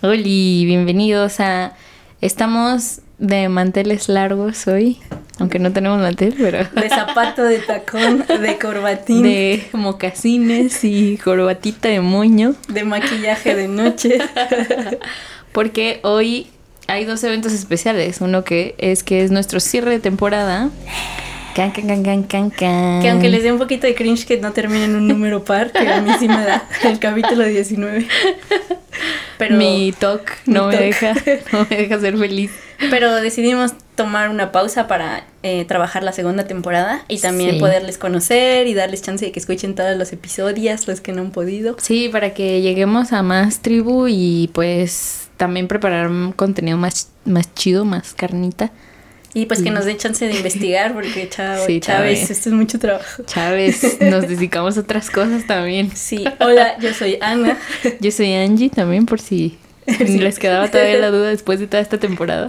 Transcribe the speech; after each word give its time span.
Hola, 0.00 0.22
bienvenidos 0.22 1.40
a... 1.40 1.72
Estamos 2.20 3.00
de 3.18 3.48
manteles 3.48 4.08
largos 4.08 4.68
hoy, 4.68 4.98
aunque 5.40 5.58
no 5.58 5.72
tenemos 5.72 5.98
mantel, 5.98 6.36
pero... 6.38 6.58
De 6.80 6.88
zapato, 6.88 7.42
de 7.42 7.58
tacón, 7.58 8.24
de 8.40 8.58
corbatín. 8.58 9.24
De 9.24 9.66
mocasines 9.72 10.84
y 10.84 11.16
corbatita 11.16 11.88
de 11.88 12.00
moño. 12.00 12.54
De 12.68 12.84
maquillaje 12.84 13.56
de 13.56 13.66
noche. 13.66 14.18
Porque 15.52 15.98
hoy 16.04 16.46
hay 16.86 17.04
dos 17.04 17.24
eventos 17.24 17.52
especiales. 17.52 18.20
Uno 18.20 18.44
que 18.44 18.76
es 18.78 19.02
que 19.02 19.24
es 19.24 19.32
nuestro 19.32 19.58
cierre 19.58 19.90
de 19.90 19.98
temporada. 19.98 20.70
Can, 21.58 21.72
can, 21.72 21.88
can, 21.88 22.04
can, 22.04 22.22
can, 22.22 22.50
can. 22.50 23.02
Que 23.02 23.08
aunque 23.10 23.28
les 23.28 23.42
dé 23.42 23.50
un 23.50 23.58
poquito 23.58 23.88
de 23.88 23.96
cringe 23.96 24.24
que 24.26 24.36
no 24.36 24.52
terminen 24.52 24.94
un 24.94 25.08
número 25.08 25.42
par, 25.42 25.72
que 25.72 25.88
a 25.88 26.00
mí 26.00 26.12
sí 26.16 26.28
me 26.28 26.44
da 26.44 26.68
el 26.84 27.00
capítulo 27.00 27.44
19. 27.44 28.06
Pero 29.38 29.56
mi 29.56 29.92
talk 29.98 30.30
no 30.46 30.68
me 30.68 30.76
deja, 30.76 31.14
no 31.52 31.66
me 31.68 31.76
deja 31.76 31.98
ser 31.98 32.16
feliz. 32.16 32.52
Pero 32.90 33.12
decidimos 33.16 33.72
tomar 33.96 34.30
una 34.30 34.52
pausa 34.52 34.86
para 34.86 35.24
eh, 35.42 35.64
trabajar 35.64 36.04
la 36.04 36.12
segunda 36.12 36.46
temporada 36.46 37.04
y 37.08 37.18
también 37.18 37.58
poderles 37.58 37.98
conocer 37.98 38.68
y 38.68 38.74
darles 38.74 39.02
chance 39.02 39.24
de 39.24 39.32
que 39.32 39.40
escuchen 39.40 39.74
todos 39.74 39.96
los 39.96 40.12
episodios, 40.12 40.86
los 40.86 41.00
que 41.00 41.10
no 41.10 41.22
han 41.22 41.32
podido. 41.32 41.74
Sí, 41.80 42.08
para 42.08 42.34
que 42.34 42.60
lleguemos 42.60 43.12
a 43.12 43.24
más 43.24 43.62
tribu 43.62 44.06
y 44.06 44.48
pues 44.52 45.28
también 45.36 45.66
preparar 45.66 46.06
un 46.06 46.30
contenido 46.30 46.78
más, 46.78 47.08
más 47.24 47.52
chido, 47.52 47.84
más 47.84 48.14
carnita. 48.14 48.70
Y 49.38 49.46
pues 49.46 49.62
que 49.62 49.70
nos 49.70 49.84
den 49.84 49.98
chance 49.98 50.26
de 50.26 50.34
investigar, 50.34 50.94
porque 50.94 51.28
chao, 51.30 51.64
Chávez, 51.78 52.28
esto 52.28 52.48
es 52.48 52.54
mucho 52.56 52.80
trabajo. 52.80 53.22
Chávez, 53.24 54.00
nos 54.00 54.22
dedicamos 54.28 54.76
a 54.76 54.80
otras 54.80 55.10
cosas 55.10 55.46
también. 55.46 55.94
Sí, 55.94 56.24
hola, 56.40 56.76
yo 56.80 56.92
soy 56.92 57.18
Ana. 57.20 57.56
Yo 58.00 58.10
soy 58.10 58.34
Angie 58.34 58.68
también, 58.68 59.06
por 59.06 59.20
si 59.20 59.56
les 59.86 60.40
quedaba 60.40 60.68
todavía 60.68 60.98
la 60.98 61.10
duda 61.10 61.28
después 61.28 61.60
de 61.60 61.68
toda 61.68 61.80
esta 61.80 61.98
temporada. 61.98 62.48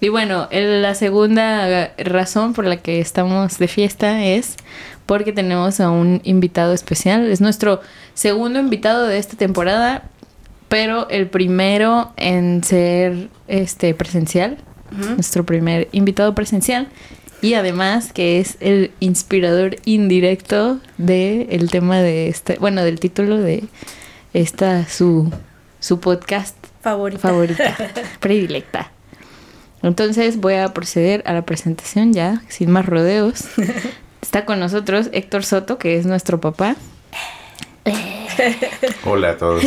y 0.00 0.08
bueno, 0.08 0.48
la 0.50 0.94
segunda 0.94 1.92
razón 1.98 2.54
por 2.54 2.64
la 2.64 2.78
que 2.78 3.00
estamos 3.00 3.58
de 3.58 3.68
fiesta 3.68 4.24
es 4.24 4.56
porque 5.04 5.34
tenemos 5.34 5.80
a 5.80 5.90
un 5.90 6.22
invitado 6.24 6.72
especial. 6.72 7.30
Es 7.30 7.42
nuestro 7.42 7.82
segundo 8.14 8.58
invitado 8.58 9.06
de 9.06 9.18
esta 9.18 9.36
temporada, 9.36 10.04
pero 10.68 11.08
el 11.10 11.28
primero 11.28 12.12
en 12.16 12.62
ser 12.64 13.28
este 13.48 13.94
presencial. 13.94 14.58
Nuestro 14.90 15.44
primer 15.44 15.88
invitado 15.90 16.34
presencial. 16.34 16.88
Y 17.42 17.54
además 17.54 18.12
que 18.12 18.40
es 18.40 18.56
el 18.60 18.92
inspirador 19.00 19.76
indirecto 19.84 20.80
del 20.98 21.46
el 21.50 21.70
tema 21.70 22.00
de 22.00 22.28
este, 22.28 22.56
bueno, 22.58 22.84
del 22.84 23.00
título 23.00 23.38
de 23.38 23.64
esta 24.32 24.86
su, 24.88 25.30
su 25.80 26.00
podcast 26.00 26.56
favorita. 26.80 27.20
favorita, 27.20 27.76
predilecta. 28.20 28.92
Entonces 29.82 30.38
voy 30.38 30.54
a 30.54 30.72
proceder 30.72 31.22
a 31.26 31.34
la 31.34 31.44
presentación 31.44 32.14
ya, 32.14 32.42
sin 32.48 32.70
más 32.70 32.86
rodeos. 32.86 33.44
Está 34.22 34.46
con 34.46 34.58
nosotros 34.58 35.10
Héctor 35.12 35.44
Soto, 35.44 35.76
que 35.76 35.98
es 35.98 36.06
nuestro 36.06 36.40
papá. 36.40 36.76
Hola 39.04 39.30
a 39.30 39.36
todos. 39.36 39.64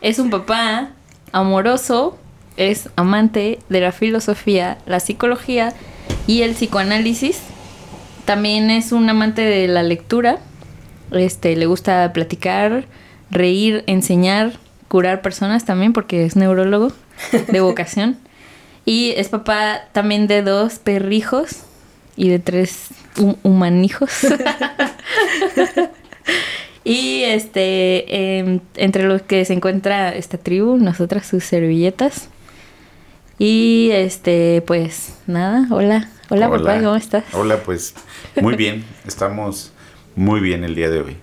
Es 0.00 0.18
un 0.18 0.30
papá 0.30 0.90
amoroso, 1.32 2.18
es 2.56 2.88
amante 2.96 3.58
de 3.68 3.80
la 3.80 3.92
filosofía, 3.92 4.78
la 4.86 5.00
psicología 5.00 5.74
y 6.26 6.42
el 6.42 6.52
psicoanálisis. 6.52 7.40
También 8.24 8.70
es 8.70 8.92
un 8.92 9.08
amante 9.08 9.42
de 9.42 9.68
la 9.68 9.82
lectura. 9.82 10.38
Este, 11.10 11.56
le 11.56 11.66
gusta 11.66 12.12
platicar, 12.12 12.84
reír, 13.30 13.84
enseñar, 13.86 14.52
curar 14.88 15.22
personas 15.22 15.64
también 15.64 15.92
porque 15.92 16.24
es 16.24 16.36
neurólogo 16.36 16.92
de 17.48 17.60
vocación. 17.60 18.18
y 18.84 19.12
es 19.16 19.28
papá 19.28 19.82
también 19.92 20.26
de 20.26 20.42
dos 20.42 20.78
perrijos 20.78 21.62
y 22.16 22.28
de 22.28 22.38
tres 22.38 22.88
humanijos. 23.42 24.10
y 26.88 27.22
este, 27.24 28.38
em, 28.38 28.60
entre 28.76 29.04
los 29.04 29.20
que 29.20 29.44
se 29.44 29.52
encuentra 29.52 30.14
esta 30.14 30.38
tribu, 30.38 30.78
nosotras 30.78 31.26
sus 31.26 31.44
servilletas. 31.44 32.30
Y 33.38 33.90
este, 33.92 34.62
pues 34.66 35.18
nada, 35.26 35.66
hola, 35.70 36.08
hola, 36.30 36.48
hola 36.48 36.58
papá, 36.58 36.78
¿cómo 36.78 36.96
estás? 36.96 37.24
Hola, 37.32 37.58
pues 37.62 37.94
muy 38.40 38.56
bien, 38.56 38.84
estamos 39.06 39.72
muy 40.16 40.40
bien 40.40 40.64
el 40.64 40.74
día 40.74 40.88
de 40.88 41.00
hoy. 41.02 41.16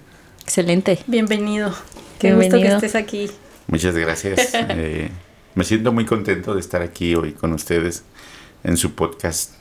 Excelente. 0.43 0.99
Bienvenido. 1.07 1.73
Qué 2.19 2.33
gusto 2.33 2.57
que 2.57 2.67
estés 2.67 2.95
aquí. 2.95 3.31
Muchas 3.67 3.95
gracias. 3.95 4.53
Eh, 4.69 5.09
me 5.55 5.63
siento 5.63 5.91
muy 5.91 6.05
contento 6.05 6.53
de 6.53 6.59
estar 6.59 6.81
aquí 6.81 7.15
hoy 7.15 7.31
con 7.31 7.53
ustedes 7.53 8.03
en 8.63 8.77
su 8.77 8.93
podcast. 8.93 9.53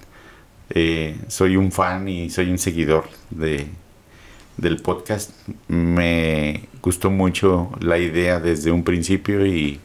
Eh, 0.71 1.17
soy 1.29 1.57
un 1.57 1.73
fan 1.73 2.09
y 2.09 2.31
soy 2.31 2.51
un 2.51 2.59
seguidor 2.59 3.05
de, 3.31 3.69
del 4.57 4.79
podcast. 4.79 5.31
Me 5.69 6.69
gustó 6.83 7.11
mucho 7.11 7.71
la 7.81 7.99
idea 7.99 8.41
desde 8.41 8.71
un 8.71 8.85
principio 8.85 9.47
y 9.47 9.81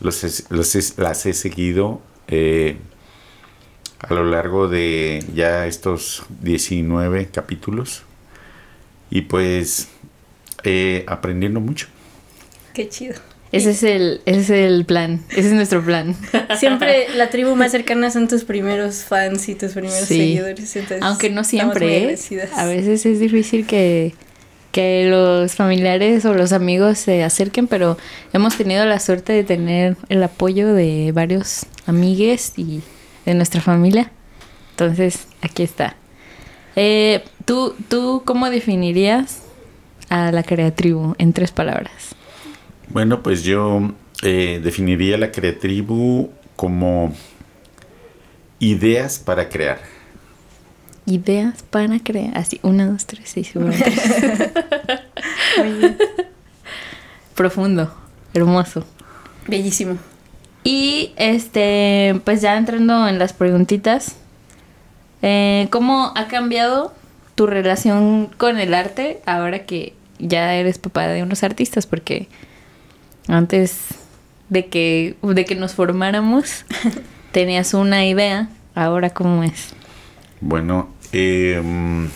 los, 0.00 0.46
los 0.50 0.98
las 0.98 1.26
he 1.26 1.32
seguido 1.32 2.00
eh, 2.28 2.76
a 3.98 4.14
lo 4.14 4.24
largo 4.24 4.68
de 4.68 5.24
ya 5.34 5.66
estos 5.66 6.24
19 6.40 7.28
capítulos. 7.28 8.02
Y 9.10 9.22
pues 9.22 9.88
aprendiendo 11.06 11.60
mucho. 11.60 11.88
Qué 12.74 12.88
chido. 12.88 13.29
Ese 13.52 13.70
es, 13.70 13.82
el, 13.82 14.20
ese 14.26 14.40
es 14.40 14.50
el 14.50 14.84
plan, 14.84 15.20
ese 15.30 15.48
es 15.48 15.52
nuestro 15.52 15.84
plan. 15.84 16.14
Siempre 16.58 17.08
la 17.16 17.30
tribu 17.30 17.56
más 17.56 17.72
cercana 17.72 18.10
son 18.12 18.28
tus 18.28 18.44
primeros 18.44 19.02
fans 19.02 19.48
y 19.48 19.56
tus 19.56 19.72
primeros 19.72 20.06
seguidores. 20.06 20.78
Aunque 21.00 21.30
no 21.30 21.42
siempre, 21.42 22.12
¿eh? 22.12 22.48
a 22.54 22.66
veces 22.66 23.04
es 23.06 23.18
difícil 23.18 23.66
que, 23.66 24.14
que 24.70 25.06
los 25.08 25.56
familiares 25.56 26.24
o 26.26 26.34
los 26.34 26.52
amigos 26.52 26.98
se 26.98 27.24
acerquen, 27.24 27.66
pero 27.66 27.98
hemos 28.32 28.56
tenido 28.56 28.84
la 28.84 29.00
suerte 29.00 29.32
de 29.32 29.42
tener 29.42 29.96
el 30.08 30.22
apoyo 30.22 30.72
de 30.72 31.10
varios 31.12 31.66
amigues 31.86 32.52
y 32.56 32.82
de 33.26 33.34
nuestra 33.34 33.60
familia. 33.60 34.12
Entonces, 34.72 35.26
aquí 35.42 35.64
está. 35.64 35.96
Eh, 36.76 37.24
¿tú, 37.46 37.74
¿Tú 37.88 38.22
cómo 38.24 38.48
definirías 38.48 39.42
a 40.08 40.30
la 40.30 40.44
creatribu 40.44 41.16
en 41.18 41.32
tres 41.32 41.50
palabras? 41.50 42.14
Bueno, 42.90 43.22
pues 43.22 43.44
yo 43.44 43.92
eh, 44.22 44.60
definiría 44.62 45.16
la 45.16 45.30
creatribu 45.30 46.30
como 46.56 47.14
ideas 48.58 49.20
para 49.20 49.48
crear. 49.48 49.78
Ideas 51.06 51.62
para 51.62 52.00
crear. 52.00 52.36
Así, 52.36 52.58
una, 52.62 52.86
dos, 52.86 53.06
tres, 53.06 53.30
seis, 53.32 53.52
Profundo, 57.34 57.94
hermoso. 58.34 58.84
Bellísimo. 59.46 59.96
Y 60.64 61.12
este, 61.16 62.20
pues 62.24 62.42
ya 62.42 62.56
entrando 62.56 63.08
en 63.08 63.18
las 63.18 63.32
preguntitas, 63.32 64.16
eh, 65.22 65.68
¿cómo 65.70 66.12
ha 66.16 66.26
cambiado 66.26 66.92
tu 67.36 67.46
relación 67.46 68.26
con 68.36 68.58
el 68.58 68.74
arte 68.74 69.22
ahora 69.26 69.60
que 69.64 69.94
ya 70.18 70.54
eres 70.54 70.78
papá 70.78 71.06
de 71.06 71.22
unos 71.22 71.42
artistas? 71.44 71.86
Porque 71.86 72.28
antes 73.28 73.78
de 74.48 74.66
que, 74.66 75.16
de 75.22 75.44
que 75.44 75.54
nos 75.54 75.74
formáramos, 75.74 76.64
tenías 77.32 77.74
una 77.74 78.06
idea, 78.06 78.48
ahora 78.74 79.10
cómo 79.10 79.42
es. 79.42 79.74
Bueno, 80.40 80.90
em, 81.12 82.08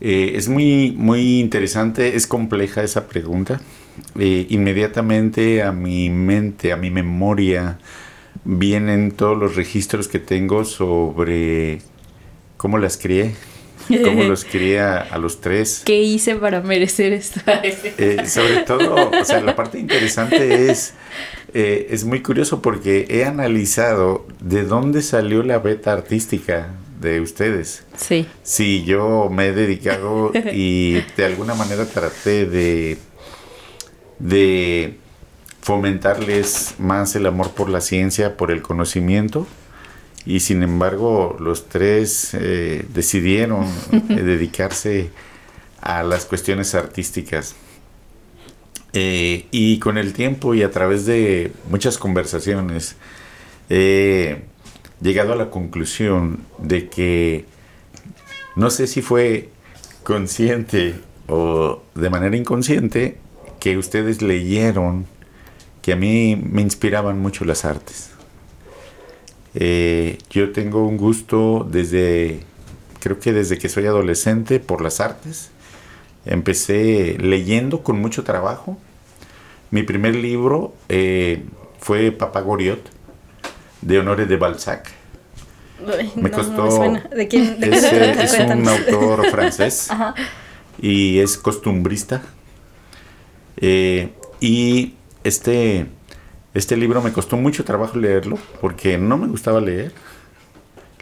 eh, 0.00 0.32
es 0.34 0.48
muy, 0.48 0.92
muy 0.92 1.40
interesante, 1.40 2.16
es 2.16 2.26
compleja 2.26 2.82
esa 2.82 3.08
pregunta. 3.08 3.60
Eh, 4.18 4.46
inmediatamente 4.50 5.62
a 5.62 5.72
mi 5.72 6.10
mente, 6.10 6.72
a 6.72 6.76
mi 6.76 6.90
memoria, 6.90 7.78
vienen 8.44 9.12
todos 9.12 9.36
los 9.36 9.56
registros 9.56 10.08
que 10.08 10.18
tengo 10.18 10.64
sobre 10.64 11.80
cómo 12.56 12.78
las 12.78 12.96
crié, 12.96 13.34
cómo 13.98 14.24
los 14.24 14.44
quería 14.50 14.98
a 14.98 15.18
los 15.18 15.40
tres. 15.40 15.82
¿Qué 15.84 16.02
hice 16.02 16.36
para 16.36 16.60
merecer 16.60 17.12
esto? 17.12 17.40
Eh, 17.52 18.24
sobre 18.26 18.58
todo, 18.58 19.10
o 19.10 19.24
sea, 19.24 19.40
la 19.40 19.56
parte 19.56 19.78
interesante 19.78 20.70
es, 20.70 20.94
eh, 21.54 21.88
es 21.90 22.04
muy 22.04 22.22
curioso 22.22 22.62
porque 22.62 23.06
he 23.08 23.24
analizado 23.24 24.26
de 24.40 24.64
dónde 24.64 25.02
salió 25.02 25.42
la 25.42 25.58
beta 25.58 25.92
artística 25.92 26.68
de 27.00 27.20
ustedes. 27.20 27.84
Sí. 27.96 28.26
Sí, 28.42 28.84
yo 28.84 29.28
me 29.30 29.46
he 29.46 29.52
dedicado 29.52 30.32
y 30.52 31.00
de 31.16 31.24
alguna 31.24 31.54
manera 31.54 31.86
traté 31.86 32.46
de, 32.46 32.98
de 34.18 34.94
fomentarles 35.62 36.74
más 36.78 37.14
el 37.16 37.26
amor 37.26 37.50
por 37.52 37.68
la 37.68 37.80
ciencia, 37.80 38.36
por 38.36 38.50
el 38.50 38.62
conocimiento. 38.62 39.46
Y 40.26 40.40
sin 40.40 40.62
embargo, 40.62 41.36
los 41.40 41.68
tres 41.68 42.34
eh, 42.34 42.84
decidieron 42.92 43.64
eh, 43.92 44.22
dedicarse 44.22 45.10
a 45.80 46.02
las 46.02 46.26
cuestiones 46.26 46.74
artísticas. 46.74 47.54
Eh, 48.92 49.46
y 49.50 49.78
con 49.78 49.98
el 49.98 50.12
tiempo 50.12 50.54
y 50.54 50.62
a 50.62 50.70
través 50.70 51.06
de 51.06 51.52
muchas 51.70 51.96
conversaciones, 51.96 52.96
he 53.68 54.42
llegado 55.00 55.32
a 55.32 55.36
la 55.36 55.50
conclusión 55.50 56.40
de 56.58 56.88
que 56.88 57.44
no 58.56 58.68
sé 58.70 58.86
si 58.88 59.00
fue 59.00 59.48
consciente 60.02 60.96
o 61.28 61.82
de 61.94 62.10
manera 62.10 62.36
inconsciente 62.36 63.18
que 63.60 63.78
ustedes 63.78 64.22
leyeron 64.22 65.06
que 65.82 65.92
a 65.92 65.96
mí 65.96 66.36
me 66.36 66.62
inspiraban 66.62 67.20
mucho 67.20 67.44
las 67.44 67.64
artes. 67.64 68.10
Eh, 69.54 70.18
yo 70.30 70.52
tengo 70.52 70.86
un 70.86 70.96
gusto 70.96 71.66
desde, 71.68 72.40
creo 73.00 73.18
que 73.18 73.32
desde 73.32 73.58
que 73.58 73.68
soy 73.68 73.86
adolescente 73.86 74.60
por 74.60 74.82
las 74.82 75.00
artes. 75.00 75.50
Empecé 76.24 77.16
leyendo 77.18 77.82
con 77.82 78.00
mucho 78.00 78.24
trabajo. 78.24 78.78
Mi 79.70 79.82
primer 79.82 80.14
libro 80.14 80.74
eh, 80.88 81.44
fue 81.78 82.12
Papá 82.12 82.40
Goriot, 82.40 82.90
de 83.80 83.98
Honore 83.98 84.26
de 84.26 84.36
Balzac. 84.36 84.90
me 86.16 86.30
costó. 86.30 86.92
¿De 87.14 87.28
quién? 87.28 87.56
es, 87.62 88.38
un 88.38 88.68
autor 88.68 89.26
francés 89.30 89.88
y 90.80 91.18
es 91.20 91.36
costumbrista. 91.36 92.22
Eh, 93.56 94.10
y 94.40 94.94
este, 95.22 95.86
este 96.54 96.76
libro 96.76 97.02
me 97.02 97.12
costó 97.12 97.36
mucho 97.36 97.64
trabajo 97.64 97.98
leerlo 97.98 98.38
porque 98.60 98.98
no 98.98 99.16
me 99.16 99.28
gustaba 99.28 99.60
leer. 99.60 99.92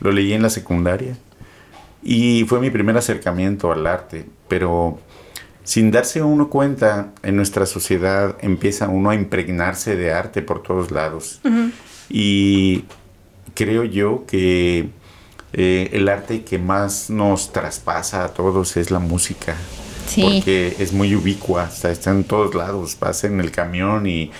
Lo 0.01 0.13
leí 0.13 0.33
en 0.33 0.43
la 0.43 0.51
secundaria 0.51 1.17
y 2.03 2.45
fue 2.49 2.61
mi 2.61 2.71
primer 2.71 2.97
acercamiento 2.97 3.73
al 3.73 3.87
arte, 3.87 4.27
pero 4.47 5.01
sin 5.65 5.91
darse 5.91 6.23
uno 6.23 6.49
cuenta, 6.49 7.13
en 7.23 7.37
nuestra 7.37 7.67
sociedad 7.67 8.37
empieza 8.41 8.89
uno 8.89 9.11
a 9.11 9.15
impregnarse 9.15 9.97
de 9.97 10.13
arte 10.13 10.41
por 10.41 10.63
todos 10.63 10.91
lados. 10.91 11.41
Y 12.09 12.85
creo 13.55 13.85
yo 13.85 14.25
que 14.27 14.89
eh, 15.53 15.91
el 15.93 16.09
arte 16.09 16.43
que 16.43 16.59
más 16.59 17.11
nos 17.11 17.53
traspasa 17.53 18.25
a 18.25 18.29
todos 18.29 18.77
es 18.77 18.91
la 18.91 18.99
música. 18.99 19.57
Porque 20.15 20.75
es 20.79 20.95
muy 20.95 21.15
ubicua, 21.15 21.67
está, 21.67 21.91
está, 21.91 22.13
en 22.13 22.25
todos 22.25 22.55
lados. 22.55 22.97
Vas 22.99 23.25
en 23.25 23.41
el 23.41 23.51
camión 23.51 24.07
y, 24.07 24.31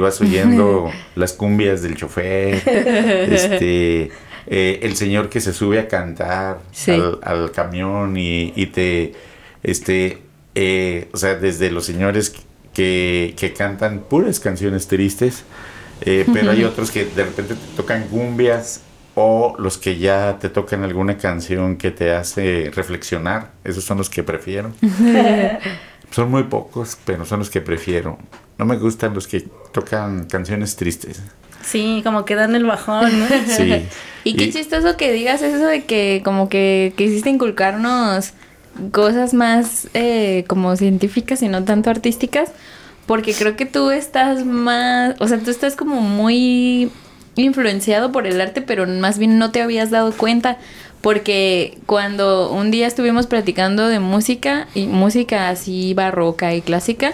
vas 0.00 0.20
oyendo 0.20 0.90
las 1.14 1.32
cumbias 1.32 1.82
del 1.82 1.96
chofer, 1.96 2.54
este, 2.66 4.10
eh, 4.46 4.80
el 4.82 4.96
señor 4.96 5.28
que 5.28 5.40
se 5.40 5.52
sube 5.52 5.78
a 5.78 5.88
cantar 5.88 6.60
al, 7.22 7.52
camión 7.52 8.16
y, 8.16 8.66
te, 8.66 9.12
este, 9.62 10.18
eh, 10.54 11.08
o 11.12 11.16
sea, 11.16 11.36
desde 11.36 11.70
los 11.70 11.84
señores 11.84 12.34
que, 12.74 13.34
que 13.36 13.52
cantan 13.52 14.00
puras 14.00 14.40
canciones 14.40 14.88
tristes, 14.88 15.44
eh, 16.00 16.26
pero 16.32 16.50
hay 16.50 16.64
otros 16.64 16.90
que 16.90 17.04
de 17.04 17.24
repente 17.24 17.54
te 17.54 17.76
tocan 17.76 18.08
cumbias 18.08 18.82
o 19.14 19.54
los 19.58 19.78
que 19.78 19.98
ya 19.98 20.38
te 20.40 20.48
tocan 20.48 20.82
alguna 20.84 21.18
canción 21.18 21.76
que 21.76 21.90
te 21.90 22.12
hace 22.12 22.70
reflexionar. 22.74 23.50
Esos 23.64 23.84
son 23.84 23.98
los 23.98 24.08
que 24.08 24.22
prefiero. 24.22 24.72
son 26.10 26.30
muy 26.30 26.44
pocos, 26.44 26.96
pero 27.04 27.24
son 27.24 27.40
los 27.40 27.50
que 27.50 27.60
prefiero. 27.60 28.18
No 28.62 28.66
me 28.66 28.76
gustan 28.76 29.12
los 29.12 29.26
que 29.26 29.40
tocan 29.72 30.26
canciones 30.26 30.76
tristes. 30.76 31.20
Sí, 31.64 32.00
como 32.04 32.24
que 32.24 32.36
dan 32.36 32.54
el 32.54 32.64
bajón, 32.64 33.10
¿no? 33.18 33.26
Sí. 33.48 33.88
y 34.22 34.36
qué 34.36 34.52
chistoso 34.52 34.96
que 34.96 35.12
digas 35.12 35.42
eso 35.42 35.66
de 35.66 35.82
que 35.82 36.22
como 36.24 36.48
que 36.48 36.92
quisiste 36.96 37.28
inculcarnos 37.28 38.34
cosas 38.92 39.34
más 39.34 39.88
eh, 39.94 40.44
como 40.46 40.76
científicas 40.76 41.42
y 41.42 41.48
no 41.48 41.64
tanto 41.64 41.90
artísticas, 41.90 42.52
porque 43.06 43.34
creo 43.34 43.56
que 43.56 43.66
tú 43.66 43.90
estás 43.90 44.46
más, 44.46 45.16
o 45.18 45.26
sea, 45.26 45.40
tú 45.40 45.50
estás 45.50 45.74
como 45.74 46.00
muy 46.00 46.88
influenciado 47.34 48.12
por 48.12 48.28
el 48.28 48.40
arte, 48.40 48.62
pero 48.62 48.86
más 48.86 49.18
bien 49.18 49.38
no 49.38 49.50
te 49.50 49.60
habías 49.60 49.90
dado 49.90 50.12
cuenta. 50.12 50.58
Porque 51.00 51.78
cuando 51.86 52.52
un 52.52 52.70
día 52.70 52.86
estuvimos 52.86 53.26
platicando 53.26 53.88
de 53.88 53.98
música, 53.98 54.68
y 54.72 54.86
música 54.86 55.48
así 55.48 55.94
barroca 55.94 56.54
y 56.54 56.62
clásica, 56.62 57.12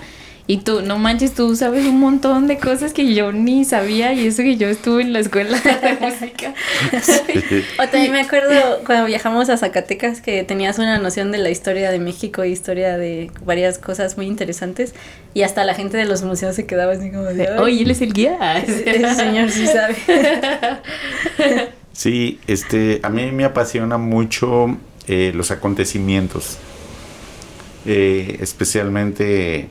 y 0.50 0.56
tú, 0.56 0.80
no 0.80 0.98
manches, 0.98 1.34
tú 1.34 1.54
sabes 1.54 1.84
un 1.84 2.00
montón 2.00 2.46
de 2.46 2.56
cosas 2.56 2.94
que 2.94 3.12
yo 3.14 3.32
ni 3.32 3.66
sabía 3.66 4.14
y 4.14 4.26
eso 4.26 4.42
que 4.42 4.56
yo 4.56 4.66
estuve 4.66 5.02
en 5.02 5.12
la 5.12 5.18
escuela 5.18 5.60
de 5.60 5.92
música. 6.00 6.54
o 7.78 7.86
también 7.88 8.12
me 8.12 8.22
acuerdo 8.22 8.80
cuando 8.86 9.04
viajamos 9.04 9.50
a 9.50 9.58
Zacatecas 9.58 10.22
que 10.22 10.44
tenías 10.44 10.78
una 10.78 10.98
noción 10.98 11.32
de 11.32 11.38
la 11.38 11.50
historia 11.50 11.90
de 11.90 11.98
México 11.98 12.46
y 12.46 12.52
historia 12.52 12.96
de 12.96 13.30
varias 13.44 13.78
cosas 13.78 14.16
muy 14.16 14.24
interesantes 14.24 14.94
y 15.34 15.42
hasta 15.42 15.64
la 15.64 15.74
gente 15.74 15.98
de 15.98 16.06
los 16.06 16.22
museos 16.22 16.56
se 16.56 16.64
quedaba 16.64 16.94
así 16.94 17.10
como 17.10 17.24
de... 17.24 17.50
Oye, 17.58 17.82
él 17.82 17.90
es 17.90 18.00
el 18.00 18.14
guía. 18.14 18.58
Ese 18.66 19.14
señor 19.14 19.50
sí 19.50 19.66
sabe. 19.66 19.96
Sí, 21.92 22.38
este, 22.46 23.00
a 23.02 23.10
mí 23.10 23.32
me 23.32 23.44
apasiona 23.44 23.98
mucho 23.98 24.78
eh, 25.08 25.32
los 25.34 25.50
acontecimientos, 25.50 26.56
eh, 27.84 28.38
especialmente 28.40 29.68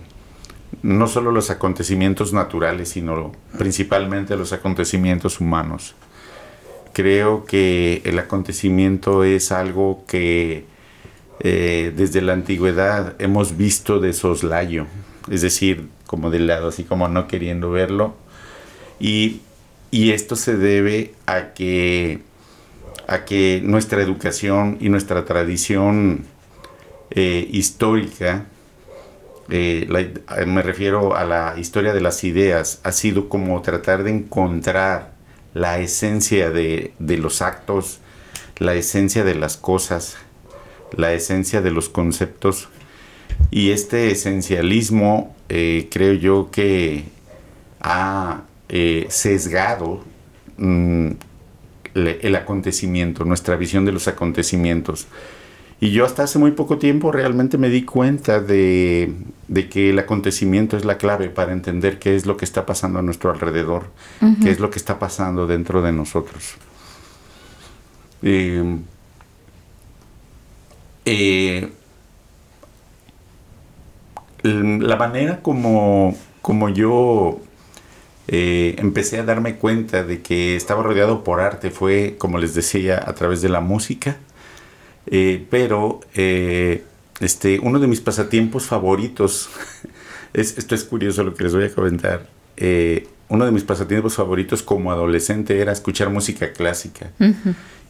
no 0.81 1.07
solo 1.07 1.31
los 1.31 1.49
acontecimientos 1.49 2.33
naturales, 2.33 2.89
sino 2.89 3.31
principalmente 3.57 4.35
los 4.35 4.53
acontecimientos 4.53 5.39
humanos. 5.39 5.95
Creo 6.93 7.45
que 7.45 8.01
el 8.05 8.17
acontecimiento 8.19 9.23
es 9.23 9.51
algo 9.51 10.03
que 10.07 10.65
eh, 11.39 11.93
desde 11.95 12.21
la 12.21 12.33
antigüedad 12.33 13.15
hemos 13.19 13.57
visto 13.57 13.99
de 13.99 14.13
soslayo, 14.13 14.87
es 15.29 15.41
decir, 15.41 15.87
como 16.07 16.31
de 16.31 16.39
lado, 16.39 16.69
así 16.69 16.83
como 16.83 17.07
no 17.07 17.27
queriendo 17.27 17.69
verlo. 17.69 18.15
Y, 18.99 19.41
esto 19.91 20.35
se 20.35 20.57
debe 20.57 21.13
a 21.25 21.53
que, 21.53 22.19
a 23.07 23.25
que 23.25 23.61
nuestra 23.63 24.01
educación 24.01 24.77
y 24.79 24.89
nuestra 24.89 25.25
tradición 25.25 26.25
eh, 27.11 27.47
histórica 27.51 28.45
eh, 29.49 29.87
eh, 30.37 30.45
me 30.45 30.61
refiero 30.61 31.15
a 31.15 31.23
la 31.23 31.55
historia 31.57 31.93
de 31.93 32.01
las 32.01 32.23
ideas, 32.23 32.79
ha 32.83 32.91
sido 32.91 33.29
como 33.29 33.61
tratar 33.61 34.03
de 34.03 34.11
encontrar 34.11 35.13
la 35.53 35.79
esencia 35.79 36.49
de, 36.49 36.93
los 36.99 37.41
actos, 37.41 37.99
la 38.57 38.75
esencia 38.75 39.23
de 39.23 39.35
las 39.35 39.57
cosas, 39.57 40.17
la 40.95 41.13
esencia 41.13 41.61
de 41.61 41.71
los 41.71 41.89
conceptos. 41.89 42.69
Y 43.51 43.71
este 43.71 44.11
esencialismo 44.11 45.35
eh, 45.49 45.87
creo 45.91 46.13
yo 46.13 46.49
que 46.51 47.05
ha 47.79 48.41
sesgado 49.07 50.03
mm, 50.57 51.11
el 51.93 52.35
acontecimiento, 52.35 53.23
nuestra 53.23 53.55
visión 53.55 53.85
de 53.85 53.91
los 53.93 54.07
acontecimientos. 54.07 55.07
Y 55.79 55.91
yo 55.91 56.05
hasta 56.05 56.23
hace 56.23 56.39
muy 56.39 56.51
poco 56.51 56.79
tiempo 56.79 57.11
realmente 57.11 57.57
me 57.59 57.69
di 57.69 57.83
cuenta 57.83 58.39
de, 58.39 59.13
que 59.69 59.91
el 59.91 59.99
acontecimiento 59.99 60.75
es 60.75 60.85
la 60.85 60.97
clave 60.97 61.29
para 61.29 61.53
entender 61.53 61.99
qué 61.99 62.15
es 62.15 62.25
lo 62.25 62.35
que 62.35 62.45
está 62.45 62.65
pasando 62.65 62.97
a 62.97 63.03
nuestro 63.03 63.29
alrededor, 63.29 63.91
qué 64.41 64.49
es 64.49 64.59
lo 64.59 64.71
que 64.71 64.79
está 64.79 64.97
pasando 64.97 65.45
dentro 65.45 65.83
de 65.83 65.91
nosotros. 65.91 66.55
Eh, 68.23 68.77
eh, 71.05 71.69
la 74.41 74.95
manera 74.95 75.43
como, 75.43 76.17
como 76.41 76.69
yo 76.69 77.39
eh, 78.27 78.75
empecé 78.79 79.19
a 79.19 79.23
darme 79.23 79.57
cuenta 79.57 80.03
de 80.03 80.23
que 80.23 80.55
estaba 80.55 80.81
rodeado 80.81 81.23
por 81.23 81.39
arte 81.39 81.69
fue, 81.69 82.15
como 82.17 82.39
les 82.39 82.55
decía, 82.55 83.03
a 83.05 83.13
través 83.13 83.43
de 83.43 83.49
la 83.49 83.61
música 83.61 84.17
eh, 85.07 85.45
pero 85.49 86.01
eh, 86.15 86.83
este, 87.19 87.59
uno 87.59 87.79
de 87.79 87.87
mis 87.87 88.01
pasatiempos 88.01 88.65
favoritos, 88.65 89.49
es, 90.33 90.57
esto 90.57 90.75
es 90.75 90.83
curioso 90.83 91.23
lo 91.23 91.33
que 91.33 91.43
les 91.43 91.53
voy 91.53 91.65
a 91.65 91.73
comentar, 91.73 92.27
eh, 92.57 93.07
uno 93.29 93.45
de 93.45 93.51
mis 93.51 93.63
pasatiempos 93.63 94.15
favoritos 94.15 94.63
como 94.63 94.91
adolescente 94.91 95.59
era 95.59 95.71
escuchar 95.71 96.09
música 96.09 96.53
clásica. 96.53 97.11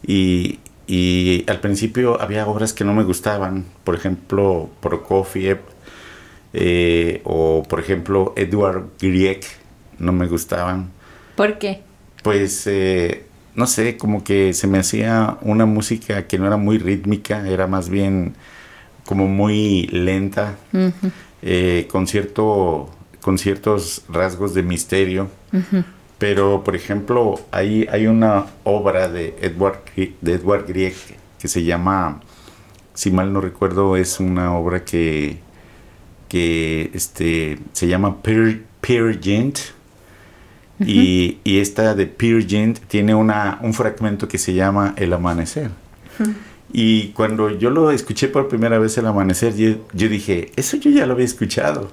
y, 0.06 0.60
y 0.88 1.44
al 1.48 1.60
principio 1.60 2.20
había 2.22 2.48
obras 2.48 2.74
que 2.74 2.84
no 2.84 2.94
me 2.94 3.04
gustaban, 3.04 3.66
por 3.84 3.96
ejemplo, 3.96 4.70
Prokofiev, 4.82 5.60
o 7.24 7.64
por 7.70 7.80
ejemplo 7.80 8.34
Edward 8.36 8.86
Grieg, 9.00 9.42
no 10.00 10.12
me 10.12 10.28
gustaban. 10.28 10.92
¿Por 11.36 11.60
qué? 11.60 11.82
Pues, 12.24 12.66
eh, 12.68 13.27
no 13.58 13.66
sé, 13.66 13.98
como 13.98 14.24
que 14.24 14.54
se 14.54 14.68
me 14.68 14.78
hacía 14.78 15.40
una 15.42 15.66
música 15.66 16.28
que 16.28 16.38
no 16.38 16.46
era 16.46 16.58
muy 16.58 16.78
rítmica, 16.78 17.50
era 17.50 17.66
más 17.66 17.90
bien 17.90 18.36
como 19.04 19.28
muy 19.28 19.88
lenta, 19.88 20.56
eh, 21.42 21.88
con, 21.90 22.06
cierto, 22.06 22.88
con 23.20 23.40
ciertos 23.40 24.04
rasgos 24.10 24.54
de 24.54 24.62
misterio. 24.62 25.30
Pero, 26.20 26.64
por 26.64 26.76
ejemplo, 26.76 27.40
hay, 27.52 27.88
hay 27.92 28.06
una 28.06 28.46
obra 28.64 29.08
de 29.08 29.36
Edward, 29.42 29.80
de 29.96 30.34
Edward 30.34 30.68
Grieg 30.68 30.94
que 31.40 31.48
se 31.48 31.64
llama, 31.64 32.22
si 32.94 33.10
mal 33.10 33.34
no 33.34 33.42
recuerdo, 33.42 33.98
es 33.98 34.20
una 34.20 34.56
obra 34.56 34.86
que, 34.86 35.40
que 36.30 36.92
este, 36.94 37.58
se 37.74 37.88
llama 37.88 38.22
Peer, 38.22 38.66
Peer 38.82 39.20
Gynt. 40.80 40.90
y, 40.90 41.40
y 41.44 41.60
esta 41.60 41.96
de 41.96 42.06
Peer 42.06 42.46
Gynt 42.46 42.80
tiene 42.88 43.16
una, 43.16 43.60
un 43.62 43.74
fragmento 43.74 44.28
que 44.28 44.38
se 44.38 44.54
llama 44.54 44.94
El 44.98 45.14
Amanecer. 45.14 45.70
Y 46.74 47.10
cuando 47.10 47.50
yo 47.58 47.70
lo 47.70 47.92
escuché 47.92 48.28
por 48.28 48.48
primera 48.50 48.78
vez 48.80 48.98
El 48.98 49.06
Amanecer, 49.06 49.56
yo, 49.56 49.76
yo 49.94 50.10
dije, 50.10 50.52
eso 50.56 50.78
yo 50.78 50.92
ya 50.92 51.06
lo 51.06 51.14
había 51.14 51.26
escuchado. 51.26 51.90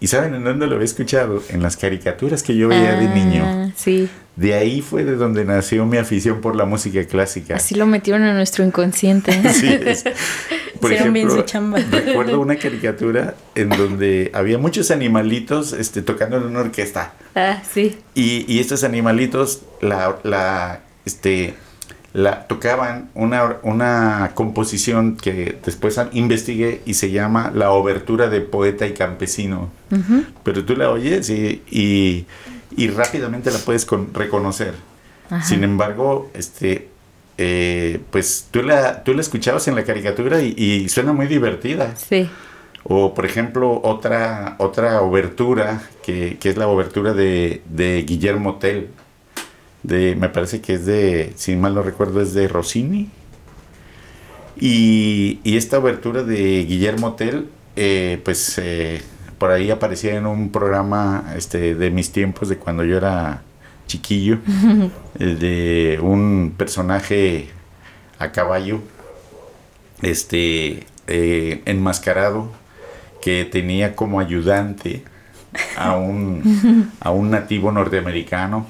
¿Y 0.00 0.08
saben 0.08 0.34
en 0.34 0.44
dónde 0.44 0.66
lo 0.66 0.74
había 0.74 0.84
escuchado? 0.84 1.42
En 1.48 1.62
las 1.62 1.76
caricaturas 1.76 2.42
que 2.42 2.54
yo 2.56 2.68
veía 2.68 2.96
de 3.00 3.08
niño. 3.08 3.42
Ah, 3.46 3.70
Sí, 3.76 4.08
De 4.34 4.52
ahí 4.54 4.82
fue 4.82 5.04
de 5.04 5.16
donde 5.16 5.44
nació 5.46 5.86
mi 5.86 5.96
afición 5.96 6.40
por 6.42 6.54
la 6.56 6.64
música 6.66 7.02
clásica. 7.04 7.56
así 7.56 7.74
lo 7.74 7.86
metieron 7.86 8.22
en 8.24 8.34
nuestro 8.34 8.64
inconsciente. 8.64 9.32
Sí, 9.54 9.68
es- 9.84 10.04
Por 10.80 10.92
Hicieron 10.92 11.12
bien 11.14 11.26
ejemplo, 11.26 11.42
su 11.46 11.50
chamba. 11.50 11.78
recuerdo 11.90 12.40
una 12.40 12.56
caricatura 12.56 13.34
en 13.54 13.68
donde 13.70 14.30
había 14.34 14.58
muchos 14.58 14.90
animalitos 14.90 15.72
este, 15.72 16.02
tocando 16.02 16.36
en 16.36 16.44
una 16.44 16.60
orquesta. 16.60 17.12
Ah, 17.34 17.62
sí. 17.70 17.98
Y, 18.14 18.44
y 18.52 18.60
estos 18.60 18.84
animalitos 18.84 19.62
la, 19.80 20.16
la, 20.22 20.80
este, 21.04 21.54
la 22.12 22.46
tocaban 22.46 23.10
una, 23.14 23.56
una 23.62 24.30
composición 24.34 25.16
que 25.16 25.58
después 25.64 26.00
investigué 26.12 26.80
y 26.86 26.94
se 26.94 27.10
llama 27.10 27.52
La 27.54 27.70
Obertura 27.72 28.28
de 28.28 28.40
Poeta 28.40 28.86
y 28.86 28.94
Campesino. 28.94 29.70
Pero 30.42 30.64
tú 30.64 30.76
la 30.76 30.90
oyes 30.90 31.28
y, 31.30 31.62
y, 31.70 32.26
y 32.76 32.88
rápidamente 32.88 33.50
la 33.50 33.58
puedes 33.58 33.84
con- 33.84 34.14
reconocer. 34.14 34.74
Ajá. 35.28 35.44
Sin 35.44 35.64
embargo, 35.64 36.30
este, 36.34 36.88
eh, 37.38 38.00
pues 38.10 38.48
tú 38.50 38.62
la, 38.62 39.02
tú 39.04 39.14
la 39.14 39.20
escuchabas 39.20 39.68
en 39.68 39.74
la 39.74 39.84
caricatura 39.84 40.40
y, 40.40 40.54
y 40.56 40.88
suena 40.88 41.12
muy 41.12 41.26
divertida. 41.26 41.94
Sí. 41.96 42.28
O, 42.84 43.14
por 43.14 43.26
ejemplo, 43.26 43.80
otra, 43.82 44.54
otra 44.58 45.02
obertura, 45.02 45.82
que, 46.04 46.38
que 46.38 46.48
es 46.48 46.56
la 46.56 46.68
obertura 46.68 47.14
de, 47.14 47.62
de 47.68 48.04
Guillermo 48.06 48.56
Tell. 48.56 48.90
De, 49.82 50.14
me 50.16 50.28
parece 50.28 50.60
que 50.60 50.74
es 50.74 50.86
de, 50.86 51.32
si 51.34 51.56
mal 51.56 51.74
no 51.74 51.82
recuerdo, 51.82 52.20
es 52.20 52.32
de 52.32 52.46
Rossini. 52.46 53.10
Y, 54.58 55.40
y 55.42 55.56
esta 55.56 55.78
obertura 55.78 56.22
de 56.22 56.64
Guillermo 56.64 57.14
Tell, 57.14 57.48
eh, 57.74 58.20
pues 58.24 58.56
eh, 58.58 59.02
por 59.36 59.50
ahí 59.50 59.70
aparecía 59.70 60.14
en 60.14 60.26
un 60.26 60.50
programa 60.50 61.34
este, 61.36 61.74
de 61.74 61.90
mis 61.90 62.12
tiempos, 62.12 62.48
de 62.48 62.56
cuando 62.56 62.84
yo 62.84 62.96
era 62.96 63.42
chiquillo, 63.86 64.38
de 65.18 65.98
un 66.02 66.54
personaje 66.56 67.48
a 68.18 68.32
caballo, 68.32 68.80
este, 70.02 70.86
eh, 71.06 71.62
enmascarado, 71.66 72.52
que 73.22 73.44
tenía 73.44 73.94
como 73.96 74.20
ayudante 74.20 75.02
a 75.76 75.96
un, 75.96 76.92
a 77.00 77.10
un 77.10 77.30
nativo 77.30 77.72
norteamericano. 77.72 78.66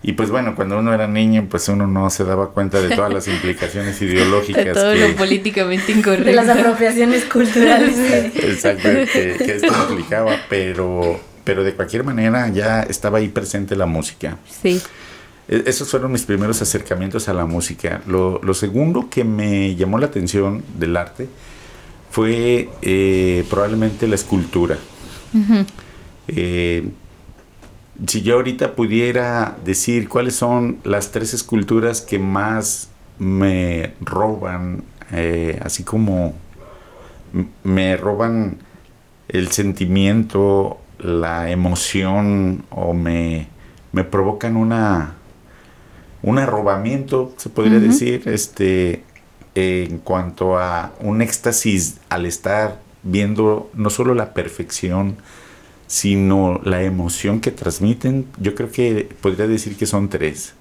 Y 0.00 0.12
pues 0.12 0.30
bueno, 0.30 0.54
cuando 0.54 0.78
uno 0.78 0.94
era 0.94 1.08
niño, 1.08 1.48
pues 1.50 1.68
uno 1.68 1.88
no 1.88 2.08
se 2.08 2.22
daba 2.24 2.50
cuenta 2.52 2.80
de 2.80 2.94
todas 2.94 3.12
las 3.12 3.26
implicaciones 3.34 3.98
De 3.98 4.06
ideológicas 4.06 4.74
todo 4.74 4.92
que, 4.92 5.08
lo 5.08 5.16
políticamente 5.16 5.92
De 5.92 5.98
incorrecto. 5.98 6.30
las 6.30 6.48
apropiaciones 6.48 7.24
culturales. 7.24 7.98
exacto, 8.36 8.88
que, 8.88 9.36
que 9.38 9.56
esto 9.56 9.72
implicaba, 9.90 10.36
pero, 10.48 11.20
pero 11.48 11.64
de 11.64 11.72
cualquier 11.72 12.04
manera 12.04 12.46
ya 12.50 12.82
estaba 12.82 13.16
ahí 13.16 13.28
presente 13.28 13.74
la 13.74 13.86
música. 13.86 14.36
Sí. 14.62 14.82
E- 15.48 15.62
Esos 15.64 15.88
fueron 15.90 16.12
mis 16.12 16.24
primeros 16.26 16.60
acercamientos 16.60 17.26
a 17.30 17.32
la 17.32 17.46
música. 17.46 18.02
Lo, 18.06 18.38
lo 18.42 18.52
segundo 18.52 19.08
que 19.08 19.24
me 19.24 19.74
llamó 19.74 19.96
la 19.98 20.04
atención 20.08 20.62
del 20.78 20.94
arte 20.94 21.26
fue 22.10 22.68
eh, 22.82 23.46
probablemente 23.48 24.06
la 24.06 24.16
escultura. 24.16 24.76
Eh, 26.26 26.90
si 28.06 28.20
yo 28.20 28.34
ahorita 28.34 28.74
pudiera 28.74 29.56
decir 29.64 30.06
cuáles 30.10 30.34
son 30.36 30.76
las 30.84 31.12
tres 31.12 31.32
esculturas 31.32 32.02
que 32.02 32.18
más 32.18 32.90
me 33.18 33.94
roban, 34.02 34.84
eh, 35.12 35.58
así 35.64 35.82
como 35.82 36.34
me 37.64 37.96
roban 37.96 38.58
el 39.28 39.48
sentimiento, 39.50 40.78
la 40.98 41.50
emoción 41.50 42.64
o 42.70 42.94
me, 42.94 43.48
me 43.92 44.04
provocan 44.04 44.56
una 44.56 45.14
un 46.22 46.38
arrobamiento, 46.38 47.32
se 47.36 47.48
podría 47.48 47.78
decir, 47.78 48.22
este 48.26 49.04
en 49.54 49.98
cuanto 49.98 50.58
a 50.58 50.92
un 51.00 51.22
éxtasis 51.22 51.98
al 52.08 52.26
estar 52.26 52.80
viendo 53.02 53.70
no 53.74 53.90
solo 53.90 54.14
la 54.14 54.34
perfección, 54.34 55.16
sino 55.86 56.60
la 56.64 56.82
emoción 56.82 57.40
que 57.40 57.50
transmiten, 57.50 58.26
yo 58.38 58.54
creo 58.54 58.70
que 58.70 59.08
podría 59.20 59.46
decir 59.46 59.76
que 59.76 59.86
son 59.86 60.08
tres. 60.08 60.54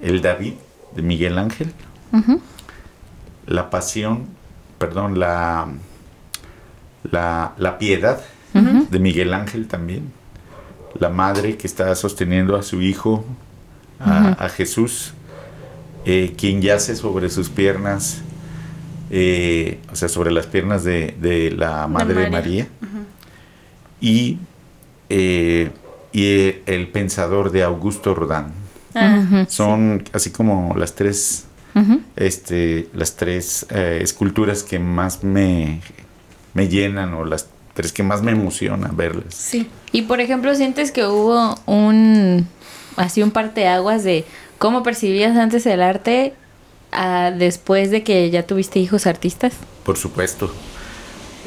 El 0.00 0.20
David 0.20 0.54
de 0.94 1.02
Miguel 1.02 1.38
Ángel, 1.38 1.72
la 3.46 3.70
pasión, 3.70 4.26
perdón, 4.78 5.18
la, 5.18 5.68
la, 7.10 7.54
la 7.56 7.78
piedad. 7.78 8.20
De 8.90 8.98
Miguel 8.98 9.34
Ángel 9.34 9.66
también, 9.68 10.12
la 10.98 11.08
madre 11.08 11.56
que 11.56 11.66
está 11.66 11.94
sosteniendo 11.94 12.56
a 12.56 12.62
su 12.62 12.82
hijo, 12.82 13.24
a, 13.98 14.48
Jesús, 14.50 15.14
eh, 16.04 16.34
quien 16.36 16.60
yace 16.60 16.96
sobre 16.96 17.30
sus 17.30 17.48
piernas, 17.48 18.22
eh, 19.10 19.80
o 19.90 19.96
sea, 19.96 20.08
sobre 20.08 20.30
las 20.30 20.46
piernas 20.46 20.84
de, 20.84 21.14
de 21.20 21.50
la 21.50 21.86
Madre 21.86 22.14
de 22.14 22.30
María. 22.30 22.68
María, 22.80 23.06
y, 24.00 24.38
eh, 25.08 25.70
y 26.12 26.54
el 26.66 26.88
pensador 26.88 27.50
de 27.50 27.62
Augusto 27.62 28.14
Rodán. 28.14 28.52
Ah. 28.94 29.46
Son 29.48 30.04
así 30.12 30.30
como 30.30 30.74
las 30.76 30.94
tres 30.94 31.46
este, 32.16 32.88
las 32.94 33.16
tres 33.16 33.66
eh, 33.70 34.00
esculturas 34.02 34.62
que 34.62 34.78
más 34.78 35.22
me, 35.22 35.82
me 36.54 36.68
llenan 36.68 37.12
o 37.14 37.24
las 37.24 37.48
tres 37.76 37.92
que 37.92 38.02
más 38.02 38.22
me 38.22 38.32
emocionan 38.32 38.96
verlas. 38.96 39.34
Sí. 39.34 39.68
Y 39.92 40.02
por 40.02 40.20
ejemplo, 40.20 40.54
¿sientes 40.54 40.90
que 40.90 41.06
hubo 41.06 41.56
un 41.66 42.48
así 42.96 43.22
un 43.22 43.30
parteaguas 43.30 44.02
de 44.02 44.24
cómo 44.58 44.82
percibías 44.82 45.36
antes 45.36 45.66
el 45.66 45.82
arte 45.82 46.32
a 46.90 47.30
después 47.30 47.90
de 47.90 48.02
que 48.02 48.30
ya 48.30 48.44
tuviste 48.44 48.80
hijos 48.80 49.06
artistas? 49.06 49.52
Por 49.84 49.98
supuesto. 49.98 50.52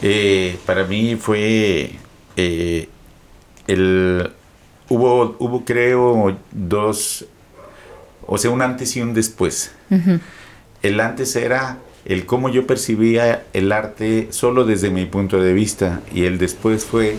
Eh, 0.03 0.57
para 0.65 0.85
mí 0.85 1.15
fue 1.15 1.95
eh, 2.37 2.87
el 3.67 4.31
hubo 4.87 5.35
hubo 5.39 5.65
creo 5.65 6.37
dos 6.51 7.25
o 8.25 8.37
sea 8.37 8.51
un 8.51 8.61
antes 8.61 8.95
y 8.95 9.01
un 9.01 9.15
después. 9.15 9.71
El 10.83 10.99
antes 10.99 11.35
era 11.35 11.79
el 12.09 12.25
cómo 12.25 12.49
yo 12.49 12.67
percibía 12.67 13.43
el 13.53 13.71
arte 13.71 14.27
solo 14.31 14.65
desde 14.65 14.89
mi 14.89 15.05
punto 15.05 15.39
de 15.41 15.53
vista 15.53 16.01
y 16.13 16.25
el 16.25 16.37
después 16.37 16.83
fue 16.83 17.15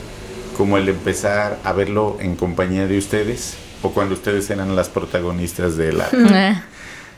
como 0.56 0.76
el 0.76 0.88
empezar 0.88 1.58
a 1.64 1.72
verlo 1.72 2.18
en 2.20 2.36
compañía 2.36 2.86
de 2.86 2.98
ustedes 2.98 3.54
o 3.82 3.90
cuando 3.92 4.14
ustedes 4.14 4.50
eran 4.50 4.76
las 4.76 4.88
protagonistas 4.90 5.76
del 5.76 6.00
arte. 6.00 6.16
Ah, 6.30 6.64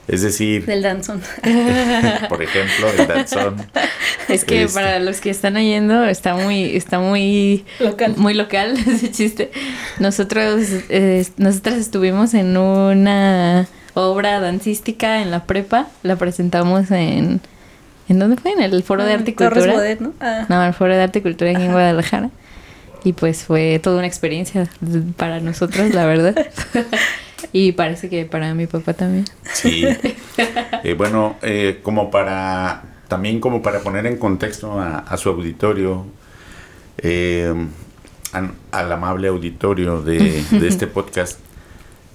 Es 0.08 0.20
decir, 0.22 0.66
Del 0.66 0.82
danzón. 0.82 1.22
por 2.28 2.42
ejemplo, 2.42 2.88
el 2.98 3.06
danzón. 3.06 3.56
Es 4.28 4.44
que 4.44 4.64
Este. 4.64 4.74
para 4.74 4.98
los 4.98 5.20
que 5.20 5.30
están 5.30 5.54
oyendo 5.56 6.04
está 6.04 6.34
muy 6.34 6.74
está 6.76 6.98
muy 6.98 7.64
Local. 7.78 8.14
muy 8.16 8.34
local 8.34 8.76
ese 8.86 9.12
chiste. 9.12 9.52
Nosotros 10.00 10.60
eh, 10.88 11.24
nosotras 11.36 11.76
estuvimos 11.76 12.34
en 12.34 12.56
una 12.56 13.68
obra 13.94 14.40
dancística 14.40 15.22
en 15.22 15.30
la 15.30 15.44
prepa, 15.44 15.86
la 16.02 16.16
presentamos 16.16 16.90
en 16.90 17.40
¿En 18.08 18.18
dónde 18.18 18.36
fue? 18.36 18.52
En 18.52 18.60
el 18.62 18.82
Foro 18.82 19.04
de 19.04 19.12
Ah, 19.12 19.14
Arte 19.16 19.30
y 19.30 19.34
Torres 19.34 19.52
Cultura. 19.64 19.74
Bodet, 19.74 20.00
¿no? 20.00 20.12
Ah. 20.20 20.46
No, 20.48 20.62
el 20.64 20.74
Foro 20.74 20.94
de 20.94 21.02
Arte 21.02 21.20
y 21.20 21.22
Cultura 21.22 21.50
aquí 21.50 21.62
en 21.62 21.72
Guadalajara. 21.72 22.30
Y 23.04 23.14
pues 23.14 23.44
fue 23.44 23.80
toda 23.82 23.98
una 23.98 24.06
experiencia 24.06 24.68
para 25.16 25.40
nosotros, 25.40 25.92
la 25.94 26.06
verdad. 26.06 26.34
Y 27.54 27.72
parece 27.72 28.08
que 28.08 28.24
para 28.24 28.54
mi 28.54 28.66
papá 28.66 28.94
también. 28.94 29.24
Sí. 29.52 29.84
Eh, 30.84 30.94
bueno, 30.94 31.36
eh, 31.42 31.78
como 31.82 32.10
para, 32.10 32.82
también 33.06 33.38
como 33.40 33.62
para 33.62 33.80
poner 33.80 34.06
en 34.06 34.16
contexto 34.16 34.80
a, 34.80 34.98
a 34.98 35.16
su 35.16 35.28
auditorio, 35.28 36.06
eh, 36.98 37.52
al 38.72 38.92
amable 38.92 39.28
auditorio 39.28 40.00
de, 40.02 40.42
de 40.50 40.66
este 40.68 40.86
podcast, 40.88 41.38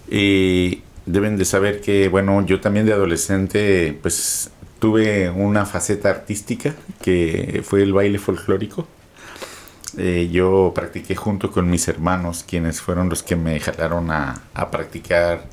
eh, 0.10 0.82
deben 1.06 1.38
de 1.38 1.46
saber 1.46 1.80
que, 1.80 2.10
bueno, 2.10 2.46
yo 2.46 2.60
también 2.60 2.86
de 2.86 2.94
adolescente, 2.94 3.98
pues 4.02 4.50
tuve 4.80 5.30
una 5.30 5.66
faceta 5.66 6.10
artística 6.10 6.74
que 7.02 7.62
fue 7.64 7.84
el 7.84 7.94
baile 7.94 8.20
folclórico. 8.20 8.88
Eh, 9.98 10.30
yo 10.32 10.74
practiqué 10.76 11.16
junto 11.16 11.52
con 11.52 11.70
mis 11.70 11.88
hermanos, 11.88 12.46
quienes 12.48 12.82
fueron 12.82 13.10
los 13.10 13.24
que 13.24 13.36
me 13.36 13.60
jalaron 13.60 14.12
a, 14.12 14.42
a 14.54 14.70
practicar, 14.70 15.46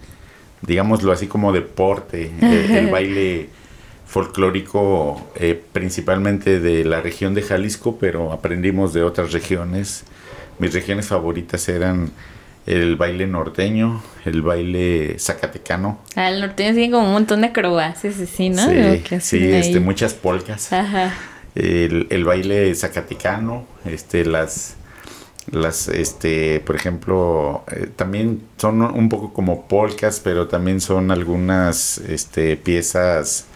digámoslo 0.61 1.13
así 1.13 1.27
como 1.27 1.53
deporte, 1.53 2.31
eh, 2.41 2.67
el 2.79 2.91
baile 2.91 3.49
folclórico 4.07 5.31
eh, 5.35 5.61
principalmente 5.73 6.61
de 6.61 6.85
la 6.85 7.01
región 7.01 7.35
de 7.35 7.43
Jalisco, 7.43 7.99
pero 7.99 8.33
aprendimos 8.33 8.93
de 8.93 9.03
otras 9.03 9.33
regiones. 9.33 10.05
Mis 10.59 10.73
regiones 10.73 11.09
favoritas 11.09 11.69
eran 11.69 12.13
el 12.67 12.97
baile 12.97 13.27
norteño, 13.27 14.03
el 14.25 14.43
baile 14.43 15.19
zacatecano, 15.19 15.99
Ah, 16.17 16.31
el 16.31 16.41
norteño 16.41 16.75
tiene 16.75 16.91
como 16.93 17.07
un 17.07 17.13
montón 17.13 17.43
de 17.43 17.49
acrobacias, 17.49 18.19
así, 18.21 18.51
¿no? 18.51 18.67
sí, 18.69 19.21
sí, 19.21 19.53
este, 19.53 19.81
muchas 19.81 20.15
polcas. 20.15 20.73
Ajá. 20.73 21.13
el, 21.55 22.07
el 22.11 22.25
baile 22.25 22.75
zacatecano, 22.75 23.67
este, 23.85 24.25
las, 24.25 24.77
las, 25.51 25.89
este, 25.89 26.61
por 26.61 26.77
ejemplo, 26.77 27.65
eh, 27.71 27.89
también 27.95 28.43
son 28.57 28.81
un 28.81 29.09
poco 29.09 29.33
como 29.33 29.69
polcas, 29.69 30.21
pero 30.25 30.49
también 30.49 30.81
son 30.81 31.11
algunas, 31.11 31.99
este, 31.99 32.57
piezas 32.57 33.47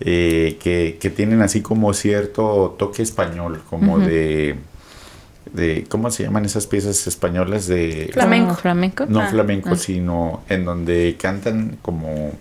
eh, 0.00 0.58
que, 0.60 0.98
que 1.00 1.08
tienen 1.10 1.40
así 1.40 1.62
como 1.62 1.94
cierto 1.94 2.74
toque 2.78 3.02
español, 3.02 3.62
como 3.70 4.00
de, 4.00 4.56
de, 5.52 5.84
¿cómo 5.88 6.10
se 6.10 6.22
llaman 6.24 6.44
esas 6.44 6.66
piezas 6.66 7.06
españolas 7.06 7.66
de... 7.66 8.10
Flamenco. 8.12 8.46
¿Como 8.48 8.58
flamenco? 8.60 9.06
No 9.06 9.20
Ah, 9.20 9.28
flamenco, 9.28 9.70
ah. 9.72 9.76
sino 9.76 10.42
en 10.48 10.64
donde 10.64 11.16
cantan 11.20 11.78
como 11.82 12.32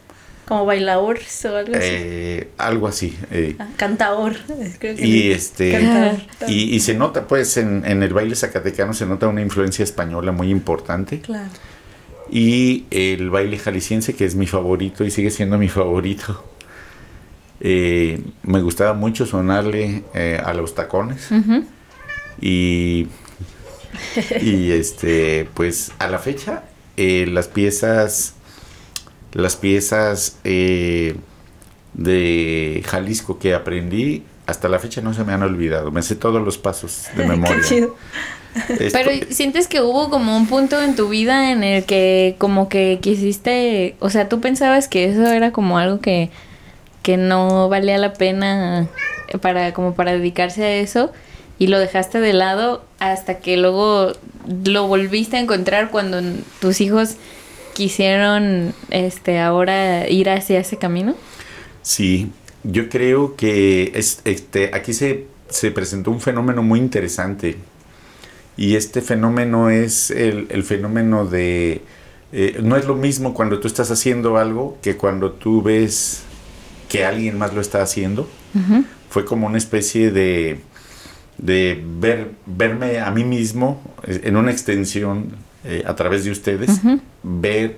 Como 0.47 0.65
bailaores 0.65 1.45
o 1.45 1.55
algo 1.57 1.75
así. 1.75 1.87
eh, 1.89 2.49
algo 2.57 2.87
así. 2.87 3.17
eh, 3.31 3.55
Ah, 3.59 3.67
cantaor. 3.77 4.33
Creo 4.79 4.95
que 4.95 5.05
y 5.05 5.11
sí. 5.21 5.31
este 5.31 5.71
Cantaor. 5.71 6.15
y, 6.47 6.75
y 6.75 6.79
se 6.79 6.93
nota 6.95 7.27
pues 7.27 7.57
en, 7.57 7.83
en 7.85 8.03
el 8.03 8.13
baile 8.13 8.35
zacatecano 8.35 8.93
se 8.93 9.05
nota 9.05 9.27
una 9.27 9.41
influencia 9.41 9.83
española 9.83 10.31
muy 10.31 10.49
importante 10.49 11.19
Claro. 11.21 11.49
y 12.31 12.85
el 12.89 13.29
baile 13.29 13.57
jalisciense 13.59 14.15
que 14.15 14.25
es 14.25 14.35
mi 14.35 14.47
favorito 14.47 15.03
y 15.03 15.11
sigue 15.11 15.29
siendo 15.29 15.57
mi 15.57 15.69
favorito 15.69 16.43
Eh, 17.65 18.19
me 18.43 18.61
gustaba 18.61 18.93
mucho 18.93 19.25
sonarle 19.25 20.03
eh, 20.13 20.41
a 20.43 20.53
los 20.53 20.75
tacones. 20.75 21.29
Y 22.41 23.07
y 24.41 24.71
este 24.71 25.47
pues 25.53 25.91
a 25.99 26.07
la 26.07 26.19
fecha 26.19 26.63
eh, 26.97 27.25
las 27.29 27.47
piezas 27.47 28.33
las 29.33 29.55
piezas 29.55 30.37
eh, 30.43 31.15
de 31.93 32.83
Jalisco 32.85 33.39
que 33.39 33.53
aprendí 33.53 34.23
hasta 34.45 34.67
la 34.69 34.77
fecha 34.79 35.01
no 35.01 35.13
se 35.13 35.23
me 35.23 35.31
han 35.33 35.41
olvidado. 35.41 35.89
Me 35.91 36.01
sé 36.01 36.15
todos 36.15 36.41
los 36.43 36.57
pasos 36.57 37.05
de 37.15 37.25
memoria. 37.27 37.55
Qué 37.61 37.75
chido. 37.75 37.95
Esto- 38.79 38.99
Pero 39.03 39.25
sientes 39.31 39.67
que 39.67 39.81
hubo 39.81 40.09
como 40.09 40.35
un 40.37 40.47
punto 40.47 40.81
en 40.81 40.95
tu 40.95 41.09
vida 41.09 41.51
en 41.51 41.63
el 41.63 41.85
que 41.85 42.35
como 42.37 42.67
que 42.69 42.99
quisiste, 43.01 43.95
o 43.99 44.09
sea, 44.11 44.29
tú 44.29 44.41
pensabas 44.41 44.87
que 44.87 45.05
eso 45.05 45.25
era 45.25 45.51
como 45.51 45.77
algo 45.79 45.99
que, 46.01 46.29
que 47.01 47.17
no 47.17 47.69
valía 47.69 47.97
la 47.97 48.13
pena 48.13 48.87
para 49.41 49.73
como 49.73 49.95
para 49.95 50.11
dedicarse 50.11 50.63
a 50.63 50.75
eso 50.75 51.11
y 51.63 51.67
lo 51.67 51.79
dejaste 51.79 52.19
de 52.19 52.33
lado 52.33 52.83
hasta 52.99 53.39
que 53.39 53.55
luego 53.55 54.11
lo 54.65 54.85
volviste 54.85 55.37
a 55.37 55.39
encontrar 55.39 55.91
cuando 55.91 56.21
tus 56.59 56.81
hijos 56.81 57.15
quisieron 57.73 58.73
este 58.89 59.39
ahora 59.39 60.09
ir 60.09 60.29
hacia 60.29 60.59
ese 60.59 60.75
camino. 60.75 61.15
Sí, 61.81 62.29
yo 62.63 62.89
creo 62.89 63.37
que 63.37 63.93
es, 63.95 64.19
este, 64.25 64.71
aquí 64.73 64.91
se, 64.91 65.27
se 65.47 65.71
presentó 65.71 66.11
un 66.11 66.19
fenómeno 66.19 66.63
muy 66.63 66.79
interesante. 66.79 67.55
Y 68.57 68.75
este 68.75 68.99
fenómeno 68.99 69.69
es 69.69 70.11
el, 70.11 70.47
el 70.49 70.63
fenómeno 70.65 71.25
de... 71.25 71.81
eh, 72.33 72.59
no 72.61 72.75
es 72.75 72.85
lo 72.85 72.95
mismo 72.95 73.33
cuando 73.33 73.61
tú 73.61 73.69
estás 73.69 73.89
haciendo 73.89 74.35
algo 74.35 74.77
que 74.81 74.97
cuando 74.97 75.31
tú 75.31 75.61
ves 75.61 76.23
que 76.89 77.05
alguien 77.05 77.37
más 77.37 77.53
lo 77.53 77.61
está 77.61 77.81
haciendo. 77.81 78.27
Fue 79.09 79.23
como 79.23 79.47
una 79.47 79.57
especie 79.57 80.11
de, 80.11 80.59
de 81.37 81.81
ver, 81.99 82.31
verme 82.45 82.99
a 82.99 83.09
mí 83.11 83.23
mismo 83.23 83.81
eh, 84.05 84.21
en 84.23 84.37
una 84.37 84.51
extensión 84.51 85.31
eh, 85.65 85.83
a 85.85 85.95
través 85.95 86.23
de 86.25 86.31
ustedes, 86.31 86.81
ver 87.23 87.77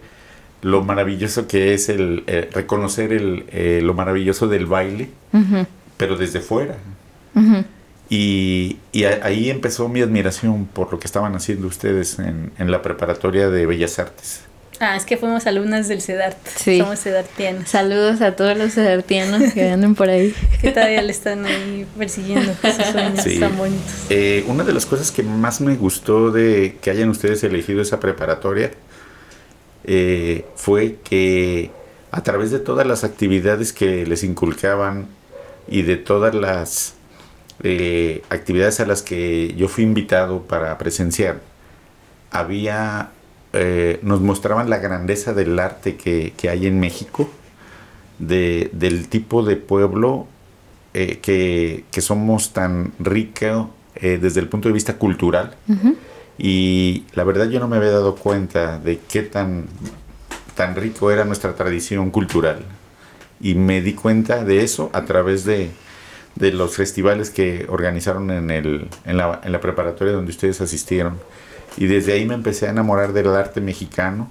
lo 0.62 0.84
maravilloso 0.84 1.48
que 1.48 1.74
es 1.74 1.90
el 1.90 2.24
eh, 2.28 2.50
reconocer 2.52 3.14
el, 3.14 3.46
eh, 3.52 3.82
lo 3.84 3.94
maravilloso 3.94 4.48
del 4.48 4.66
baile, 4.66 5.10
pero 5.98 6.16
desde 6.18 6.40
fuera. 6.42 6.76
Y, 8.10 8.78
y 8.92 9.06
a- 9.06 9.20
ahí 9.24 9.50
empezó 9.50 9.90
mi 9.90 10.02
admiración 10.02 10.66
por 10.66 10.92
lo 10.92 11.00
que 11.00 11.08
estaban 11.08 11.36
haciendo 11.36 11.68
ustedes 11.68 12.20
en, 12.20 12.52
en 12.58 12.72
la 12.72 12.82
preparatoria 12.82 13.50
de 13.50 13.66
Bellas 13.66 13.98
Artes. 14.00 14.42
Ah, 14.80 14.96
es 14.98 15.06
que 15.06 15.16
fuimos 15.18 15.48
alumnas 15.48 15.88
del 15.88 16.02
CEDART. 16.02 16.38
Sí. 16.58 16.80
Somos 16.80 17.00
CEDARtianos. 17.00 17.70
Saludos 17.70 18.22
a 18.22 18.36
todos 18.36 18.58
los 18.58 18.78
artianos 18.78 19.54
que 19.54 19.70
anden 19.72 19.96
por 19.96 20.10
ahí. 20.10 20.34
Que 20.62 20.72
todavía 20.72 21.02
le 21.02 21.12
están 21.12 21.46
ahí 21.46 21.86
persiguiendo 21.98 22.52
sus 22.62 22.86
sueños 22.92 23.24
Sí. 23.24 23.40
tan 23.40 23.56
bonitos. 23.58 23.92
Eh, 24.10 24.44
una 24.48 24.64
de 24.64 24.74
las 24.74 24.86
cosas 24.86 25.12
que 25.12 25.24
más 25.24 25.62
me 25.62 25.76
gustó 25.76 26.32
de 26.32 26.78
que 26.82 26.90
hayan 26.92 27.10
ustedes 27.10 27.44
elegido 27.44 27.82
esa 27.82 28.00
preparatoria 28.00 28.72
eh, 29.86 30.46
fue 30.56 30.98
que 31.04 31.72
a 32.12 32.24
través 32.24 32.52
de 32.52 32.60
todas 32.60 32.86
las 32.88 33.04
actividades 33.04 33.72
que 33.74 34.06
les 34.06 34.24
inculcaban 34.24 35.08
y 35.68 35.82
de 35.84 35.98
todas 35.98 36.34
las 36.34 36.96
eh, 37.64 38.22
actividades 38.30 38.80
a 38.80 38.86
las 38.86 39.02
que 39.02 39.54
yo 39.56 39.68
fui 39.68 39.84
invitado 39.84 40.42
para 40.44 40.78
presenciar, 40.78 41.42
había, 42.32 43.12
eh, 43.56 44.00
nos 44.02 44.20
mostraban 44.22 44.70
la 44.70 44.80
grandeza 44.80 45.34
del 45.34 45.58
arte 45.58 45.96
que, 45.96 46.34
que 46.38 46.50
hay 46.50 46.68
en 46.68 46.80
México, 46.80 47.30
de, 48.20 48.70
del 48.74 49.08
tipo 49.08 49.44
de 49.44 49.56
pueblo 49.56 50.28
eh, 50.94 51.20
que, 51.22 51.86
que 51.92 52.02
somos 52.02 52.54
tan 52.54 52.92
rico 53.00 53.72
eh, 53.96 54.20
desde 54.22 54.42
el 54.42 54.50
punto 54.50 54.68
de 54.68 54.74
vista 54.74 54.98
cultural. 54.98 55.56
Y 56.38 57.06
la 57.14 57.24
verdad 57.24 57.50
yo 57.50 57.62
no 57.62 57.68
me 57.70 57.78
había 57.78 57.92
dado 57.92 58.16
cuenta 58.16 58.78
de 58.78 59.00
qué 59.00 59.22
tan, 59.22 59.68
tan 60.56 60.76
rico 60.76 61.12
era 61.12 61.24
nuestra 61.24 61.56
tradición 61.56 62.12
cultural. 62.12 62.60
Y 63.40 63.56
me 63.56 63.82
di 63.82 63.94
cuenta 63.94 64.44
de 64.44 64.64
eso 64.64 64.90
a 64.92 65.06
través 65.06 65.46
de, 65.46 65.70
de 66.36 66.52
los 66.52 66.76
festivales 66.76 67.30
que 67.30 67.66
organizaron 67.70 68.32
en, 68.32 68.52
el, 68.52 68.90
en, 69.06 69.18
la, 69.18 69.40
en 69.44 69.52
la 69.52 69.62
preparatoria 69.62 70.14
donde 70.14 70.32
ustedes 70.32 70.60
asistieron. 70.60 71.20
Y 71.78 71.86
desde 71.88 72.14
ahí 72.14 72.26
me 72.26 72.34
empecé 72.34 72.68
a 72.68 72.70
enamorar 72.72 73.14
del 73.14 73.28
arte 73.36 73.62
mexicano. 73.62 74.30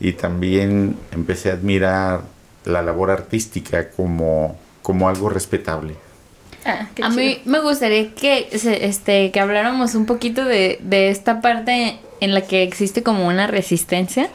Y 0.00 0.12
también 0.12 0.96
empecé 1.12 1.50
a 1.50 1.54
admirar 1.54 2.22
la 2.64 2.80
labor 2.82 3.10
artística 3.10 3.90
como, 3.90 4.56
como 4.82 5.08
algo 5.10 5.28
respetable. 5.28 5.94
Ah, 6.64 6.88
A 7.02 7.10
mí 7.10 7.42
me 7.44 7.60
gustaría 7.60 8.14
que, 8.14 8.48
se- 8.58 8.86
este, 8.86 9.30
que 9.32 9.40
habláramos 9.40 9.94
un 9.94 10.06
poquito 10.06 10.46
de, 10.46 10.78
de 10.82 11.10
esta 11.10 11.42
parte 11.42 11.98
en 12.20 12.32
la 12.32 12.40
que 12.40 12.62
existe 12.62 13.02
como 13.02 13.26
una 13.28 13.46
resistencia, 13.46 14.30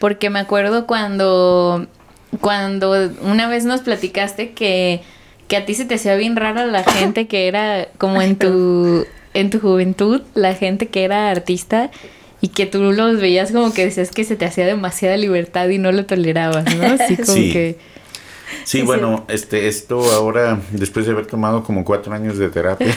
porque 0.00 0.30
me 0.30 0.40
acuerdo 0.40 0.88
cuando, 0.88 1.86
cuando 2.40 3.12
una 3.22 3.46
vez 3.48 3.64
nos 3.64 3.82
platicaste 3.82 4.50
que, 4.50 5.02
que 5.46 5.56
a 5.56 5.64
ti 5.64 5.74
se 5.74 5.84
te 5.84 5.94
hacía 5.94 6.16
bien 6.16 6.34
rara 6.34 6.66
la 6.66 6.82
gente 6.82 7.28
que 7.28 7.46
era 7.46 7.86
como 7.98 8.20
en 8.20 8.34
tu, 8.36 9.06
en 9.34 9.50
tu 9.50 9.60
juventud, 9.60 10.22
la 10.34 10.54
gente 10.54 10.88
que 10.88 11.04
era 11.04 11.30
artista. 11.30 11.90
Y 12.42 12.48
que 12.48 12.64
tú 12.64 12.80
los 12.92 13.20
veías 13.20 13.52
como 13.52 13.70
que 13.74 13.84
decías 13.84 14.10
que 14.12 14.24
se 14.24 14.34
te 14.34 14.46
hacía 14.46 14.64
demasiada 14.64 15.18
libertad 15.18 15.68
y 15.68 15.76
no 15.76 15.92
lo 15.92 16.06
tolerabas, 16.06 16.74
¿no? 16.74 16.84
Así 16.98 17.16
como 17.16 17.34
Sí. 17.34 17.52
que... 17.52 17.78
Sí, 18.64 18.80
bueno, 18.82 19.26
este, 19.28 19.68
esto 19.68 20.00
ahora, 20.12 20.58
después 20.72 21.04
de 21.04 21.12
haber 21.12 21.26
tomado 21.26 21.62
como 21.62 21.84
cuatro 21.84 22.12
años 22.14 22.38
de 22.38 22.48
terapia, 22.48 22.96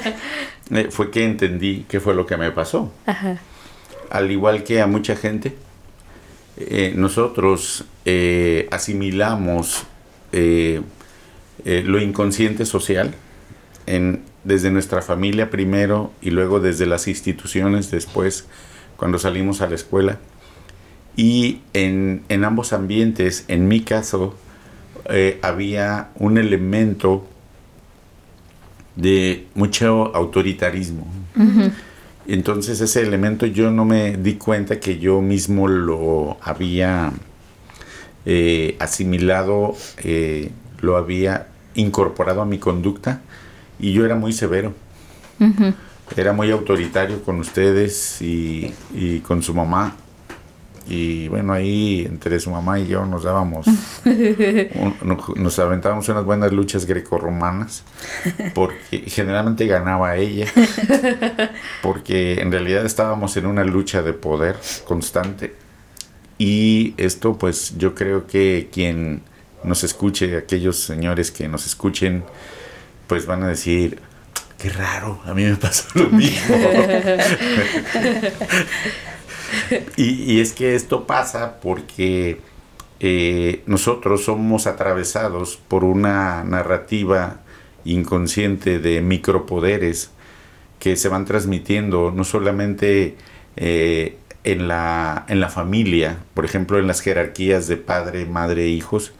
eh, 0.70 0.88
fue 0.90 1.10
que 1.10 1.24
entendí 1.24 1.84
qué 1.88 1.98
fue 1.98 2.14
lo 2.14 2.26
que 2.26 2.36
me 2.36 2.50
pasó. 2.50 2.92
Ajá. 3.06 3.38
Al 4.10 4.30
igual 4.30 4.62
que 4.64 4.80
a 4.82 4.86
mucha 4.86 5.16
gente, 5.16 5.56
eh, 6.58 6.92
nosotros 6.94 7.86
eh, 8.04 8.68
asimilamos 8.70 9.84
eh, 10.32 10.82
lo 11.64 12.00
inconsciente 12.00 12.66
social 12.66 13.14
en, 13.86 14.22
desde 14.44 14.70
nuestra 14.70 15.02
familia 15.02 15.50
primero 15.50 16.12
y 16.20 16.30
luego 16.30 16.60
desde 16.60 16.86
las 16.86 17.08
instituciones 17.08 17.90
después, 17.90 18.46
cuando 18.96 19.18
salimos 19.18 19.60
a 19.60 19.68
la 19.68 19.74
escuela. 19.74 20.18
Y 21.16 21.60
en, 21.72 22.22
en 22.28 22.44
ambos 22.44 22.72
ambientes, 22.72 23.44
en 23.48 23.68
mi 23.68 23.80
caso, 23.80 24.34
eh, 25.10 25.38
había 25.42 26.10
un 26.16 26.38
elemento 26.38 27.26
de 28.96 29.46
mucho 29.54 30.14
autoritarismo. 30.14 31.06
Entonces 32.26 32.80
ese 32.80 33.02
elemento 33.02 33.44
yo 33.44 33.70
no 33.70 33.84
me 33.84 34.16
di 34.16 34.34
cuenta 34.34 34.80
que 34.80 34.98
yo 34.98 35.20
mismo 35.20 35.68
lo 35.68 36.38
había 36.40 37.12
eh, 38.24 38.76
asimilado, 38.78 39.76
eh, 40.02 40.50
lo 40.80 40.96
había 40.96 41.48
incorporado 41.74 42.40
a 42.40 42.46
mi 42.46 42.58
conducta 42.58 43.20
y 43.84 43.92
yo 43.92 44.06
era 44.06 44.14
muy 44.14 44.32
severo. 44.32 44.72
Era 46.16 46.32
muy 46.32 46.50
autoritario 46.50 47.22
con 47.22 47.38
ustedes 47.38 48.22
y, 48.22 48.72
y 48.94 49.18
con 49.18 49.42
su 49.42 49.52
mamá. 49.52 49.94
Y 50.88 51.28
bueno, 51.28 51.52
ahí 51.52 52.06
entre 52.06 52.40
su 52.40 52.50
mamá 52.50 52.78
y 52.78 52.86
yo 52.86 53.04
nos 53.04 53.24
dábamos, 53.24 53.66
nos 55.36 55.58
aventábamos 55.58 56.08
unas 56.08 56.24
buenas 56.24 56.52
luchas 56.52 56.86
grecorromanas, 56.86 57.84
porque 58.54 59.04
generalmente 59.06 59.66
ganaba 59.66 60.16
ella, 60.16 60.46
porque 61.82 62.40
en 62.40 62.52
realidad 62.52 62.86
estábamos 62.86 63.36
en 63.36 63.44
una 63.46 63.64
lucha 63.64 64.00
de 64.00 64.14
poder 64.14 64.56
constante. 64.86 65.54
Y 66.38 66.94
esto 66.96 67.36
pues 67.36 67.76
yo 67.76 67.94
creo 67.94 68.26
que 68.26 68.68
quien 68.72 69.22
nos 69.62 69.84
escuche, 69.84 70.36
aquellos 70.36 70.78
señores 70.78 71.30
que 71.30 71.48
nos 71.48 71.66
escuchen, 71.66 72.24
pues 73.06 73.26
van 73.26 73.42
a 73.42 73.48
decir, 73.48 73.98
qué 74.58 74.70
raro, 74.70 75.20
a 75.24 75.34
mí 75.34 75.44
me 75.44 75.56
pasó 75.56 75.88
lo 75.94 76.08
mismo. 76.10 76.56
y, 79.96 80.40
es 80.40 80.52
que 80.52 80.74
esto 80.74 81.06
pasa 81.06 81.60
porque 81.60 82.40
eh, 83.00 83.62
nosotros 83.66 84.24
somos 84.24 84.66
atravesados 84.66 85.58
por 85.68 85.84
una 85.84 86.44
narrativa 86.44 87.40
inconsciente 87.84 88.78
de 88.78 89.00
micropoderes 89.00 90.10
que 90.78 90.96
se 90.96 91.08
van 91.08 91.24
transmitiendo 91.24 92.10
no 92.10 92.24
solamente 92.24 93.16
eh, 93.56 94.16
en, 94.44 94.68
la, 94.68 95.24
en 95.28 95.40
la 95.40 95.48
familia, 95.48 96.18
por 96.34 96.44
ejemplo 96.44 96.78
en 96.78 96.86
las 96.86 97.00
jerarquías 97.00 97.68
de 97.68 97.76
padre, 97.76 98.26
madre, 98.26 98.68
hijos, 98.68 99.12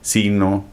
sino 0.00 0.64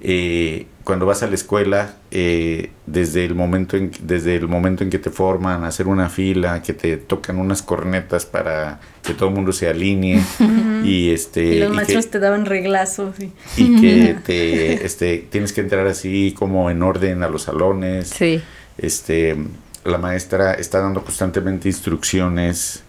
eh, 0.00 0.66
cuando 0.84 1.04
vas 1.04 1.22
a 1.22 1.26
la 1.26 1.34
escuela, 1.34 1.94
eh, 2.10 2.70
desde, 2.86 3.24
el 3.24 3.34
momento 3.34 3.76
en, 3.76 3.92
desde 4.02 4.36
el 4.36 4.48
momento 4.48 4.82
en 4.82 4.90
que 4.90 4.98
te 4.98 5.10
forman, 5.10 5.64
hacer 5.64 5.86
una 5.86 6.08
fila, 6.08 6.62
que 6.62 6.72
te 6.72 6.96
tocan 6.96 7.38
unas 7.38 7.62
cornetas 7.62 8.24
para 8.24 8.80
que 9.02 9.12
todo 9.14 9.28
el 9.28 9.34
mundo 9.34 9.52
se 9.52 9.68
alinee 9.68 10.22
y 10.84 11.10
este 11.10 11.42
y 11.42 11.58
los 11.60 11.74
maestros 11.74 12.08
te 12.10 12.18
daban 12.18 12.46
reglazos 12.46 13.14
y, 13.56 13.80
que 13.80 14.16
te 14.24 14.86
este 14.86 15.26
tienes 15.30 15.52
que 15.52 15.60
entrar 15.60 15.86
así 15.86 16.34
como 16.38 16.70
en 16.70 16.82
orden 16.82 17.22
a 17.22 17.28
los 17.28 17.42
salones. 17.42 18.08
Sí. 18.08 18.40
Este 18.78 19.36
la 19.84 19.98
maestra 19.98 20.54
está 20.54 20.80
dando 20.80 21.02
constantemente 21.02 21.68
instrucciones 21.68 22.82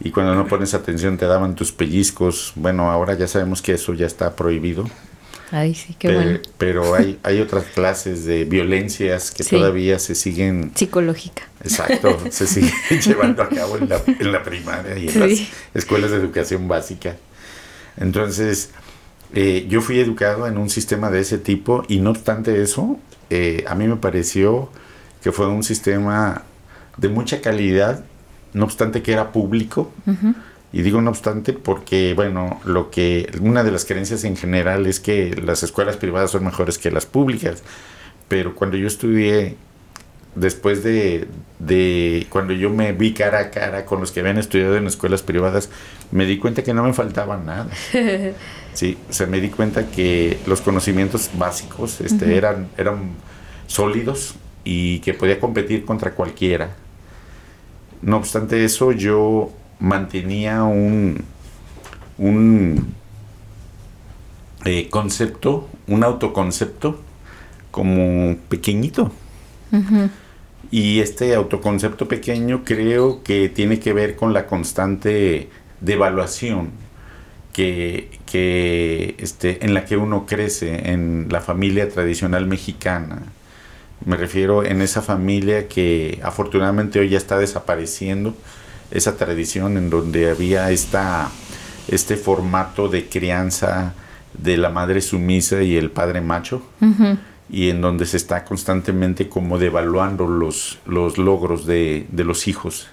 y 0.00 0.10
cuando 0.10 0.34
no 0.34 0.46
pones 0.46 0.74
atención 0.74 1.16
te 1.16 1.26
daban 1.26 1.54
tus 1.54 1.72
pellizcos. 1.72 2.52
Bueno 2.56 2.90
ahora 2.90 3.14
ya 3.14 3.26
sabemos 3.26 3.62
que 3.62 3.72
eso 3.72 3.94
ya 3.94 4.06
está 4.06 4.36
prohibido 4.36 4.84
Ay, 5.50 5.74
sí, 5.74 5.94
qué 5.98 6.08
pero, 6.08 6.20
bueno. 6.20 6.38
Pero 6.58 6.94
hay, 6.94 7.18
hay 7.22 7.40
otras 7.40 7.64
clases 7.66 8.24
de 8.24 8.44
violencias 8.44 9.30
que 9.30 9.44
todavía 9.44 9.98
se 9.98 10.14
siguen... 10.14 10.72
Psicológica. 10.74 11.44
Exacto, 11.62 12.18
se 12.30 12.46
siguen 12.48 12.72
llevando 13.04 13.42
a 13.42 13.48
cabo 13.48 13.76
en 13.78 13.88
la, 13.88 14.02
en 14.06 14.32
la 14.32 14.42
primaria 14.42 14.96
y 14.98 15.08
en 15.08 15.20
las 15.20 15.40
escuelas 15.74 16.10
de 16.10 16.18
educación 16.18 16.68
básica. 16.68 17.16
Entonces, 17.96 18.70
eh, 19.34 19.66
yo 19.68 19.80
fui 19.80 19.98
educado 19.98 20.46
en 20.46 20.58
un 20.58 20.70
sistema 20.70 21.10
de 21.10 21.20
ese 21.20 21.38
tipo 21.38 21.84
y 21.88 22.00
no 22.00 22.10
obstante 22.10 22.62
eso, 22.62 22.98
eh, 23.30 23.64
a 23.66 23.74
mí 23.74 23.86
me 23.86 23.96
pareció 23.96 24.70
que 25.22 25.32
fue 25.32 25.46
un 25.48 25.62
sistema 25.62 26.42
de 26.96 27.08
mucha 27.08 27.40
calidad, 27.40 28.04
no 28.54 28.64
obstante 28.64 29.02
que 29.02 29.12
era 29.12 29.32
público. 29.32 29.92
Y 30.72 30.82
digo 30.82 31.00
no 31.00 31.10
obstante 31.10 31.52
porque, 31.54 32.12
bueno, 32.14 32.60
lo 32.64 32.90
que 32.90 33.30
una 33.40 33.64
de 33.64 33.70
las 33.70 33.84
creencias 33.84 34.24
en 34.24 34.36
general 34.36 34.86
es 34.86 35.00
que 35.00 35.34
las 35.42 35.62
escuelas 35.62 35.96
privadas 35.96 36.30
son 36.30 36.44
mejores 36.44 36.78
que 36.78 36.90
las 36.90 37.06
públicas. 37.06 37.62
Pero 38.28 38.54
cuando 38.54 38.76
yo 38.76 38.86
estudié, 38.86 39.56
después 40.34 40.82
de, 40.82 41.26
de 41.58 42.26
cuando 42.28 42.52
yo 42.52 42.68
me 42.68 42.92
vi 42.92 43.14
cara 43.14 43.40
a 43.40 43.50
cara 43.50 43.86
con 43.86 44.00
los 44.00 44.12
que 44.12 44.20
habían 44.20 44.36
estudiado 44.36 44.76
en 44.76 44.86
escuelas 44.86 45.22
privadas, 45.22 45.70
me 46.10 46.26
di 46.26 46.38
cuenta 46.38 46.62
que 46.62 46.74
no 46.74 46.84
me 46.84 46.92
faltaba 46.92 47.36
nada. 47.36 47.68
Sí, 48.74 48.96
o 49.10 49.12
sea, 49.12 49.26
me 49.26 49.40
di 49.40 49.48
cuenta 49.48 49.90
que 49.90 50.38
los 50.46 50.60
conocimientos 50.60 51.30
básicos 51.36 52.00
este, 52.00 52.36
eran, 52.36 52.68
eran 52.78 53.10
sólidos 53.66 54.36
y 54.62 55.00
que 55.00 55.14
podía 55.14 55.40
competir 55.40 55.84
contra 55.84 56.12
cualquiera. 56.12 56.76
No 58.02 58.18
obstante 58.18 58.64
eso, 58.64 58.92
yo 58.92 59.50
mantenía 59.78 60.64
un, 60.64 61.24
un 62.18 62.94
eh, 64.64 64.88
concepto, 64.90 65.68
un 65.86 66.04
autoconcepto 66.04 67.00
como 67.70 68.36
pequeñito. 68.48 69.12
Y 70.70 71.00
este 71.00 71.34
autoconcepto 71.34 72.08
pequeño 72.08 72.64
creo 72.64 73.22
que 73.22 73.48
tiene 73.48 73.78
que 73.78 73.92
ver 73.92 74.16
con 74.16 74.32
la 74.32 74.46
constante 74.46 75.48
devaluación 75.80 76.70
que, 77.52 78.18
que 78.26 79.14
este, 79.18 79.64
en 79.64 79.74
la 79.74 79.84
que 79.84 79.96
uno 79.96 80.26
crece 80.26 80.90
en 80.90 81.28
la 81.30 81.40
familia 81.40 81.88
tradicional 81.88 82.46
mexicana. 82.46 83.22
Me 84.04 84.16
refiero 84.16 84.64
en 84.64 84.80
esa 84.80 85.02
familia 85.02 85.68
que 85.68 86.20
afortunadamente 86.22 87.00
hoy 87.00 87.08
ya 87.08 87.18
está 87.18 87.38
desapareciendo, 87.38 88.34
esa 88.90 89.16
tradición 89.16 89.76
en 89.76 89.90
donde 89.90 90.30
había 90.30 90.70
esta, 90.70 91.30
este 91.88 92.16
formato 92.16 92.88
de 92.88 93.08
crianza 93.08 93.94
de 94.34 94.56
la 94.56 94.70
madre 94.70 95.00
sumisa 95.00 95.62
y 95.62 95.76
el 95.76 95.90
padre 95.90 96.20
macho, 96.20 96.62
y 97.50 97.70
en 97.70 97.80
donde 97.80 98.06
se 98.06 98.16
está 98.16 98.44
constantemente 98.44 99.28
como 99.28 99.58
devaluando 99.58 100.26
los, 100.26 100.78
los 100.86 101.18
logros 101.18 101.66
de, 101.66 102.06
de 102.10 102.24
los 102.24 102.46
hijos. 102.46 102.88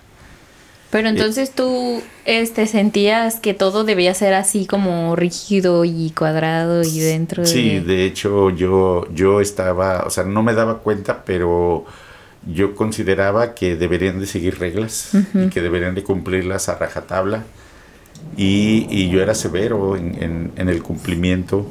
Pero 0.91 1.09
entonces 1.09 1.51
tú 1.51 2.01
este, 2.23 2.67
sentías 2.67 3.41
que 3.41 3.53
todo 3.53 3.83
debía 3.83 4.13
ser 4.13 4.33
así 4.33 4.65
como 4.65 5.15
rígido 5.17 5.83
y 5.83 6.11
cuadrado 6.11 6.83
y 6.83 6.99
dentro 6.99 7.43
de... 7.43 7.49
Sí, 7.49 7.79
de 7.79 8.05
hecho 8.05 8.49
yo, 8.49 9.05
yo 9.13 9.41
estaba, 9.41 10.03
o 10.05 10.09
sea, 10.09 10.23
no 10.23 10.41
me 10.41 10.53
daba 10.53 10.77
cuenta, 10.77 11.25
pero 11.25 11.85
yo 12.45 12.75
consideraba 12.75 13.55
que 13.55 13.75
deberían 13.75 14.19
de 14.19 14.27
seguir 14.27 14.59
reglas 14.59 15.11
y 15.33 15.49
que 15.49 15.61
deberían 15.61 15.95
de 15.95 16.03
cumplirlas 16.03 16.69
a 16.69 16.75
rajatabla. 16.75 17.43
Y, 18.37 18.87
y 18.89 19.09
yo 19.09 19.21
era 19.21 19.35
severo 19.35 19.95
en, 19.95 20.51
en, 20.55 20.69
el 20.69 20.83
cumplimiento 20.83 21.65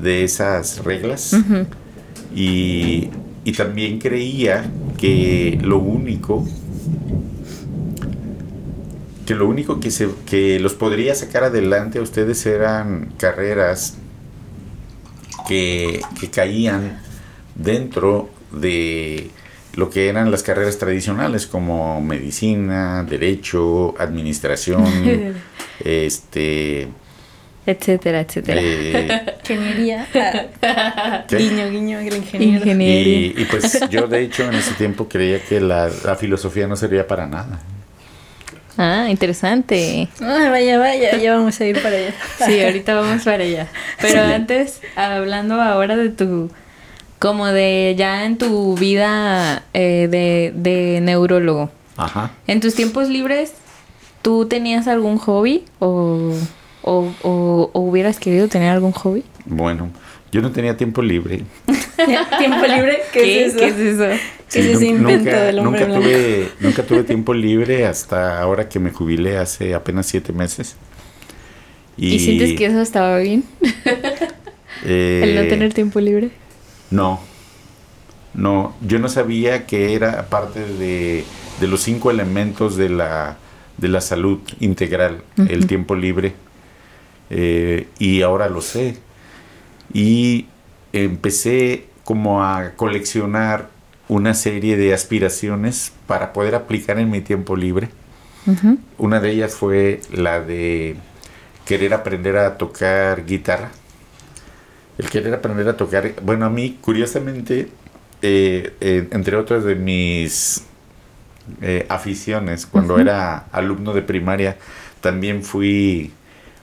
de 0.00 0.24
esas 0.24 0.84
reglas. 0.84 1.36
y, 2.34 3.10
y, 3.44 3.52
también 3.52 3.98
creía 3.98 4.70
que 4.98 5.58
lo 5.62 5.78
único 5.78 6.46
que 9.26 9.34
lo 9.34 9.48
único 9.48 9.80
que, 9.80 9.90
se, 9.90 10.08
que 10.24 10.60
los 10.60 10.74
podría 10.74 11.14
sacar 11.14 11.42
adelante 11.44 11.98
a 11.98 12.02
ustedes 12.02 12.46
eran 12.46 13.12
carreras 13.18 13.98
que, 15.48 16.00
que 16.20 16.30
caían 16.30 17.00
dentro 17.56 18.30
de 18.52 19.30
lo 19.76 19.90
que 19.90 20.08
eran 20.08 20.30
las 20.30 20.42
carreras 20.42 20.78
tradicionales 20.78 21.46
como 21.46 22.00
medicina, 22.00 23.04
derecho, 23.08 23.94
administración, 23.98 25.34
este 25.84 26.88
etcétera, 27.66 28.20
etcétera. 28.20 28.60
Eh, 28.62 29.34
ingeniería. 29.40 30.06
Guiño, 31.28 31.68
guiño, 31.70 31.98
el 31.98 32.16
ingeniero. 32.16 32.64
Y, 32.70 33.34
y, 33.36 33.44
pues 33.50 33.80
yo 33.90 34.06
de 34.06 34.22
hecho 34.22 34.44
en 34.44 34.54
ese 34.54 34.72
tiempo 34.74 35.08
creía 35.08 35.40
que 35.40 35.60
la, 35.60 35.90
la 36.04 36.14
filosofía 36.14 36.68
no 36.68 36.76
servía 36.76 37.06
para 37.06 37.26
nada. 37.26 37.58
Ah, 38.78 39.06
interesante. 39.08 40.08
Ah, 40.20 40.48
vaya, 40.50 40.78
vaya, 40.78 41.16
ya 41.16 41.34
vamos 41.34 41.60
a 41.60 41.64
ir 41.64 41.82
para 41.82 41.96
allá. 41.96 42.14
Sí, 42.46 42.62
ahorita 42.62 42.94
vamos 42.94 43.24
para 43.24 43.42
allá. 43.42 43.68
Pero 44.00 44.22
antes, 44.22 44.80
hablando 44.94 45.60
ahora 45.60 45.96
de 45.96 46.10
tu 46.10 46.50
como 47.18 47.46
de 47.46 47.94
ya 47.96 48.24
en 48.24 48.38
tu 48.38 48.74
vida 48.76 49.64
eh, 49.72 50.08
de, 50.10 50.52
de 50.54 51.00
neurólogo. 51.00 51.70
Ajá. 51.96 52.32
En 52.46 52.60
tus 52.60 52.74
tiempos 52.74 53.08
libres, 53.08 53.54
¿tú 54.22 54.46
tenías 54.46 54.86
algún 54.86 55.16
hobby 55.18 55.64
o, 55.78 56.32
o, 56.82 57.12
o, 57.22 57.70
hubieras 57.72 58.18
querido 58.18 58.48
tener 58.48 58.70
algún 58.70 58.92
hobby? 58.92 59.24
Bueno, 59.46 59.90
yo 60.30 60.42
no 60.42 60.52
tenía 60.52 60.76
tiempo 60.76 61.00
libre. 61.00 61.42
¿Tiempo 62.38 62.66
libre? 62.66 63.00
¿Qué, 63.12 63.46
es 63.46 63.54
eso? 63.54 63.58
¿Qué 63.58 63.66
es 63.68 63.76
eso? 63.78 64.04
¿Qué 64.50 64.60
es 64.60 64.66
ese 64.76 64.86
invento 64.86 65.24
nunca, 65.24 65.42
del 65.44 65.58
hombre 65.58 65.86
nunca 65.86 66.00
tuve, 66.00 66.48
nunca 66.60 66.82
tuve 66.82 67.02
tiempo 67.02 67.34
libre 67.34 67.86
hasta 67.86 68.40
ahora 68.40 68.68
que 68.68 68.78
me 68.78 68.90
jubilé 68.90 69.38
hace 69.38 69.74
apenas 69.74 70.06
siete 70.06 70.32
meses. 70.32 70.76
¿Y, 71.96 72.18
sientes 72.18 72.52
que 72.58 72.66
eso 72.66 72.82
estaba 72.82 73.18
bien? 73.18 73.42
¿El 74.84 75.34
no 75.34 75.40
Eh, 75.40 75.46
tener 75.48 75.72
tiempo 75.72 75.98
libre? 75.98 76.30
No, 76.90 77.20
no, 78.34 78.74
yo 78.80 78.98
no 78.98 79.08
sabía 79.08 79.66
que 79.66 79.94
era 79.94 80.26
parte 80.28 80.60
de, 80.60 81.24
de 81.60 81.66
los 81.66 81.82
cinco 81.82 82.10
elementos 82.10 82.76
de 82.76 82.88
la, 82.90 83.36
de 83.78 83.88
la 83.88 84.00
salud 84.00 84.40
integral, 84.60 85.22
el 85.36 85.66
tiempo 85.66 85.94
libre, 85.94 86.34
Eh, 87.28 87.88
y 87.98 88.22
ahora 88.22 88.48
lo 88.48 88.60
sé. 88.60 88.98
Y 89.92 90.46
empecé 90.92 91.86
como 92.04 92.42
a 92.44 92.72
coleccionar 92.76 93.68
una 94.08 94.34
serie 94.34 94.76
de 94.76 94.94
aspiraciones 94.94 95.92
para 96.06 96.32
poder 96.32 96.54
aplicar 96.54 96.98
en 97.00 97.10
mi 97.10 97.20
tiempo 97.20 97.56
libre. 97.56 97.88
Una 98.98 99.18
de 99.20 99.30
ellas 99.32 99.54
fue 99.56 100.00
la 100.12 100.40
de 100.40 100.96
querer 101.64 101.94
aprender 101.94 102.36
a 102.36 102.56
tocar 102.58 103.26
guitarra. 103.26 103.70
El 104.98 105.10
querer 105.10 105.34
aprender 105.34 105.68
a 105.68 105.76
tocar, 105.76 106.12
bueno, 106.22 106.46
a 106.46 106.50
mí, 106.50 106.78
curiosamente, 106.80 107.68
eh, 108.22 108.72
eh, 108.80 109.08
entre 109.12 109.36
otras 109.36 109.64
de 109.64 109.74
mis 109.74 110.64
eh, 111.60 111.84
aficiones, 111.88 112.66
cuando 112.66 112.98
era 112.98 113.44
alumno 113.52 113.92
de 113.92 114.02
primaria, 114.02 114.56
también 115.02 115.42
fui, 115.42 116.12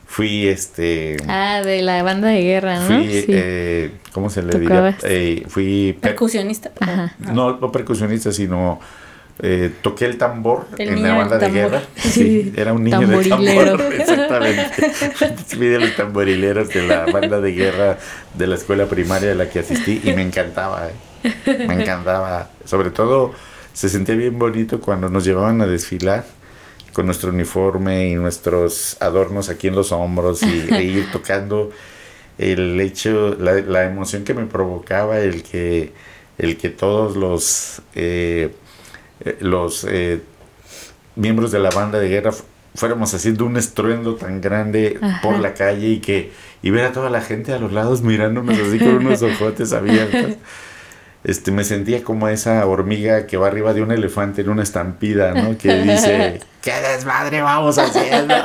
fui 0.07 0.47
este, 0.47 1.17
Ah, 1.27 1.61
de 1.63 1.81
la 1.83 2.01
banda 2.01 2.29
de 2.29 2.41
guerra, 2.41 2.79
¿no? 2.79 2.87
fui, 2.87 3.07
sí. 3.11 3.25
eh, 3.29 3.91
¿cómo 4.13 4.29
se 4.31 4.41
le 4.41 4.59
diría? 4.59 4.97
Eh, 5.03 5.43
fui 5.47 5.93
per- 6.01 6.11
Percusionista. 6.11 6.71
Ajá. 6.79 7.15
no, 7.19 7.57
no 7.59 7.71
percusionista, 7.71 8.31
sino 8.31 8.79
eh, 9.45 9.71
toqué 9.81 10.05
el 10.05 10.17
tambor 10.17 10.67
en 10.77 11.03
la 11.03 11.15
banda 11.15 11.37
de 11.37 11.49
guerra. 11.49 11.81
Sí, 11.97 12.53
era 12.55 12.71
un 12.71 12.83
niño 12.83 13.05
de 13.05 13.29
tambor, 13.29 13.93
exactamente. 13.99 14.89
Fui 15.47 15.67
de 15.67 15.79
los 15.81 15.95
tamborileros 15.97 16.69
de 16.69 16.87
la 16.87 17.05
banda 17.05 17.41
de 17.41 17.51
guerra 17.51 17.97
de 18.33 18.47
la 18.47 18.55
escuela 18.55 18.85
primaria 18.85 19.33
a 19.33 19.35
la 19.35 19.49
que 19.49 19.59
asistí 19.59 20.01
y 20.01 20.13
me 20.13 20.21
encantaba, 20.21 20.87
eh. 20.87 21.65
me 21.67 21.73
encantaba. 21.73 22.51
Sobre 22.63 22.89
todo 22.89 23.33
se 23.73 23.89
sentía 23.89 24.15
bien 24.15 24.39
bonito 24.39 24.79
cuando 24.79 25.09
nos 25.09 25.25
llevaban 25.25 25.61
a 25.61 25.67
desfilar 25.67 26.25
con 26.93 27.05
nuestro 27.05 27.31
uniforme 27.31 28.07
y 28.07 28.15
nuestros 28.15 28.95
adornos 29.01 29.49
aquí 29.49 29.67
en 29.67 29.75
los 29.75 29.91
hombros 29.91 30.41
y 30.43 30.73
e 30.73 30.83
ir 30.83 31.11
tocando 31.11 31.71
el 32.37 32.79
hecho, 32.79 33.35
la, 33.39 33.53
la 33.53 33.83
emoción 33.83 34.23
que 34.23 34.33
me 34.33 34.45
provocaba 34.45 35.19
el 35.19 35.43
que, 35.43 35.91
el 36.37 36.55
que 36.55 36.69
todos 36.69 37.17
los, 37.17 37.81
eh, 37.95 38.53
eh, 39.25 39.37
los 39.39 39.85
eh, 39.89 40.21
miembros 41.15 41.51
de 41.51 41.59
la 41.59 41.69
banda 41.69 41.99
de 41.99 42.09
guerra 42.09 42.31
fu- 42.31 42.43
fuéramos 42.75 43.13
haciendo 43.13 43.45
un 43.45 43.57
estruendo 43.57 44.15
tan 44.15 44.41
grande 44.41 44.97
Ajá. 45.01 45.21
por 45.21 45.39
la 45.39 45.53
calle 45.53 45.87
y 45.89 45.99
que 45.99 46.31
y 46.63 46.69
ver 46.71 46.85
a 46.85 46.91
toda 46.91 47.09
la 47.09 47.21
gente 47.21 47.53
a 47.53 47.59
los 47.59 47.71
lados 47.73 48.01
mirándonos 48.01 48.57
así 48.57 48.79
con 48.79 48.95
unos 48.95 49.21
ojotes 49.23 49.73
abiertos. 49.73 50.37
Este, 51.25 51.51
me 51.51 51.63
sentía 51.63 52.03
como 52.03 52.27
esa 52.27 52.65
hormiga 52.65 53.27
que 53.27 53.37
va 53.37 53.47
arriba 53.47 53.73
de 53.73 53.81
un 53.81 53.91
elefante 53.93 54.41
en 54.41 54.49
una 54.49 54.61
estampida, 54.63 55.33
¿no? 55.33 55.57
Que 55.57 55.75
dice, 55.81 56.41
¿qué 56.61 56.73
desmadre 56.73 57.41
vamos 57.41 57.77
haciendo? 57.77 58.33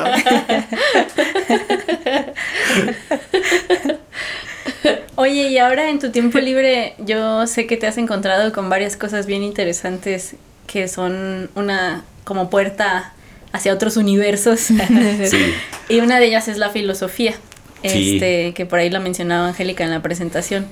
Oye, 5.17 5.49
y 5.49 5.59
ahora 5.59 5.91
en 5.91 5.99
tu 5.99 6.11
tiempo 6.11 6.39
libre, 6.39 6.95
yo 6.99 7.47
sé 7.49 7.67
que 7.67 7.77
te 7.77 7.87
has 7.89 7.99
encontrado 7.99 8.53
con 8.53 8.71
varias 8.71 8.97
cosas 8.97 9.27
bien 9.27 9.43
interesantes 9.43 10.37
que 10.69 10.87
son 10.87 11.51
una 11.57 12.05
como 12.23 12.49
puerta 12.51 13.13
hacia 13.53 13.73
otros 13.75 13.97
universos. 13.97 14.69
Sí. 15.29 15.53
Y 15.89 15.99
una 16.01 16.21
de 16.21 16.27
ellas 16.27 16.47
es 16.47 16.59
la 16.59 16.69
filosofía, 16.71 17.35
Sí. 17.83 18.15
este, 18.15 18.55
que 18.55 18.67
por 18.67 18.79
ahí 18.79 18.91
lo 18.91 19.01
mencionaba 19.01 19.49
Angélica 19.49 19.83
en 19.83 19.91
la 19.91 20.03
presentación. 20.03 20.67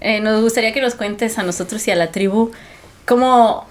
Eh, 0.00 0.20
nos 0.20 0.42
gustaría 0.42 0.72
que 0.72 0.80
nos 0.80 0.94
cuentes 0.96 1.38
a 1.38 1.42
nosotros 1.44 1.86
y 1.86 1.90
a 1.92 1.96
la 1.96 2.10
tribu 2.10 2.50
cómo 3.04 3.66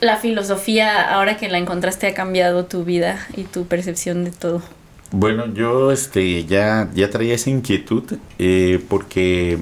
la 0.00 0.16
filosofía, 0.16 1.12
ahora 1.14 1.36
que 1.36 1.48
la 1.48 1.58
encontraste, 1.58 2.06
ha 2.06 2.14
cambiado 2.14 2.64
tu 2.66 2.84
vida 2.84 3.26
y 3.36 3.42
tu 3.44 3.66
percepción 3.66 4.24
de 4.24 4.30
todo. 4.30 4.62
Bueno, 5.10 5.46
yo 5.54 5.92
este 5.92 6.44
ya, 6.44 6.88
ya 6.94 7.10
traía 7.10 7.34
esa 7.34 7.50
inquietud 7.50 8.04
eh, 8.38 8.80
porque 8.88 9.58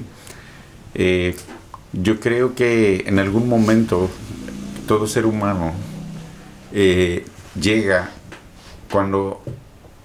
eh, 0.95 1.35
yo 1.93 2.19
creo 2.19 2.55
que 2.55 3.03
en 3.07 3.19
algún 3.19 3.47
momento 3.47 4.09
todo 4.85 5.07
ser 5.07 5.25
humano 5.25 5.73
eh, 6.73 7.25
llega 7.59 8.09
cuando, 8.91 9.41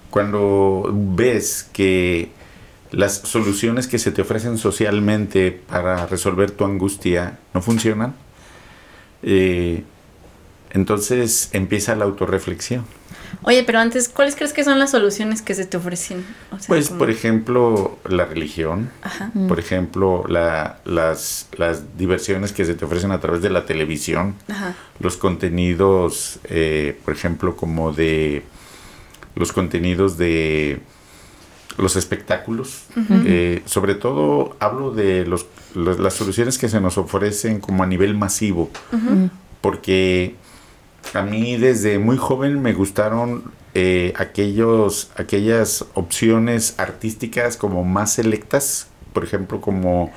cuando 0.09 0.89
ves 0.93 1.69
que 1.71 2.29
las 2.91 3.15
soluciones 3.15 3.87
que 3.87 3.99
se 3.99 4.11
te 4.11 4.21
ofrecen 4.21 4.57
socialmente 4.57 5.51
para 5.51 6.05
resolver 6.07 6.51
tu 6.51 6.65
angustia 6.65 7.39
no 7.53 7.61
funcionan. 7.61 8.15
eh, 9.23 9.83
entonces 10.73 11.49
empieza 11.51 11.95
la 11.95 12.05
autorreflexión. 12.05 12.85
Oye, 13.43 13.63
pero 13.63 13.79
antes, 13.79 14.07
¿cuáles 14.07 14.35
crees 14.35 14.53
que 14.53 14.63
son 14.63 14.77
las 14.77 14.91
soluciones 14.91 15.41
que 15.41 15.55
se 15.55 15.65
te 15.65 15.77
ofrecen? 15.77 16.23
O 16.51 16.59
sea, 16.59 16.67
Pues, 16.67 16.87
como- 16.89 16.99
por 16.99 17.09
ejemplo, 17.09 17.97
la 18.07 18.25
religión, 18.25 18.91
Ajá. 19.01 19.31
Mm. 19.33 19.47
por 19.47 19.59
ejemplo, 19.59 20.23
la- 20.27 20.79
las, 20.85 21.47
las 21.57 21.97
diversiones 21.97 22.51
que 22.53 22.65
se 22.65 22.75
te 22.75 22.85
ofrecen 22.85 23.11
a 23.11 23.19
través 23.19 23.41
de 23.41 23.49
la 23.49 23.65
televisión, 23.65 24.35
Ajá. 24.47 24.75
los 24.99 25.17
contenidos, 25.17 26.39
eh, 26.45 26.99
por 27.03 27.13
ejemplo, 27.15 27.55
como 27.55 27.91
de 27.93 28.43
los 29.35 29.51
contenidos 29.51 30.17
de 30.17 30.79
los 31.77 31.95
espectáculos. 31.95 32.83
Eh, 33.25 33.63
sobre 33.65 33.95
todo 33.95 34.55
hablo 34.59 34.91
de 34.91 35.25
los, 35.25 35.47
los- 35.73 35.99
las 35.99 36.13
soluciones 36.13 36.57
que 36.59 36.69
se 36.69 36.79
nos 36.81 36.97
ofrecen 36.97 37.59
como 37.59 37.81
a 37.83 37.87
nivel 37.87 38.13
masivo, 38.15 38.69
Mm. 38.91 39.27
porque 39.61 40.35
a 41.13 41.21
mí 41.21 41.57
desde 41.57 41.99
muy 41.99 42.17
joven 42.17 42.61
me 42.61 42.73
gustaron 42.73 43.51
eh, 43.73 44.13
aquellos, 44.17 45.11
aquellas 45.15 45.85
opciones 45.93 46.75
artísticas 46.77 47.57
como 47.57 47.83
más 47.83 48.13
selectas, 48.13 48.87
por 49.13 49.23
ejemplo, 49.23 49.61
como 49.61 50.11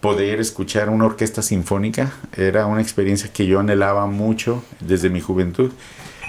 poder 0.00 0.40
escuchar 0.40 0.90
una 0.90 1.06
orquesta 1.06 1.42
sinfónica. 1.42 2.12
Era 2.36 2.66
una 2.66 2.80
experiencia 2.80 3.32
que 3.32 3.46
yo 3.46 3.60
anhelaba 3.60 4.06
mucho 4.06 4.62
desde 4.80 5.10
mi 5.10 5.20
juventud. 5.20 5.70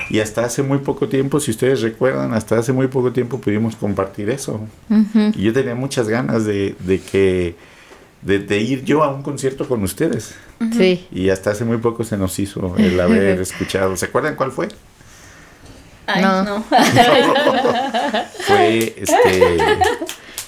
Y 0.09 0.19
hasta 0.19 0.45
hace 0.45 0.63
muy 0.63 0.79
poco 0.79 1.07
tiempo, 1.07 1.39
si 1.39 1.51
ustedes 1.51 1.81
recuerdan, 1.81 2.33
hasta 2.33 2.57
hace 2.57 2.73
muy 2.73 2.87
poco 2.87 3.11
tiempo 3.11 3.39
pudimos 3.39 3.75
compartir 3.75 4.29
eso. 4.29 4.59
Y 5.35 5.41
yo 5.41 5.53
tenía 5.53 5.75
muchas 5.75 6.07
ganas 6.07 6.45
de, 6.45 6.75
de 6.79 6.99
que 6.99 7.55
de, 8.21 8.39
de 8.39 8.59
ir 8.59 8.83
yo 8.83 9.03
a 9.03 9.13
un 9.13 9.23
concierto 9.23 9.67
con 9.67 9.81
ustedes. 9.83 10.35
Sí. 10.71 11.07
Y 11.11 11.29
hasta 11.29 11.51
hace 11.51 11.65
muy 11.65 11.77
poco 11.77 12.03
se 12.03 12.17
nos 12.17 12.37
hizo 12.39 12.75
el 12.77 12.99
haber 12.99 13.39
escuchado. 13.41 13.95
¿Se 13.97 14.05
acuerdan 14.05 14.35
cuál 14.35 14.51
fue? 14.51 14.69
Ay, 16.07 16.21
No. 16.21 16.43
no. 16.43 16.63
fue 18.47 18.93
este 18.97 19.57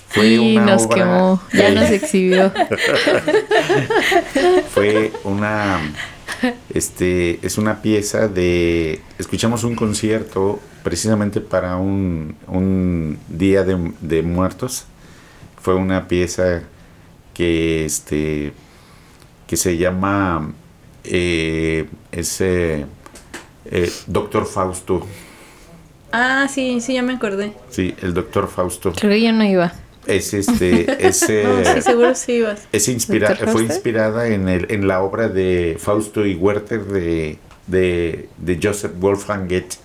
fue 0.09 0.27
y 0.27 0.55
una 0.57 0.65
nos 0.65 0.83
obra 0.85 0.95
quemó, 0.95 1.41
ya 1.53 1.71
nos 1.71 1.89
exhibió. 1.91 2.51
fue 4.73 5.11
una 5.23 5.79
este 6.73 7.39
es 7.45 7.57
una 7.57 7.81
pieza 7.81 8.27
de 8.27 9.01
escuchamos 9.17 9.63
un 9.63 9.75
concierto 9.75 10.59
precisamente 10.83 11.41
para 11.41 11.77
un, 11.77 12.35
un 12.47 13.17
día 13.29 13.63
de, 13.63 13.93
de 14.01 14.21
muertos 14.21 14.85
fue 15.61 15.73
una 15.75 16.07
pieza 16.07 16.61
que 17.33 17.85
este 17.85 18.53
que 19.47 19.57
se 19.57 19.77
llama 19.77 20.51
eh, 21.03 21.87
ese 22.11 22.85
eh, 23.65 23.91
Doctor 24.07 24.45
Fausto 24.45 25.05
Ah, 26.11 26.47
sí, 26.49 26.79
sí, 26.81 26.93
ya 26.93 27.01
me 27.01 27.13
acordé. 27.13 27.51
sí 27.69 27.93
el 28.01 28.13
Doctor 28.13 28.47
Fausto 28.47 28.93
Creo 28.93 29.11
que 29.11 29.21
yo 29.21 29.31
no 29.33 29.43
iba. 29.43 29.73
es 30.07 30.33
este 30.33 30.85
ese 31.07 31.43
No, 31.43 31.63
sí, 31.75 31.81
seguro 31.81 32.15
sí 32.15 32.33
ibas. 32.33 32.61
Es 32.71 32.87
inspira 32.87 33.29
¿Doctor 33.29 33.49
fue 33.49 33.63
inspirada 33.63 34.27
en, 34.27 34.47
el, 34.47 34.67
en 34.71 34.87
la 34.87 35.01
obra 35.01 35.27
de 35.29 35.77
Fausto 35.79 36.25
y 36.25 36.35
Werther 36.35 36.83
de, 36.85 37.37
de, 37.67 38.29
de 38.37 38.59
Joseph 38.61 38.93
Wolfgang 38.97 39.47
Goethe. 39.49 39.77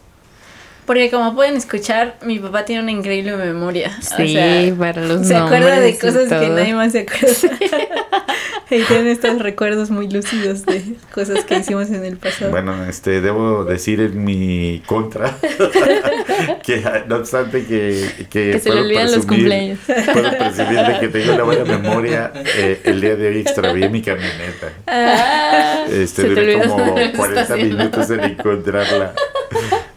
Porque 0.86 1.10
como 1.10 1.34
pueden 1.36 1.56
escuchar, 1.56 2.16
mi 2.22 2.38
papá 2.40 2.64
tiene 2.64 2.82
una 2.82 2.90
increíble 2.90 3.36
memoria. 3.36 3.96
O 3.98 4.16
Sí, 4.16 4.32
sea, 4.32 4.74
para 4.76 5.04
los 5.06 5.26
se 5.26 5.36
acuerda 5.36 5.78
de 5.78 5.96
cosas 5.98 6.28
que 6.28 6.48
nadie 6.48 6.74
más 6.74 6.92
se 6.92 7.00
acuerda. 7.00 7.58
y 8.76 8.82
tiene 8.84 9.10
estos 9.12 9.38
recuerdos 9.40 9.90
muy 9.90 10.08
lúcidos 10.08 10.64
de 10.64 10.82
cosas 11.12 11.44
que 11.44 11.58
hicimos 11.58 11.88
en 11.90 12.04
el 12.04 12.16
pasado. 12.16 12.50
Bueno, 12.50 12.84
este, 12.86 13.20
debo 13.20 13.64
decir 13.64 14.00
en 14.00 14.24
mi 14.24 14.82
contra 14.86 15.36
que 16.64 16.82
no 17.08 17.16
obstante 17.16 17.64
que, 17.66 18.08
que, 18.30 18.52
Que 18.52 18.60
se 18.60 18.68
le 18.70 18.76
puedo 18.76 18.84
olvidan 18.86 19.04
los 19.12 19.26
presumir- 19.26 19.28
cumpleaños. 19.28 19.78
Puedo 20.12 20.38
presumir 20.38 20.80
de 20.86 21.00
que 21.00 21.08
tengo 21.08 21.34
una 21.34 21.42
buena 21.44 21.64
memoria. 21.64 22.32
eh, 22.56 22.80
el 22.84 23.00
día 23.00 23.16
de 23.16 23.28
hoy 23.28 23.38
extravié 23.40 23.88
mi 23.88 24.02
camioneta. 24.02 24.72
Ah, 24.86 25.84
Este, 25.90 26.28
duré 26.28 26.60
como 26.62 26.78
dónde 26.78 27.04
está 27.06 27.16
40 27.18 27.40
haciendo. 27.42 27.76
minutos 27.76 28.10
en 28.10 28.20
encontrarla. 28.24 29.12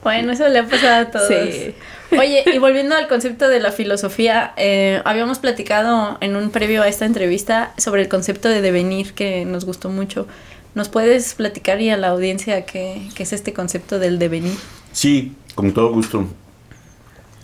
Bueno, 0.03 0.31
eso 0.33 0.47
le 0.49 0.59
ha 0.59 0.65
pasado 0.65 1.01
a 1.07 1.11
todos. 1.11 1.27
Sí. 1.27 1.73
Oye, 2.19 2.43
y 2.45 2.57
volviendo 2.57 2.95
al 2.95 3.07
concepto 3.07 3.47
de 3.47 3.59
la 3.59 3.71
filosofía, 3.71 4.53
eh, 4.57 5.01
habíamos 5.05 5.39
platicado 5.39 6.17
en 6.21 6.35
un 6.35 6.51
previo 6.51 6.83
a 6.83 6.87
esta 6.87 7.05
entrevista 7.05 7.73
sobre 7.77 8.01
el 8.01 8.09
concepto 8.09 8.49
de 8.49 8.61
devenir 8.61 9.13
que 9.13 9.45
nos 9.45 9.65
gustó 9.65 9.89
mucho. 9.89 10.27
¿Nos 10.75 10.89
puedes 10.89 11.35
platicar 11.35 11.81
y 11.81 11.91
a 11.91 11.97
la 11.97 12.09
audiencia 12.09 12.65
qué, 12.65 13.07
es 13.17 13.33
este 13.33 13.53
concepto 13.53 13.99
del 13.99 14.17
devenir? 14.17 14.55
Sí, 14.91 15.35
con 15.53 15.71
todo 15.71 15.93
gusto. 15.93 16.25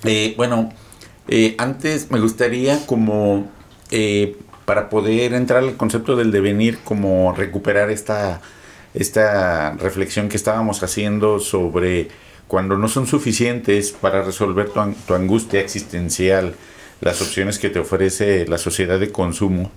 Eh, 0.03 0.33
bueno, 0.35 0.71
eh, 1.27 1.53
antes 1.59 2.09
me 2.09 2.19
gustaría 2.19 2.83
como 2.87 3.47
eh, 3.91 4.35
para 4.65 4.89
poder 4.89 5.33
entrar 5.33 5.63
al 5.63 5.77
concepto 5.77 6.15
del 6.15 6.31
devenir, 6.31 6.79
como 6.83 7.33
recuperar 7.35 7.91
esta, 7.91 8.41
esta 8.95 9.73
reflexión 9.73 10.27
que 10.27 10.37
estábamos 10.37 10.81
haciendo 10.81 11.39
sobre 11.39 12.07
cuando 12.49 12.79
no 12.79 12.87
son 12.87 13.05
suficientes 13.05 13.91
para 13.91 14.23
resolver 14.23 14.69
tu, 14.69 14.81
tu 15.07 15.13
angustia 15.13 15.61
existencial, 15.61 16.55
las 16.99 17.21
opciones 17.21 17.59
que 17.59 17.69
te 17.69 17.77
ofrece 17.77 18.47
la 18.47 18.57
sociedad 18.57 18.99
de 18.99 19.11
consumo. 19.11 19.71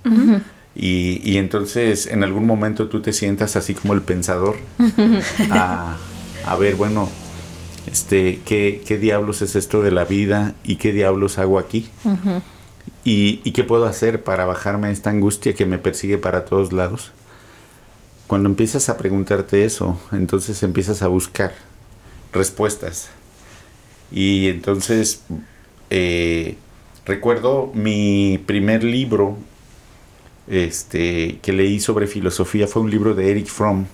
Y, 0.75 1.21
y 1.23 1.37
entonces 1.37 2.07
en 2.07 2.25
algún 2.25 2.47
momento 2.47 2.89
tú 2.89 3.03
te 3.03 3.13
sientas 3.13 3.57
así 3.57 3.75
como 3.75 3.93
el 3.93 4.01
pensador 4.01 4.57
a, 5.51 5.99
a 6.47 6.57
ver, 6.57 6.77
bueno, 6.77 7.11
este, 7.93 8.41
¿qué, 8.47 8.83
¿qué 8.87 8.97
diablos 8.97 9.43
es 9.43 9.55
esto 9.55 9.83
de 9.83 9.91
la 9.91 10.07
vida 10.07 10.55
y 10.65 10.77
qué 10.77 10.93
diablos 10.93 11.37
hago 11.37 11.59
aquí? 11.59 11.91
¿Y, 13.05 13.43
¿Y 13.45 13.53
qué 13.53 13.65
puedo 13.65 13.85
hacer 13.85 14.25
para 14.25 14.47
bajarme 14.47 14.91
esta 14.91 15.11
angustia 15.11 15.53
que 15.53 15.67
me 15.67 15.77
persigue 15.77 16.17
para 16.17 16.47
todos 16.47 16.73
lados? 16.73 17.13
Cuando 18.29 18.49
empiezas 18.49 18.89
a 18.89 18.97
preguntarte 18.97 19.67
eso, 19.67 20.01
entonces 20.11 20.63
empiezas 20.63 21.03
a 21.03 21.09
buscar 21.09 21.53
respuestas. 22.33 23.11
Y 24.11 24.49
entonces 24.49 25.23
eh, 25.91 26.57
recuerdo 27.05 27.71
mi 27.75 28.39
primer 28.47 28.85
libro 28.85 29.37
este, 30.49 31.39
que 31.43 31.53
leí 31.53 31.81
sobre 31.81 32.07
filosofía 32.07 32.67
fue 32.67 32.83
un 32.83 32.91
libro 32.91 33.15
de 33.15 33.31
Eric 33.31 33.47
Fromm 33.47 33.87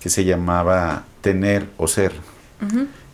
que 0.00 0.10
se 0.10 0.24
llamaba 0.24 1.04
Tener 1.20 1.66
o 1.76 1.86
Ser. 1.86 2.12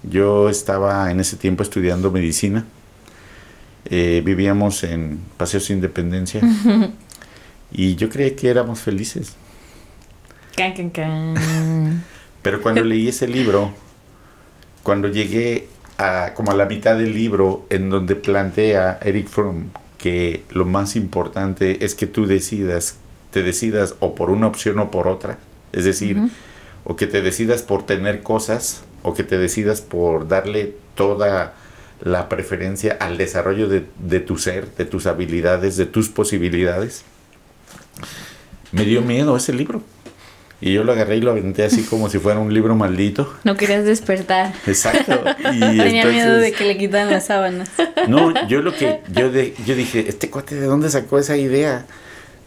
Yo 0.03 0.49
estaba 0.49 1.11
en 1.11 1.21
ese 1.21 1.37
tiempo 1.37 1.63
estudiando 1.63 2.11
medicina. 2.11 2.65
Eh, 3.85 4.23
vivíamos 4.25 4.83
en 4.85 5.21
Paseos 5.37 5.71
Independencia. 5.71 6.41
y 7.73 7.97
yo 7.97 8.09
creía 8.09 8.35
que 8.35 8.49
éramos 8.49 8.81
felices. 8.81 9.35
Can, 10.57 10.75
can, 10.75 10.91
can. 10.91 12.05
Pero 12.43 12.63
cuando 12.63 12.83
leí 12.83 13.09
ese 13.09 13.29
libro, 13.29 13.73
cuando 14.87 15.09
llegué 15.09 15.67
a 15.99 16.33
como 16.35 16.53
a 16.53 16.55
la 16.55 16.67
mitad 16.67 16.97
del 16.97 17.13
libro, 17.13 17.67
en 17.71 17.91
donde 17.91 18.15
plantea 18.15 19.01
Eric 19.03 19.27
Fromm 19.27 19.71
que 19.99 20.45
lo 20.51 20.65
más 20.65 20.95
importante 20.95 21.85
es 21.85 21.97
que 21.97 22.07
tú 22.07 22.25
decidas, 22.25 22.95
te 23.33 23.43
decidas 23.43 23.97
o 23.99 24.15
por 24.15 24.31
una 24.31 24.47
opción 24.47 24.79
o 24.79 24.93
por 24.93 25.09
otra. 25.09 25.39
Es 25.73 25.85
decir, 25.87 26.31
o 26.85 26.95
que 26.95 27.09
te 27.09 27.21
decidas 27.21 27.63
por 27.63 27.85
tener 27.85 28.23
cosas, 28.23 28.85
o 29.03 29.13
que 29.13 29.25
te 29.25 29.39
decidas 29.39 29.81
por 29.81 30.29
darle 30.29 30.77
toda 30.95 31.55
la 32.01 32.29
preferencia 32.29 32.97
al 33.01 33.17
desarrollo 33.17 33.69
de, 33.69 33.87
de 33.99 34.21
tu 34.21 34.39
ser, 34.39 34.73
de 34.77 34.85
tus 34.85 35.07
habilidades, 35.07 35.77
de 35.77 35.87
tus 35.87 36.11
posibilidades. 36.11 37.03
Me 38.71 38.85
dio 38.85 39.03
miedo 39.03 39.37
ese 39.37 39.53
libro. 39.53 39.83
Y 40.61 40.73
yo 40.73 40.85
lo 40.85 40.93
agarré 40.93 41.19
y 41.19 41.21
lo 41.21 41.33
aventé 41.33 41.65
así 41.65 41.83
como 41.83 42.09
si 42.09 42.19
fuera 42.19 42.41
un 42.41 42.53
libro 42.53 42.75
maldito. 42.75 43.35
No 43.45 43.57
querías 43.57 43.85
despertar. 43.85 44.55
Exacto. 44.67 45.23
Y 45.53 45.61
Tenía 45.77 46.07
miedo 46.07 46.39
de 46.39 46.53
que 46.53 46.65
le 46.65 46.79
quitaran 46.79 47.11
las 47.11 47.27
sábanas. 47.27 47.71
no, 48.09 48.47
yo 48.49 48.63
lo 48.63 48.75
que 48.75 49.01
yo 49.13 49.31
de, 49.31 49.55
yo 49.67 49.75
dije, 49.75 50.07
este 50.09 50.31
cuate 50.31 50.55
de 50.55 50.67
dónde 50.67 50.89
sacó 50.89 51.19
esa 51.19 51.37
idea 51.37 51.85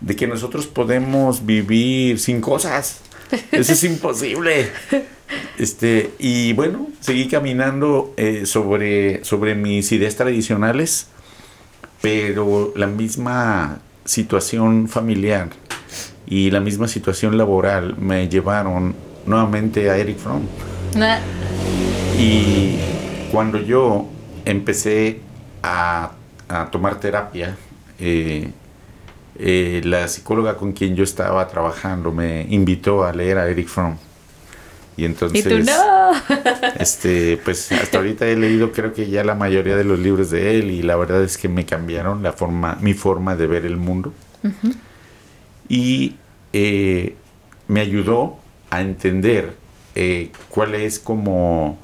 de 0.02 0.16
que 0.16 0.26
nosotros 0.26 0.66
podemos 0.66 1.46
vivir 1.46 2.20
sin 2.20 2.42
cosas. 2.42 3.02
Eso 3.52 3.74
es 3.74 3.84
imposible. 3.84 4.72
Este, 5.60 6.12
y 6.18 6.54
bueno, 6.54 6.88
seguí 7.02 7.28
caminando 7.28 8.14
eh, 8.18 8.48
sobre, 8.48 9.24
sobre 9.24 9.54
mis 9.54 9.92
ideas 9.92 10.16
tradicionales, 10.16 11.08
pero 12.02 12.74
la 12.76 12.88
misma 12.88 13.82
situación 14.06 14.88
familiar 14.88 15.50
y 16.30 16.52
la 16.52 16.60
misma 16.60 16.88
situación 16.88 17.38
laboral 17.38 17.96
me 17.98 18.30
llevaron 18.30 18.96
nuevamente 19.26 19.90
a 19.90 19.98
Eric 19.98 20.18
Fromm. 20.18 20.44
Na- 20.96 21.20
Y 22.18 22.78
cuando 23.32 23.60
yo 23.60 24.08
empecé 24.46 25.22
a, 25.64 26.12
a 26.48 26.70
tomar 26.72 27.00
terapia, 27.00 27.56
eh, 28.00 28.52
eh, 29.38 29.82
la 29.86 30.08
psicóloga 30.08 30.56
con 30.58 30.74
quien 30.74 30.96
yo 30.96 31.04
estaba 31.04 31.48
trabajando 31.48 32.12
me 32.12 32.46
invitó 32.50 33.04
a 33.06 33.14
leer 33.14 33.38
a 33.38 33.48
Eric 33.48 33.68
Fromm. 33.68 33.96
Y 34.98 35.04
Y 35.04 35.06
entonces, 35.06 35.44
tú 35.46 35.58
no. 35.60 36.12
este, 36.80 37.38
pues 37.38 37.72
hasta 37.72 38.00
ahorita 38.00 38.28
he 38.28 38.36
leído 38.36 38.72
creo 38.74 38.94
que 38.94 39.10
ya 39.10 39.24
la 39.24 39.34
mayoría 39.34 39.78
de 39.78 39.86
los 39.86 39.98
libros 39.98 40.30
de 40.30 40.60
él 40.60 40.72
y 40.72 40.82
la 40.82 40.98
verdad 40.98 41.24
es 41.24 41.38
que 41.38 41.48
me 41.48 41.66
cambiaron 41.66 42.22
la 42.22 42.34
forma, 42.34 42.78
mi 42.82 42.94
forma 42.94 43.36
de 43.38 43.48
ver 43.48 43.66
el 43.66 43.78
mundo. 43.78 44.14
Y 45.70 46.16
eh, 46.52 47.16
me 47.68 47.82
ayudó 47.82 48.40
a 48.72 48.82
entender 48.82 49.56
eh, 49.94 50.32
cuál 50.50 50.74
es 50.74 50.98
como 51.00 51.78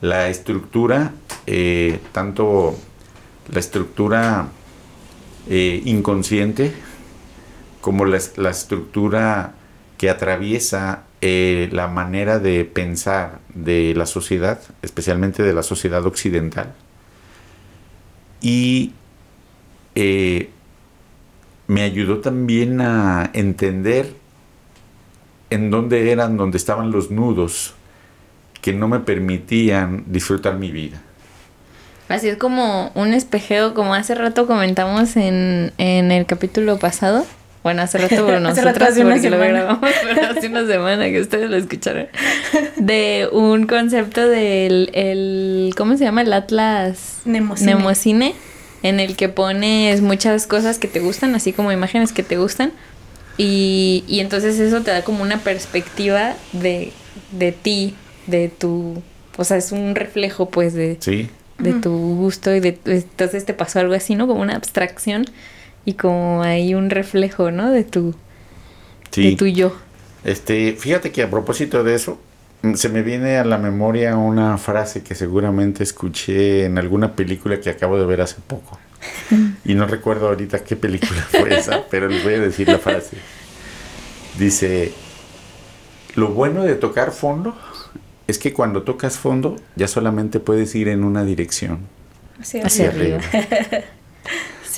la 0.00 0.28
estructura, 0.28 1.12
eh, 1.46 2.00
tanto 2.12 2.76
la 3.50 3.60
estructura 3.60 4.48
inconsciente 5.50 6.74
como 7.80 8.04
la, 8.04 8.18
la 8.36 8.50
estructura 8.50 9.54
que 9.96 10.10
atraviesa 10.10 11.04
la 11.22 11.88
manera 11.88 12.38
de 12.38 12.66
pensar 12.66 13.40
de 13.54 13.94
la 13.96 14.04
sociedad, 14.04 14.60
especialmente 14.82 15.42
de 15.42 15.54
la 15.54 15.62
sociedad 15.62 16.04
occidental. 16.04 16.74
Y 18.42 18.92
me 21.68 21.82
ayudó 21.82 22.18
también 22.18 22.80
a 22.80 23.30
entender 23.34 24.12
en 25.50 25.70
dónde 25.70 26.10
eran, 26.10 26.36
dónde 26.36 26.58
estaban 26.58 26.90
los 26.90 27.10
nudos 27.10 27.74
que 28.60 28.72
no 28.72 28.88
me 28.88 29.00
permitían 29.00 30.04
disfrutar 30.06 30.56
mi 30.56 30.72
vida. 30.72 31.00
Así 32.08 32.28
es 32.28 32.38
como 32.38 32.90
un 32.94 33.12
espejeo, 33.12 33.74
como 33.74 33.94
hace 33.94 34.14
rato 34.14 34.46
comentamos 34.46 35.16
en, 35.16 35.72
en 35.78 36.10
el 36.10 36.26
capítulo 36.26 36.78
pasado. 36.78 37.26
Bueno, 37.62 37.82
hace 37.82 37.98
rato 37.98 38.14
Hace 38.28 38.40
nosotros 38.40 38.64
rato, 38.64 38.84
hace 38.84 39.02
porque 39.02 39.30
lo 39.30 39.36
semana. 39.36 39.46
grabamos, 39.46 39.90
pero 40.02 40.26
hace 40.30 40.46
una 40.48 40.66
semana 40.66 41.04
que 41.10 41.20
ustedes 41.20 41.50
lo 41.50 41.56
escucharon. 41.56 42.06
De 42.76 43.28
un 43.30 43.66
concepto 43.66 44.26
del, 44.26 44.90
el, 44.94 45.74
¿cómo 45.76 45.98
se 45.98 46.04
llama? 46.04 46.22
El 46.22 46.32
Atlas 46.32 47.20
Nemocine. 47.26 47.74
Nemocine, 47.74 48.34
en 48.82 49.00
el 49.00 49.16
que 49.16 49.28
pones 49.28 50.00
muchas 50.02 50.46
cosas 50.46 50.78
que 50.78 50.88
te 50.88 51.00
gustan, 51.00 51.34
así 51.34 51.52
como 51.52 51.72
imágenes 51.72 52.12
que 52.12 52.22
te 52.22 52.36
gustan. 52.38 52.72
Y, 53.36 54.04
y 54.08 54.20
entonces 54.20 54.58
eso 54.58 54.82
te 54.82 54.90
da 54.90 55.02
como 55.04 55.22
una 55.22 55.38
perspectiva 55.42 56.34
de, 56.52 56.92
de 57.32 57.52
ti, 57.52 57.94
de 58.26 58.48
tu... 58.48 59.02
O 59.36 59.44
sea, 59.44 59.56
es 59.56 59.72
un 59.72 59.94
reflejo 59.94 60.50
pues 60.50 60.74
de, 60.74 60.98
¿Sí? 61.00 61.30
de 61.58 61.74
tu 61.74 61.90
gusto 62.16 62.54
y 62.54 62.60
de 62.60 62.78
entonces 62.86 63.44
te 63.44 63.54
pasó 63.54 63.78
algo 63.80 63.94
así, 63.94 64.16
¿no? 64.16 64.26
Como 64.26 64.42
una 64.42 64.56
abstracción 64.56 65.24
y 65.84 65.94
como 65.94 66.42
hay 66.42 66.74
un 66.74 66.90
reflejo, 66.90 67.50
¿no? 67.52 67.70
De 67.70 67.84
tu 67.84 68.14
Sí. 69.10 69.30
de 69.30 69.36
tu 69.36 69.46
yo. 69.46 69.74
Este, 70.24 70.72
fíjate 70.74 71.12
que 71.12 71.22
a 71.22 71.30
propósito 71.30 71.84
de 71.84 71.94
eso, 71.94 72.18
se 72.74 72.88
me 72.88 73.02
viene 73.02 73.38
a 73.38 73.44
la 73.44 73.58
memoria 73.58 74.16
una 74.16 74.58
frase 74.58 75.02
que 75.02 75.14
seguramente 75.14 75.82
escuché 75.82 76.64
en 76.64 76.78
alguna 76.78 77.14
película 77.14 77.60
que 77.60 77.70
acabo 77.70 77.98
de 77.98 78.06
ver 78.06 78.20
hace 78.20 78.36
poco. 78.46 78.78
Y 79.64 79.74
no 79.74 79.86
recuerdo 79.86 80.28
ahorita 80.28 80.64
qué 80.64 80.74
película 80.76 81.20
fue 81.22 81.54
esa, 81.58 81.84
pero 81.88 82.08
les 82.08 82.24
voy 82.24 82.34
a 82.34 82.40
decir 82.40 82.68
la 82.68 82.78
frase. 82.78 83.16
Dice, 84.38 84.92
lo 86.14 86.28
bueno 86.28 86.64
de 86.64 86.74
tocar 86.74 87.12
fondo 87.12 87.56
es 88.26 88.38
que 88.38 88.52
cuando 88.52 88.82
tocas 88.82 89.18
fondo 89.18 89.56
ya 89.76 89.88
solamente 89.88 90.40
puedes 90.40 90.74
ir 90.74 90.88
en 90.88 91.04
una 91.04 91.24
dirección. 91.24 91.80
Hacia 92.40 92.88
arriba. 92.88 93.20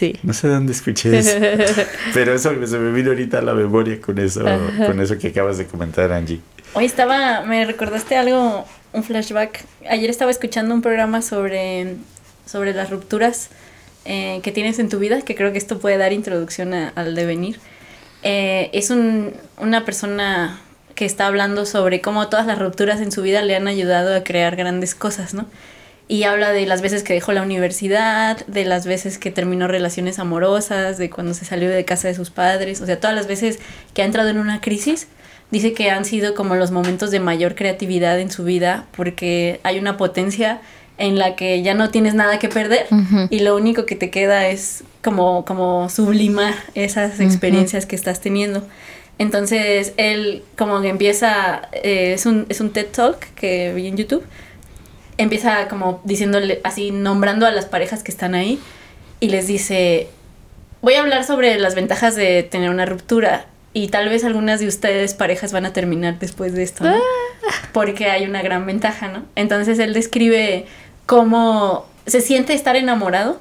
Sí. 0.00 0.18
No 0.22 0.32
sé 0.32 0.48
dónde 0.48 0.72
escuché 0.72 1.18
eso, 1.18 1.36
pero 2.14 2.32
eso 2.32 2.54
se 2.66 2.78
me 2.78 2.90
vino 2.90 3.10
ahorita 3.10 3.40
a 3.40 3.42
la 3.42 3.52
memoria 3.52 4.00
con 4.00 4.18
eso, 4.18 4.42
con 4.86 4.98
eso 4.98 5.18
que 5.18 5.28
acabas 5.28 5.58
de 5.58 5.66
comentar, 5.66 6.10
Angie. 6.10 6.40
Hoy 6.72 6.84
estaba, 6.84 7.40
me 7.42 7.64
recordaste 7.64 8.16
algo, 8.16 8.64
un 8.92 9.02
flashback. 9.02 9.64
Ayer 9.88 10.08
estaba 10.08 10.30
escuchando 10.30 10.72
un 10.72 10.82
programa 10.82 11.20
sobre, 11.20 11.96
sobre 12.46 12.72
las 12.72 12.90
rupturas 12.90 13.50
eh, 14.04 14.38
que 14.44 14.52
tienes 14.52 14.78
en 14.78 14.88
tu 14.88 15.00
vida, 15.00 15.20
que 15.22 15.34
creo 15.34 15.50
que 15.50 15.58
esto 15.58 15.80
puede 15.80 15.96
dar 15.96 16.12
introducción 16.12 16.72
al 16.72 17.16
devenir. 17.16 17.58
Eh, 18.22 18.70
es 18.72 18.90
un, 18.90 19.32
una 19.58 19.84
persona 19.84 20.60
que 20.94 21.06
está 21.06 21.26
hablando 21.26 21.66
sobre 21.66 22.00
cómo 22.00 22.28
todas 22.28 22.46
las 22.46 22.60
rupturas 22.60 23.00
en 23.00 23.10
su 23.10 23.22
vida 23.22 23.42
le 23.42 23.56
han 23.56 23.66
ayudado 23.66 24.14
a 24.14 24.22
crear 24.22 24.54
grandes 24.54 24.94
cosas, 24.94 25.34
¿no? 25.34 25.46
Y 26.06 26.22
habla 26.22 26.52
de 26.52 26.66
las 26.66 26.82
veces 26.82 27.02
que 27.02 27.14
dejó 27.14 27.32
la 27.32 27.42
universidad, 27.42 28.46
de 28.46 28.64
las 28.64 28.86
veces 28.86 29.18
que 29.18 29.32
terminó 29.32 29.66
relaciones 29.66 30.20
amorosas, 30.20 30.98
de 30.98 31.10
cuando 31.10 31.34
se 31.34 31.44
salió 31.44 31.68
de 31.68 31.84
casa 31.84 32.06
de 32.06 32.14
sus 32.14 32.30
padres, 32.30 32.80
o 32.80 32.86
sea, 32.86 33.00
todas 33.00 33.16
las 33.16 33.26
veces 33.26 33.58
que 33.92 34.02
ha 34.02 34.04
entrado 34.04 34.28
en 34.28 34.38
una 34.38 34.60
crisis, 34.60 35.08
dice 35.50 35.72
que 35.72 35.90
han 35.90 36.04
sido 36.04 36.34
como 36.34 36.54
los 36.54 36.70
momentos 36.70 37.10
de 37.10 37.20
mayor 37.20 37.54
creatividad 37.54 38.20
en 38.20 38.30
su 38.30 38.44
vida 38.44 38.86
porque 38.96 39.60
hay 39.62 39.78
una 39.78 39.96
potencia 39.96 40.60
en 40.98 41.18
la 41.18 41.34
que 41.34 41.62
ya 41.62 41.74
no 41.74 41.90
tienes 41.90 42.14
nada 42.14 42.38
que 42.38 42.48
perder 42.48 42.86
y 43.30 43.40
lo 43.40 43.56
único 43.56 43.86
que 43.86 43.96
te 43.96 44.10
queda 44.10 44.48
es 44.48 44.84
como, 45.02 45.46
como 45.46 45.88
sublimar 45.88 46.54
esas 46.74 47.20
experiencias 47.20 47.86
que 47.86 47.96
estás 47.96 48.20
teniendo. 48.20 48.62
Entonces 49.16 49.94
él 49.96 50.42
como 50.58 50.80
que 50.82 50.88
empieza, 50.88 51.62
eh, 51.72 52.12
es, 52.14 52.26
un, 52.26 52.46
es 52.48 52.60
un 52.60 52.70
TED 52.70 52.86
Talk 52.86 53.18
que 53.34 53.72
vi 53.74 53.86
en 53.86 53.96
YouTube, 53.96 54.24
empieza 55.16 55.68
como 55.68 56.00
diciéndole, 56.04 56.60
así 56.64 56.90
nombrando 56.90 57.46
a 57.46 57.50
las 57.50 57.64
parejas 57.64 58.02
que 58.02 58.10
están 58.10 58.34
ahí 58.34 58.58
y 59.20 59.28
les 59.28 59.46
dice, 59.46 60.08
voy 60.82 60.94
a 60.94 61.00
hablar 61.00 61.24
sobre 61.24 61.58
las 61.58 61.74
ventajas 61.74 62.14
de 62.14 62.42
tener 62.42 62.68
una 62.68 62.84
ruptura 62.84 63.46
y 63.72 63.88
tal 63.88 64.08
vez 64.08 64.24
algunas 64.24 64.60
de 64.60 64.66
ustedes 64.66 65.14
parejas 65.14 65.52
van 65.52 65.64
a 65.66 65.72
terminar 65.72 66.18
después 66.18 66.54
de 66.54 66.62
esto, 66.62 66.84
¿no? 66.84 66.96
Ah. 66.96 67.52
Porque 67.72 68.10
hay 68.10 68.24
una 68.24 68.42
gran 68.42 68.66
ventaja, 68.66 69.08
¿no? 69.08 69.24
Entonces 69.36 69.78
él 69.78 69.94
describe 69.94 70.66
cómo 71.06 71.86
se 72.06 72.20
siente 72.20 72.52
estar 72.52 72.76
enamorado 72.76 73.40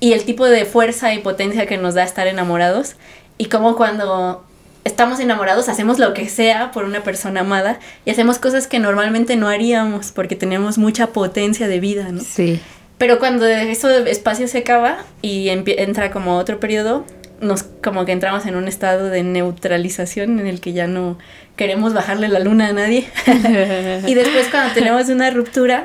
y 0.00 0.12
el 0.12 0.24
tipo 0.24 0.46
de 0.46 0.64
fuerza 0.64 1.12
y 1.12 1.18
potencia 1.18 1.66
que 1.66 1.76
nos 1.76 1.94
da 1.94 2.04
estar 2.04 2.26
enamorados 2.26 2.96
y 3.36 3.46
cómo 3.46 3.76
cuando 3.76 4.44
estamos 4.84 5.20
enamorados, 5.20 5.68
hacemos 5.68 5.98
lo 5.98 6.14
que 6.14 6.28
sea 6.28 6.70
por 6.72 6.84
una 6.84 7.02
persona 7.02 7.40
amada 7.40 7.78
y 8.04 8.10
hacemos 8.10 8.38
cosas 8.38 8.66
que 8.66 8.78
normalmente 8.78 9.36
no 9.36 9.48
haríamos 9.48 10.12
porque 10.12 10.34
tenemos 10.34 10.78
mucha 10.78 11.08
potencia 11.08 11.68
de 11.68 11.78
vida, 11.78 12.10
¿no? 12.10 12.20
Sí. 12.22 12.60
Pero 12.96 13.18
cuando 13.18 13.46
ese 13.46 14.10
espacio 14.10 14.48
se 14.48 14.58
acaba 14.58 14.98
y 15.22 15.50
entra 15.50 16.10
como 16.10 16.36
otro 16.36 16.58
periodo, 16.58 17.04
nos 17.40 17.62
como 17.62 18.04
que 18.04 18.12
entramos 18.12 18.46
en 18.46 18.56
un 18.56 18.68
estado 18.68 19.08
de 19.08 19.22
neutralización 19.22 20.40
en 20.40 20.46
el 20.46 20.60
que 20.60 20.72
ya 20.72 20.86
no 20.86 21.18
queremos 21.56 21.94
bajarle 21.94 22.28
la 22.28 22.40
luna 22.40 22.68
a 22.68 22.72
nadie. 22.72 23.08
y 24.06 24.14
después 24.14 24.48
cuando 24.50 24.74
tenemos 24.74 25.08
una 25.08 25.30
ruptura, 25.30 25.84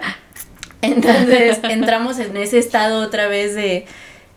entonces 0.81 1.59
entramos 1.63 2.19
en 2.19 2.35
ese 2.37 2.57
estado 2.57 3.01
otra 3.01 3.27
vez 3.27 3.55
de 3.55 3.85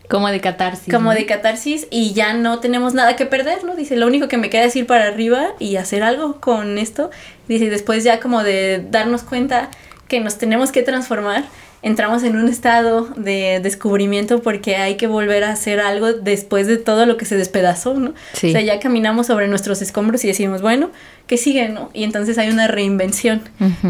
como 0.07 0.29
de 0.29 0.39
catarsis. 0.39 0.93
Como 0.93 1.13
de 1.13 1.25
catarsis 1.25 1.87
y 1.89 2.13
ya 2.13 2.33
no 2.33 2.59
tenemos 2.59 2.93
nada 2.93 3.15
que 3.15 3.25
perder, 3.25 3.63
¿no? 3.63 3.75
Dice, 3.75 3.97
lo 3.97 4.07
único 4.07 4.27
que 4.27 4.37
me 4.37 4.49
queda 4.49 4.63
es 4.63 4.75
ir 4.75 4.85
para 4.85 5.07
arriba 5.07 5.49
y 5.59 5.75
hacer 5.75 6.03
algo 6.03 6.39
con 6.39 6.77
esto. 6.77 7.11
Dice, 7.47 7.69
después 7.69 8.03
ya 8.03 8.19
como 8.19 8.43
de 8.43 8.85
darnos 8.89 9.23
cuenta 9.23 9.69
que 10.07 10.21
nos 10.21 10.37
tenemos 10.37 10.71
que 10.71 10.81
transformar, 10.81 11.43
entramos 11.81 12.23
en 12.23 12.35
un 12.35 12.47
estado 12.47 13.07
de 13.15 13.59
descubrimiento 13.61 14.41
porque 14.41 14.75
hay 14.75 14.95
que 14.95 15.07
volver 15.07 15.43
a 15.43 15.51
hacer 15.51 15.79
algo 15.79 16.13
después 16.13 16.67
de 16.67 16.77
todo 16.77 17.05
lo 17.05 17.17
que 17.17 17.25
se 17.25 17.37
despedazó, 17.37 17.93
¿no? 17.93 18.13
Sí. 18.33 18.49
O 18.49 18.51
sea, 18.51 18.61
ya 18.61 18.79
caminamos 18.79 19.27
sobre 19.27 19.47
nuestros 19.47 19.81
escombros 19.81 20.23
y 20.25 20.27
decimos, 20.27 20.61
bueno, 20.61 20.89
¿qué 21.27 21.37
sigue, 21.37 21.69
no? 21.69 21.89
Y 21.93 22.03
entonces 22.03 22.37
hay 22.37 22.49
una 22.49 22.67
reinvención. 22.67 23.41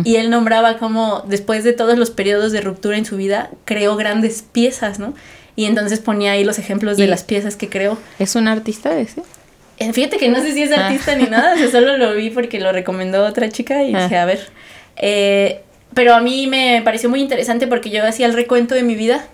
Y 0.03 0.17
él 0.17 0.29
nombraba 0.29 0.77
como 0.77 1.23
después 1.27 1.63
de 1.63 1.73
todos 1.73 1.97
los 1.97 2.11
periodos 2.11 2.51
de 2.51 2.61
ruptura 2.61 2.97
en 2.97 3.05
su 3.05 3.17
vida, 3.17 3.51
creó 3.65 3.95
grandes 3.95 4.43
piezas, 4.43 4.99
¿no? 4.99 5.13
Y 5.55 5.65
entonces 5.65 5.99
ponía 5.99 6.33
ahí 6.33 6.43
los 6.43 6.59
ejemplos 6.59 6.97
de 6.97 7.07
las 7.07 7.23
piezas 7.23 7.55
que 7.55 7.69
creó. 7.69 7.97
¿Es 8.19 8.35
un 8.35 8.47
artista 8.47 8.99
ese? 8.99 9.23
Eh, 9.79 9.93
fíjate 9.93 10.17
que 10.17 10.29
no 10.29 10.41
sé 10.41 10.53
si 10.53 10.63
es 10.63 10.71
ah. 10.71 10.87
artista 10.87 11.15
ni 11.15 11.25
nada, 11.25 11.55
o 11.63 11.69
solo 11.69 11.97
lo 11.97 12.13
vi 12.13 12.29
porque 12.31 12.59
lo 12.59 12.71
recomendó 12.71 13.25
otra 13.25 13.49
chica 13.49 13.83
y 13.83 13.87
dije, 13.87 14.17
ah. 14.17 14.23
a 14.23 14.25
ver. 14.25 14.49
Eh, 14.97 15.61
pero 15.97 16.13
a 16.13 16.21
mí 16.21 16.45
me 16.45 16.83
pareció 16.85 17.09
muy 17.09 17.19
interesante 17.19 17.65
porque 17.65 17.89
yo 17.89 18.05
hacía 18.05 18.27
el 18.27 18.33
recuento 18.33 18.75
de 18.75 18.83
mi 18.83 18.93
vida 18.93 19.25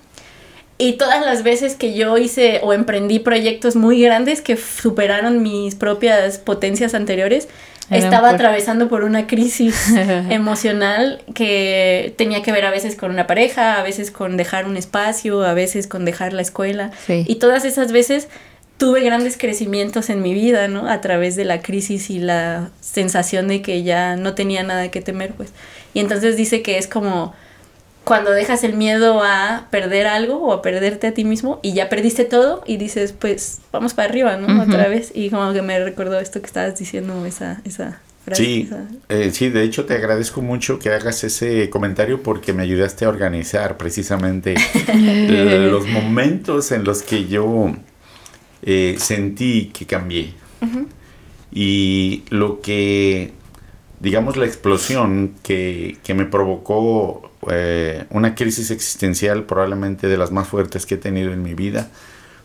y 0.78 0.93
todas 0.93 1.20
las 1.20 1.43
veces 1.43 1.76
que 1.76 1.93
yo 1.93 2.18
hice 2.18 2.61
o 2.64 2.72
emprendí 2.72 3.20
proyectos 3.20 3.76
muy 3.76 4.01
grandes 4.01 4.39
que 4.39 4.55
superaron 4.55 5.43
mis 5.43 5.76
propias 5.76 6.38
potencias 6.38 6.93
anteriores, 6.93 7.49
estaba 7.89 8.30
atravesando 8.30 8.88
por 8.88 9.03
una 9.03 9.28
crisis 9.28 9.91
emocional 10.30 11.22
que 11.36 12.14
tenía 12.18 12.41
que 12.41 12.53
ver 12.53 12.64
a 12.64 12.72
veces 12.72 12.95
con 12.95 13.11
una 13.11 13.28
pareja, 13.28 13.78
a 13.78 13.84
veces 13.84 14.09
con 14.09 14.38
dejar 14.38 14.66
un 14.66 14.78
espacio, 14.78 15.43
a 15.43 15.53
veces 15.53 15.88
con 15.88 16.05
dejar 16.05 16.32
la 16.32 16.43
escuela. 16.43 16.91
Y 17.09 17.36
todas 17.36 17.66
esas 17.66 17.91
veces 17.91 18.30
tuve 18.78 19.01
grandes 19.01 19.38
crecimientos 19.38 20.09
en 20.09 20.22
mi 20.22 20.34
vida, 20.34 20.70
¿no? 20.70 20.89
A 20.89 21.01
través 21.01 21.36
de 21.36 21.43
la 21.43 21.61
crisis 21.61 22.09
y 22.09 22.20
la 22.20 22.70
sensación 22.80 23.49
de 23.49 23.61
que 23.61 23.84
ya 23.84 24.16
no 24.16 24.34
tenía 24.34 24.64
nada 24.64 24.89
que 24.91 25.01
temer, 25.01 25.34
pues. 25.34 25.51
Y 25.93 25.99
entonces 25.99 26.37
dice 26.37 26.61
que 26.61 26.77
es 26.77 26.87
como 26.87 27.33
cuando 28.03 28.31
dejas 28.31 28.63
el 28.63 28.73
miedo 28.73 29.23
a 29.23 29.67
perder 29.69 30.07
algo 30.07 30.37
o 30.37 30.53
a 30.53 30.61
perderte 30.61 31.07
a 31.07 31.13
ti 31.13 31.23
mismo 31.23 31.59
y 31.61 31.73
ya 31.73 31.89
perdiste 31.89 32.25
todo 32.25 32.61
y 32.65 32.77
dices, 32.77 33.13
pues 33.13 33.59
vamos 33.71 33.93
para 33.93 34.09
arriba, 34.09 34.35
¿no? 34.37 34.61
Otra 34.61 34.87
vez. 34.87 35.11
Y 35.13 35.29
como 35.29 35.53
que 35.53 35.61
me 35.61 35.81
recordó 35.83 36.19
esto 36.19 36.41
que 36.41 36.47
estabas 36.47 36.77
diciendo, 36.77 37.25
esa, 37.25 37.61
esa 37.63 38.01
frase. 38.25 38.43
Sí, 38.43 38.69
eh, 39.07 39.31
sí, 39.31 39.49
de 39.49 39.63
hecho 39.63 39.85
te 39.85 39.93
agradezco 39.93 40.41
mucho 40.41 40.79
que 40.79 40.89
hagas 40.89 41.23
ese 41.23 41.69
comentario 41.69 42.21
porque 42.21 42.51
me 42.51 42.63
ayudaste 42.63 43.05
a 43.05 43.09
organizar 43.09 43.77
precisamente 43.77 44.55
los 45.71 45.87
momentos 45.87 46.71
en 46.73 46.83
los 46.83 47.03
que 47.03 47.25
yo 47.27 47.73
eh, 48.63 48.95
sentí 48.99 49.71
que 49.73 49.85
cambié. 49.85 50.33
Y 51.55 52.23
lo 52.29 52.61
que, 52.61 53.33
digamos, 54.04 54.36
la 54.36 54.45
explosión 54.45 55.34
que, 55.43 55.97
que 56.04 56.14
me 56.14 56.26
provocó 56.26 57.32
eh, 57.49 58.04
una 58.10 58.36
crisis 58.36 58.70
existencial 58.70 59.43
probablemente 59.43 60.08
de 60.08 60.18
las 60.18 60.30
más 60.30 60.45
fuertes 60.49 60.86
que 60.86 60.95
he 60.95 60.97
tenido 60.97 61.32
en 61.32 61.41
mi 61.41 61.54
vida 61.54 61.88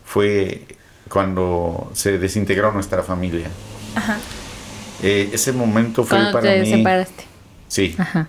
fue 0.05 0.63
cuando 1.09 1.91
se 1.95 2.17
desintegró 2.19 2.71
nuestra 2.71 3.03
familia. 3.03 3.49
Ajá. 3.97 4.19
Eh, 5.03 5.31
ese 5.33 5.51
momento 5.53 6.05
fue 6.05 6.31
para 6.33 6.43
te 6.43 6.61
mí. 6.61 6.71
separaste. 6.71 7.25
Sí. 7.67 7.97
Ajá. 7.99 8.29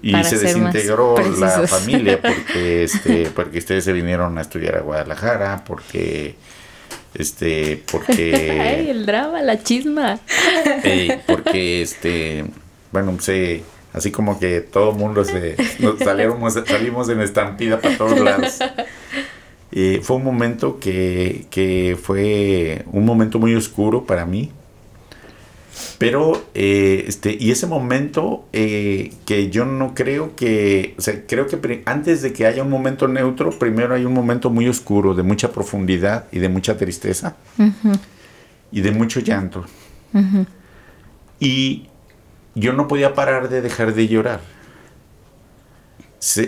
Y 0.00 0.22
se 0.22 0.38
desintegró 0.38 1.16
la 1.38 1.66
familia 1.66 2.22
porque 2.22 2.84
este 2.84 3.30
porque 3.34 3.58
ustedes 3.58 3.82
se 3.82 3.92
vinieron 3.92 4.38
a 4.38 4.42
estudiar 4.42 4.76
a 4.76 4.80
Guadalajara, 4.80 5.64
porque 5.66 6.36
este 7.14 7.82
porque 7.90 8.60
Ay, 8.78 8.90
el 8.90 9.06
drama, 9.06 9.42
la 9.42 9.62
chisma. 9.62 10.20
Eh, 10.84 11.20
porque 11.26 11.82
este 11.82 12.44
bueno, 12.92 13.16
se 13.20 13.62
Así 13.92 14.12
como 14.12 14.38
que 14.38 14.60
todo 14.60 14.90
el 14.90 14.96
mundo 14.96 15.24
se, 15.24 15.56
salimos, 15.98 16.54
salimos 16.66 17.08
en 17.08 17.20
estampida 17.20 17.80
para 17.80 17.98
todos 17.98 18.20
lados. 18.20 18.58
Y 19.72 19.98
fue 19.98 20.16
un 20.16 20.24
momento 20.24 20.78
que, 20.78 21.46
que, 21.50 21.98
fue 22.00 22.84
un 22.92 23.04
momento 23.04 23.38
muy 23.38 23.54
oscuro 23.54 24.04
para 24.04 24.26
mí. 24.26 24.52
Pero, 25.98 26.44
eh, 26.54 27.04
este, 27.06 27.36
y 27.38 27.50
ese 27.50 27.66
momento 27.66 28.46
eh, 28.52 29.12
que 29.26 29.50
yo 29.50 29.64
no 29.64 29.94
creo 29.94 30.34
que, 30.34 30.94
o 30.98 31.00
sea, 31.00 31.26
creo 31.26 31.46
que 31.46 31.82
antes 31.86 32.22
de 32.22 32.32
que 32.32 32.46
haya 32.46 32.62
un 32.62 32.70
momento 32.70 33.06
neutro, 33.08 33.50
primero 33.50 33.94
hay 33.94 34.04
un 34.04 34.14
momento 34.14 34.50
muy 34.50 34.68
oscuro, 34.68 35.14
de 35.14 35.22
mucha 35.22 35.52
profundidad 35.52 36.26
y 36.32 36.38
de 36.38 36.48
mucha 36.48 36.76
tristeza 36.76 37.36
y 38.72 38.80
de 38.80 38.90
mucho 38.92 39.20
llanto. 39.20 39.64
Y 41.38 41.88
yo 42.54 42.72
no 42.72 42.88
podía 42.88 43.14
parar 43.14 43.48
de 43.48 43.62
dejar 43.62 43.94
de 43.94 44.08
llorar. 44.08 44.40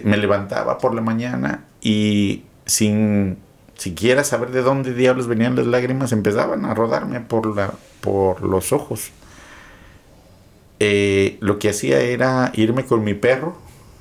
me 0.04 0.16
levantaba 0.16 0.78
por 0.78 0.94
la 0.94 1.00
mañana 1.00 1.64
y 1.80 2.44
sin 2.66 3.38
siquiera 3.76 4.22
saber 4.24 4.50
de 4.50 4.62
dónde 4.62 4.94
diablos 4.94 5.26
venían 5.26 5.56
las 5.56 5.66
lágrimas, 5.66 6.12
empezaban 6.12 6.64
a 6.64 6.74
rodarme 6.74 7.20
por, 7.20 7.54
la, 7.56 7.74
por 8.02 8.42
los 8.42 8.72
ojos. 8.72 9.10
Eh, 10.80 11.38
lo 11.40 11.58
que 11.58 11.70
hacía 11.70 12.00
era 12.00 12.50
irme 12.54 12.84
con 12.84 13.04
mi 13.04 13.14
perro, 13.14 13.56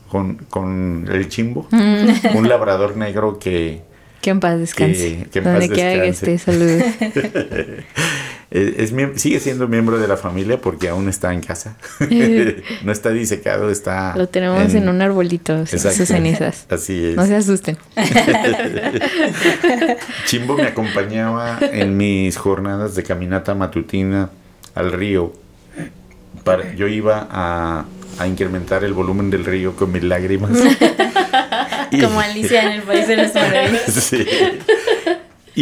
con, 0.10 0.36
con 0.50 1.08
el 1.10 1.30
chimbo, 1.30 1.68
mm. 1.72 2.10
un 2.36 2.50
labrador 2.50 2.98
negro 2.98 3.40
que... 3.40 3.82
Que 4.22 4.32
en 4.32 4.40
paz 4.40 4.60
descanse. 4.60 5.28
Que, 5.32 5.42
Donde 5.42 5.70
quiera 5.70 6.04
que 6.04 6.10
esté, 6.10 6.38
saludos. 6.38 6.84
Es, 8.52 8.94
sigue 9.16 9.40
siendo 9.40 9.70
miembro 9.70 9.98
de 9.98 10.10
la 10.10 10.18
familia 10.18 10.60
porque 10.60 10.90
aún 10.90 11.08
está 11.08 11.34
en 11.34 11.40
casa. 11.40 11.78
no 12.84 12.92
está 12.92 13.10
disecado, 13.12 13.70
está... 13.70 14.14
Lo 14.18 14.28
tenemos 14.28 14.74
en, 14.76 14.90
un 14.90 15.02
arbolito, 15.02 15.66
sus 15.66 15.82
cenizas. 15.82 16.66
Así 16.70 17.06
es. 17.06 17.16
No 17.16 17.26
se 17.26 17.36
asusten. 17.38 17.78
Chimbo 20.26 20.58
me 20.58 20.64
acompañaba 20.64 21.60
en 21.62 21.96
mis 21.96 22.36
jornadas 22.36 22.94
de 22.96 23.04
caminata 23.04 23.56
matutina 23.56 24.30
al 24.76 24.92
río. 24.92 25.32
Para, 26.44 26.76
yo 26.76 26.88
iba 26.88 27.28
a, 27.32 27.86
a 28.20 28.28
incrementar 28.28 28.84
el 28.84 28.92
volumen 28.92 29.30
del 29.30 29.46
río 29.46 29.78
con 29.78 29.94
mis 29.94 30.04
lágrimas. 30.04 30.52
Como 32.02 32.20
Alicia 32.20 32.64
en 32.64 32.72
el 32.74 32.82
País 32.82 33.08
de 33.08 33.16
las 33.16 33.34
Maravillas. 33.34 33.94
sí. 33.94 34.26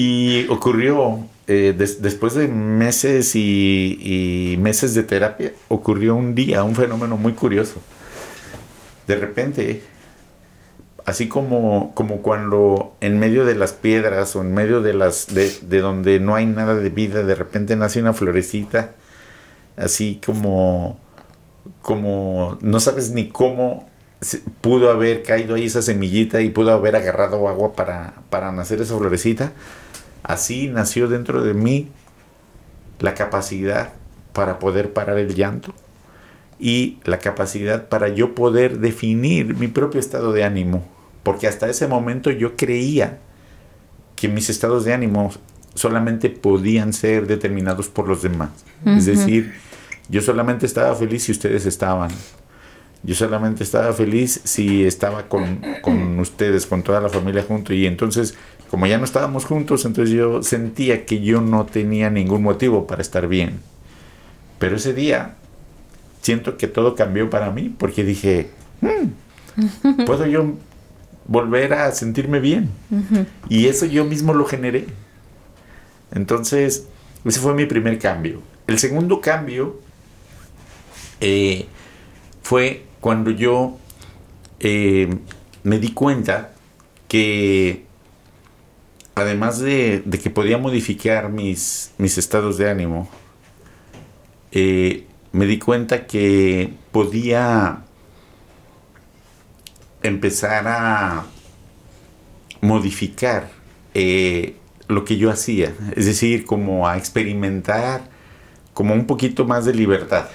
Y 0.02 0.48
ocurrió, 0.48 1.26
eh, 1.48 1.76
des- 1.78 2.02
después 2.02 2.34
de 2.34 2.48
meses 2.48 3.36
y, 3.36 4.56
meses 4.62 4.94
de 4.94 5.04
terapia, 5.04 5.52
ocurrió 5.68 6.16
un 6.16 6.36
día, 6.36 6.64
un 6.64 6.74
fenómeno 6.74 7.18
muy 7.18 7.34
curioso. 7.34 7.82
De 9.08 9.16
repente, 9.18 9.82
así 11.06 11.28
como, 11.28 11.94
como 11.96 12.22
cuando 12.22 12.96
en 13.02 13.20
medio 13.20 13.44
de 13.44 13.56
las 13.56 13.74
piedras 13.74 14.38
o 14.38 14.42
en 14.42 14.54
medio 14.54 14.82
de 14.82 14.94
las 14.94 15.34
de, 15.34 15.52
de 15.64 15.80
donde 15.82 16.22
no 16.22 16.34
hay 16.36 16.46
nada 16.46 16.76
de 16.76 16.90
vida, 16.90 17.24
de 17.24 17.36
repente 17.36 17.76
nace 17.76 18.00
una 18.00 18.14
florecita, 18.14 18.92
así 19.76 20.22
como 20.26 20.98
como 21.82 22.58
no 22.62 22.80
sabes 22.80 23.12
ni 23.12 23.28
cómo 23.30 23.90
pudo 24.62 24.92
haber 24.92 25.24
caído 25.24 25.56
ahí 25.56 25.66
esa 25.66 25.82
semillita 25.82 26.42
y 26.42 26.50
pudo 26.50 26.72
haber 26.72 26.96
agarrado 26.96 27.48
agua 27.50 27.74
para, 27.74 28.14
para 28.30 28.52
nacer 28.54 28.82
esa 28.82 28.98
florecita. 28.98 29.52
Así 30.24 30.68
nació 30.68 31.08
dentro 31.08 31.44
de 31.44 31.54
mí 31.54 31.90
la 33.00 33.14
capacidad 33.14 33.94
para 34.34 34.60
poder 34.60 34.94
parar 34.94 35.18
el 35.18 35.36
llanto 35.36 35.74
y 36.60 36.98
la 37.06 37.20
capacidad 37.20 37.88
para 37.88 38.10
yo 38.10 38.36
poder 38.36 38.80
definir 38.80 39.56
mi 39.56 39.68
propio 39.68 40.00
estado 40.00 40.34
de 40.34 40.44
ánimo. 40.44 40.86
Porque 41.24 41.48
hasta 41.48 41.70
ese 41.70 41.88
momento 41.88 42.32
yo 42.32 42.56
creía 42.56 43.20
que 44.16 44.28
mis 44.28 44.50
estados 44.50 44.84
de 44.84 44.94
ánimo 44.94 45.32
solamente 45.74 46.30
podían 46.30 46.92
ser 46.94 47.28
determinados 47.28 47.88
por 47.88 48.08
los 48.08 48.22
demás. 48.22 48.50
Es 48.86 49.06
decir, 49.06 49.54
yo 50.10 50.22
solamente 50.22 50.66
estaba 50.66 50.96
feliz 50.96 51.24
si 51.24 51.32
ustedes 51.32 51.66
estaban. 51.66 52.10
Yo 53.04 53.16
solamente 53.16 53.64
estaba 53.64 53.94
feliz 53.94 54.42
si 54.44 54.84
estaba 54.84 55.30
con, 55.30 55.62
con 55.82 56.20
ustedes, 56.20 56.66
con 56.66 56.84
toda 56.84 57.00
la 57.00 57.08
familia 57.08 57.46
junto. 57.48 57.74
Y 57.74 57.86
entonces, 57.86 58.36
como 58.70 58.86
ya 58.88 58.98
no 58.98 59.06
estábamos 59.06 59.46
juntos, 59.46 59.86
entonces 59.86 60.16
yo 60.16 60.44
sentía 60.44 61.06
que 61.06 61.22
yo 61.22 61.42
no 61.42 61.66
tenía 61.66 62.10
ningún 62.10 62.44
motivo 62.44 62.88
para 62.88 63.02
estar 63.02 63.28
bien. 63.28 63.60
Pero 64.60 64.76
ese 64.76 64.94
día 64.94 65.36
siento 66.22 66.58
que 66.58 66.68
todo 66.68 66.96
cambió 66.96 67.30
para 67.30 67.52
mí 67.52 67.74
porque 67.78 68.04
dije, 68.04 68.50
"Hmm, 68.82 70.04
puedo 70.06 70.26
yo 70.26 70.54
volver 71.30 71.74
a 71.74 71.92
sentirme 71.92 72.40
bien. 72.40 72.70
Y 73.50 73.68
eso 73.68 73.86
yo 73.86 74.04
mismo 74.04 74.34
lo 74.34 74.46
generé. 74.46 74.88
Entonces, 76.12 76.88
ese 77.24 77.40
fue 77.40 77.54
mi 77.54 77.68
primer 77.68 78.00
cambio. 78.00 78.42
El 78.66 78.80
segundo 78.80 79.22
cambio 79.22 79.80
eh, 81.22 81.68
fue 82.42 82.86
cuando 83.00 83.30
yo 83.30 83.78
eh, 84.60 85.08
me 85.64 85.78
di 85.78 85.92
cuenta 85.92 86.52
que 87.08 87.86
además 89.20 89.60
de, 89.60 90.02
de 90.06 90.20
que 90.20 90.30
podía 90.30 90.58
modificar 90.58 91.30
mis, 91.30 91.92
mis 91.98 92.18
estados 92.18 92.58
de 92.58 92.70
ánimo, 92.70 93.10
eh, 94.52 95.06
me 95.32 95.46
di 95.46 95.60
cuenta 95.60 96.08
que 96.08 96.74
podía 96.92 97.84
empezar 100.02 100.68
a 100.68 101.26
modificar 102.62 103.52
eh, 103.94 104.56
lo 104.88 105.06
que 105.06 105.18
yo 105.18 105.30
hacía, 105.30 105.74
es 105.96 106.06
decir, 106.06 106.46
como 106.46 106.88
a 106.88 106.98
experimentar 106.98 108.10
como 108.74 108.94
un 108.94 109.06
poquito 109.06 109.46
más 109.46 109.66
de 109.66 109.74
libertad. 109.74 110.30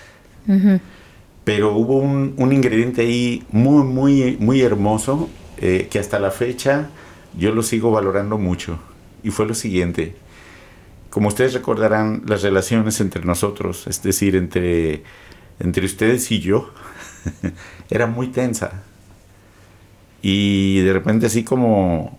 Pero 1.45 1.75
hubo 1.75 1.97
un, 1.97 2.35
un 2.37 2.53
ingrediente 2.53 3.03
ahí 3.03 3.43
muy, 3.51 3.83
muy, 3.85 4.37
muy 4.39 4.61
hermoso 4.61 5.31
eh, 5.59 5.89
que 5.91 5.99
hasta 5.99 6.19
la 6.19 6.31
fecha 6.31 6.91
yo 7.39 7.55
lo 7.55 7.63
sigo 7.63 7.91
valorando 7.91 8.39
mucho. 8.39 8.79
Y 9.23 9.31
fue 9.31 9.47
lo 9.47 9.55
siguiente. 9.55 10.17
Como 11.11 11.29
ustedes 11.29 11.55
recordarán, 11.55 12.23
las 12.27 12.43
relaciones 12.43 13.01
entre 13.01 13.25
nosotros, 13.25 13.87
es 13.87 14.03
decir, 14.03 14.37
entre, 14.37 15.05
entre 15.61 15.87
ustedes 15.87 16.31
y 16.31 16.41
yo, 16.41 16.71
era 17.91 18.07
muy 18.07 18.29
tensa. 18.29 18.83
Y 20.23 20.81
de 20.81 20.93
repente 20.93 21.27
así 21.27 21.45
como 21.45 22.19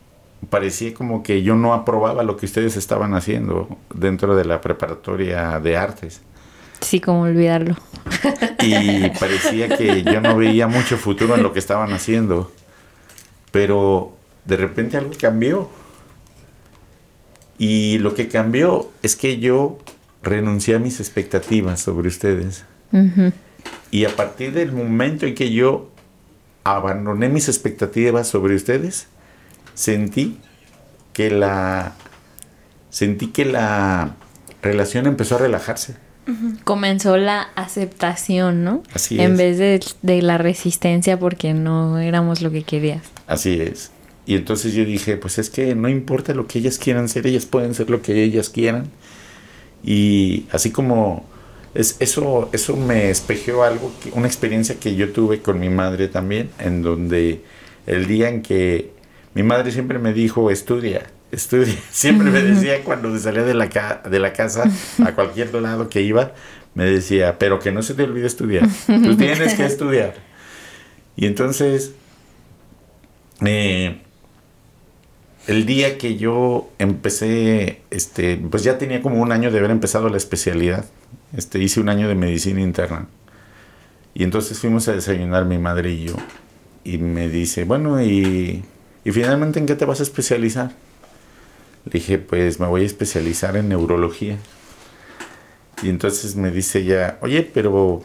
parecía 0.49 0.93
como 0.93 1.23
que 1.23 1.43
yo 1.43 1.55
no 1.55 1.73
aprobaba 1.73 2.23
lo 2.23 2.37
que 2.37 2.45
ustedes 2.45 2.77
estaban 2.77 3.13
haciendo 3.15 3.67
dentro 3.93 4.35
de 4.35 4.45
la 4.45 4.61
preparatoria 4.61 5.59
de 5.59 5.77
artes. 5.77 6.21
Sí, 6.81 6.99
como 6.99 7.21
olvidarlo. 7.21 7.75
Y 8.61 9.09
parecía 9.19 9.75
que 9.75 10.03
yo 10.03 10.21
no 10.21 10.35
veía 10.37 10.67
mucho 10.67 10.97
futuro 10.97 11.35
en 11.35 11.43
lo 11.43 11.51
que 11.51 11.59
estaban 11.59 11.91
haciendo. 11.93 12.51
Pero 13.51 14.14
de 14.45 14.57
repente 14.57 14.97
algo 14.97 15.11
cambió. 15.19 15.69
Y 17.57 17.99
lo 17.99 18.13
que 18.15 18.27
cambió 18.27 18.91
es 19.01 19.15
que 19.15 19.39
yo 19.39 19.79
renuncié 20.23 20.75
a 20.75 20.79
mis 20.79 20.99
expectativas 20.99 21.79
sobre 21.79 22.07
ustedes. 22.07 22.65
Y 23.91 24.05
a 24.05 24.15
partir 24.15 24.53
del 24.53 24.71
momento 24.71 25.25
en 25.25 25.35
que 25.35 25.51
yo 25.51 25.89
abandoné 26.63 27.29
mis 27.29 27.47
expectativas 27.47 28.27
sobre 28.27 28.55
ustedes, 28.55 29.07
sentí 29.73 30.39
que 31.13 31.29
la 31.29 31.93
sentí 32.89 33.27
que 33.27 33.45
la 33.45 34.15
relación 34.61 35.05
empezó 35.05 35.35
a 35.35 35.39
relajarse. 35.39 35.95
Comenzó 36.63 37.17
la 37.17 37.49
aceptación, 37.55 38.63
¿no? 38.63 38.81
Así 38.93 39.19
en 39.19 39.33
es. 39.33 39.37
vez 39.37 39.57
de, 39.59 39.83
de 40.01 40.21
la 40.21 40.37
resistencia 40.37 41.19
porque 41.19 41.53
no 41.53 41.99
éramos 41.99 42.41
lo 42.41 42.51
que 42.51 42.63
querías. 42.63 43.03
Así 43.27 43.61
es. 43.61 43.91
Y 44.25 44.35
entonces 44.35 44.73
yo 44.73 44.85
dije, 44.85 45.17
pues 45.17 45.37
es 45.37 45.49
que 45.49 45.75
no 45.75 45.87
importa 45.89 46.33
lo 46.33 46.47
que 46.47 46.59
ellas 46.59 46.77
quieran 46.79 47.09
ser, 47.09 47.27
ellas 47.27 47.45
pueden 47.45 47.73
ser 47.75 47.89
lo 47.89 48.01
que 48.01 48.23
ellas 48.23 48.49
quieran. 48.49 48.87
Y 49.83 50.45
así 50.51 50.71
como 50.71 51.25
es, 51.75 51.97
eso, 51.99 52.49
eso 52.53 52.75
me 52.75 53.09
espejeó 53.09 53.63
algo, 53.63 53.91
que, 54.03 54.09
una 54.11 54.27
experiencia 54.27 54.75
que 54.79 54.95
yo 54.95 55.11
tuve 55.11 55.41
con 55.41 55.59
mi 55.59 55.69
madre 55.69 56.07
también, 56.07 56.49
en 56.59 56.81
donde 56.81 57.41
el 57.85 58.07
día 58.07 58.29
en 58.29 58.41
que 58.41 58.91
mi 59.35 59.43
madre 59.43 59.71
siempre 59.71 59.99
me 59.99 60.13
dijo, 60.13 60.49
estudia, 60.49 61.05
estudia. 61.31 61.75
Siempre 61.91 62.31
me 62.31 62.41
decía 62.41 62.83
cuando 62.83 63.15
salía 63.19 63.43
de 63.43 63.53
la, 63.53 63.69
ca- 63.69 64.01
de 64.09 64.19
la 64.19 64.33
casa, 64.33 64.63
a 65.03 65.11
cualquier 65.13 65.53
lado 65.53 65.89
que 65.89 66.01
iba, 66.01 66.31
me 66.73 66.85
decía, 66.85 67.37
pero 67.37 67.59
que 67.59 67.71
no 67.71 67.83
se 67.83 67.93
te 67.93 68.03
olvide 68.03 68.25
estudiar. 68.27 68.67
Tú 68.87 69.15
tienes 69.17 69.53
que 69.53 69.65
estudiar. 69.65 70.15
Y 71.17 71.25
entonces, 71.27 71.91
eh, 73.45 73.97
el 75.47 75.65
día 75.65 75.97
que 75.97 76.17
yo 76.17 76.69
empecé, 76.79 77.81
este, 77.91 78.37
pues 78.37 78.63
ya 78.63 78.77
tenía 78.77 79.01
como 79.01 79.21
un 79.21 79.31
año 79.31 79.51
de 79.51 79.59
haber 79.59 79.71
empezado 79.71 80.09
la 80.09 80.17
especialidad. 80.17 80.85
Este, 81.35 81.59
hice 81.59 81.79
un 81.79 81.89
año 81.89 82.07
de 82.07 82.15
medicina 82.15 82.61
interna. 82.61 83.07
Y 84.13 84.23
entonces 84.23 84.59
fuimos 84.59 84.87
a 84.87 84.93
desayunar 84.93 85.45
mi 85.45 85.57
madre 85.57 85.91
y 85.91 86.05
yo. 86.05 86.15
Y 86.83 86.97
me 86.97 87.29
dice, 87.29 87.63
bueno, 87.65 88.01
y, 88.01 88.63
y 89.03 89.11
finalmente 89.11 89.59
en 89.59 89.65
qué 89.65 89.75
te 89.75 89.85
vas 89.85 89.99
a 89.99 90.03
especializar? 90.03 90.71
Le 91.85 91.91
dije, 91.91 92.17
pues 92.17 92.59
me 92.59 92.67
voy 92.67 92.83
a 92.83 92.85
especializar 92.85 93.55
en 93.57 93.69
neurología. 93.69 94.37
Y 95.83 95.89
entonces 95.89 96.35
me 96.35 96.49
dice 96.49 96.79
ella, 96.79 97.19
oye, 97.21 97.43
pero, 97.43 98.03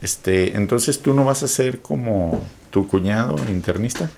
este, 0.00 0.56
entonces 0.56 1.00
tú 1.00 1.12
no 1.12 1.24
vas 1.24 1.42
a 1.42 1.48
ser 1.48 1.80
como 1.80 2.42
tu 2.70 2.88
cuñado 2.88 3.36
internista. 3.50 4.10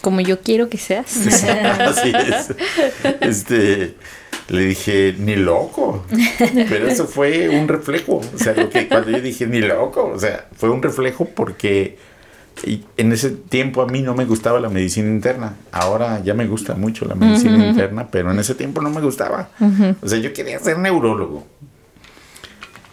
Como 0.00 0.20
yo 0.20 0.40
quiero 0.40 0.68
que 0.68 0.78
seas. 0.78 1.16
Así 1.26 2.12
es. 2.14 2.54
Este, 3.20 3.94
le 4.48 4.66
dije, 4.66 5.14
ni 5.18 5.36
loco. 5.36 6.04
Pero 6.68 6.88
eso 6.88 7.06
fue 7.06 7.48
un 7.48 7.68
reflejo. 7.68 8.20
O 8.34 8.38
sea, 8.38 8.54
lo 8.54 8.70
que 8.70 8.88
cuando 8.88 9.10
yo 9.10 9.20
dije, 9.20 9.46
ni 9.46 9.60
loco, 9.60 10.12
o 10.14 10.18
sea, 10.18 10.46
fue 10.56 10.70
un 10.70 10.82
reflejo 10.82 11.26
porque 11.26 11.98
en 12.96 13.12
ese 13.12 13.30
tiempo 13.30 13.82
a 13.82 13.86
mí 13.86 14.02
no 14.02 14.14
me 14.14 14.24
gustaba 14.24 14.60
la 14.60 14.68
medicina 14.68 15.08
interna. 15.08 15.56
Ahora 15.72 16.20
ya 16.22 16.34
me 16.34 16.46
gusta 16.46 16.74
mucho 16.74 17.04
la 17.04 17.14
medicina 17.14 17.66
interna, 17.66 18.08
pero 18.10 18.30
en 18.30 18.38
ese 18.38 18.54
tiempo 18.54 18.80
no 18.80 18.90
me 18.90 19.00
gustaba. 19.00 19.50
O 20.00 20.08
sea, 20.08 20.18
yo 20.18 20.32
quería 20.32 20.58
ser 20.58 20.78
neurólogo. 20.78 21.46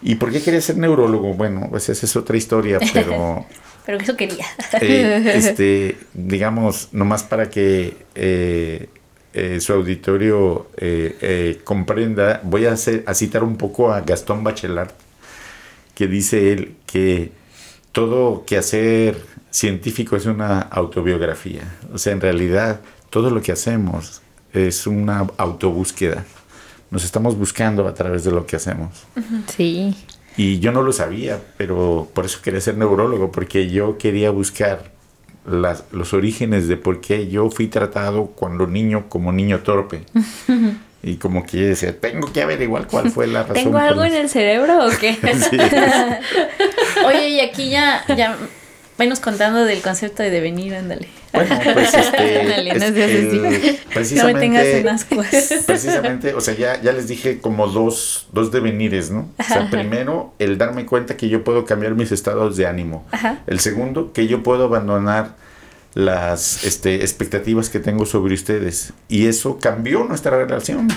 ¿Y 0.01 0.15
por 0.15 0.31
qué 0.31 0.41
quería 0.41 0.61
ser 0.61 0.77
neurólogo? 0.77 1.33
Bueno, 1.33 1.67
pues 1.69 1.89
esa 1.89 2.05
es 2.05 2.15
otra 2.15 2.37
historia, 2.37 2.79
pero 2.93 3.45
Pero 3.85 3.99
eso 3.99 4.15
quería. 4.17 4.45
eh, 4.81 5.33
este, 5.35 5.97
digamos, 6.13 6.89
nomás 6.91 7.23
para 7.23 7.49
que 7.49 7.97
eh, 8.15 8.89
eh, 9.33 9.59
su 9.59 9.73
auditorio 9.73 10.67
eh, 10.77 11.59
comprenda, 11.63 12.41
voy 12.43 12.65
a, 12.65 12.73
hacer, 12.73 13.03
a 13.05 13.13
citar 13.13 13.43
un 13.43 13.57
poco 13.57 13.91
a 13.91 14.01
Gastón 14.01 14.43
Bachelard, 14.43 14.91
que 15.93 16.07
dice 16.07 16.51
él 16.51 16.75
que 16.85 17.31
todo 17.91 18.43
quehacer 18.45 19.17
científico 19.51 20.15
es 20.15 20.25
una 20.25 20.59
autobiografía. 20.59 21.77
O 21.93 21.97
sea, 21.97 22.13
en 22.13 22.21
realidad, 22.21 22.81
todo 23.09 23.29
lo 23.29 23.41
que 23.41 23.53
hacemos 23.53 24.21
es 24.53 24.85
una 24.87 25.27
autobúsqueda. 25.37 26.25
Nos 26.91 27.03
estamos 27.03 27.37
buscando 27.37 27.87
a 27.87 27.93
través 27.93 28.23
de 28.23 28.31
lo 28.31 28.45
que 28.45 28.57
hacemos. 28.57 29.05
Sí. 29.55 29.95
Y 30.37 30.59
yo 30.59 30.71
no 30.71 30.81
lo 30.81 30.91
sabía, 30.91 31.39
pero 31.57 32.09
por 32.13 32.25
eso 32.25 32.39
quería 32.41 32.61
ser 32.61 32.77
neurólogo, 32.77 33.31
porque 33.31 33.69
yo 33.69 33.97
quería 33.97 34.31
buscar 34.31 34.91
las, 35.49 35.83
los 35.91 36.13
orígenes 36.13 36.67
de 36.67 36.77
por 36.77 37.01
qué 37.01 37.27
yo 37.27 37.49
fui 37.49 37.67
tratado 37.67 38.27
cuando 38.27 38.67
niño 38.67 39.05
como 39.09 39.31
niño 39.31 39.59
torpe. 39.59 40.03
y 41.03 41.17
como 41.17 41.45
que 41.45 41.59
yo 41.59 41.67
decía, 41.67 41.99
tengo 41.99 42.33
que 42.33 42.41
averiguar 42.41 42.87
cuál 42.87 43.11
fue 43.11 43.27
la 43.27 43.41
razón. 43.43 43.55
¿Tengo 43.55 43.77
algo 43.77 44.03
en 44.03 44.13
el 44.13 44.29
cerebro 44.29 44.87
o 44.87 44.89
qué? 44.99 45.17
Oye, 47.05 47.29
y 47.29 47.39
aquí 47.39 47.69
ya, 47.69 48.03
ya 48.15 48.35
venos 48.97 49.19
contando 49.19 49.65
del 49.65 49.81
concepto 49.81 50.23
de 50.23 50.31
devenir, 50.31 50.73
ándale. 50.75 51.07
Bueno, 51.35 51.59
pues 51.73 51.93
este. 51.93 52.41
Ándale, 52.41 52.73
no 52.73 52.91
me 52.91 53.79
precisamente, 53.93 54.39
tengas 54.39 55.05
precisamente, 55.65 56.33
o 56.33 56.41
sea, 56.41 56.55
ya, 56.55 56.81
ya 56.81 56.91
les 56.91 57.07
dije 57.07 57.39
como 57.39 57.67
dos, 57.67 58.27
dos 58.31 58.51
devenires, 58.51 59.11
¿no? 59.11 59.29
O 59.37 59.43
sea, 59.43 59.69
primero, 59.69 60.33
el 60.39 60.57
darme 60.57 60.85
cuenta 60.85 61.17
que 61.17 61.29
yo 61.29 61.43
puedo 61.43 61.65
cambiar 61.65 61.95
mis 61.95 62.11
estados 62.11 62.57
de 62.57 62.65
ánimo. 62.65 63.05
Ajá. 63.11 63.39
El 63.47 63.59
segundo, 63.59 64.13
que 64.13 64.27
yo 64.27 64.43
puedo 64.43 64.65
abandonar 64.65 65.35
las 65.95 66.65
este, 66.65 66.95
expectativas 66.95 67.69
que 67.69 67.79
tengo 67.79 68.05
sobre 68.05 68.35
ustedes. 68.35 68.93
Y 69.07 69.27
eso 69.27 69.57
cambió 69.59 70.03
nuestra 70.03 70.37
relación. 70.37 70.89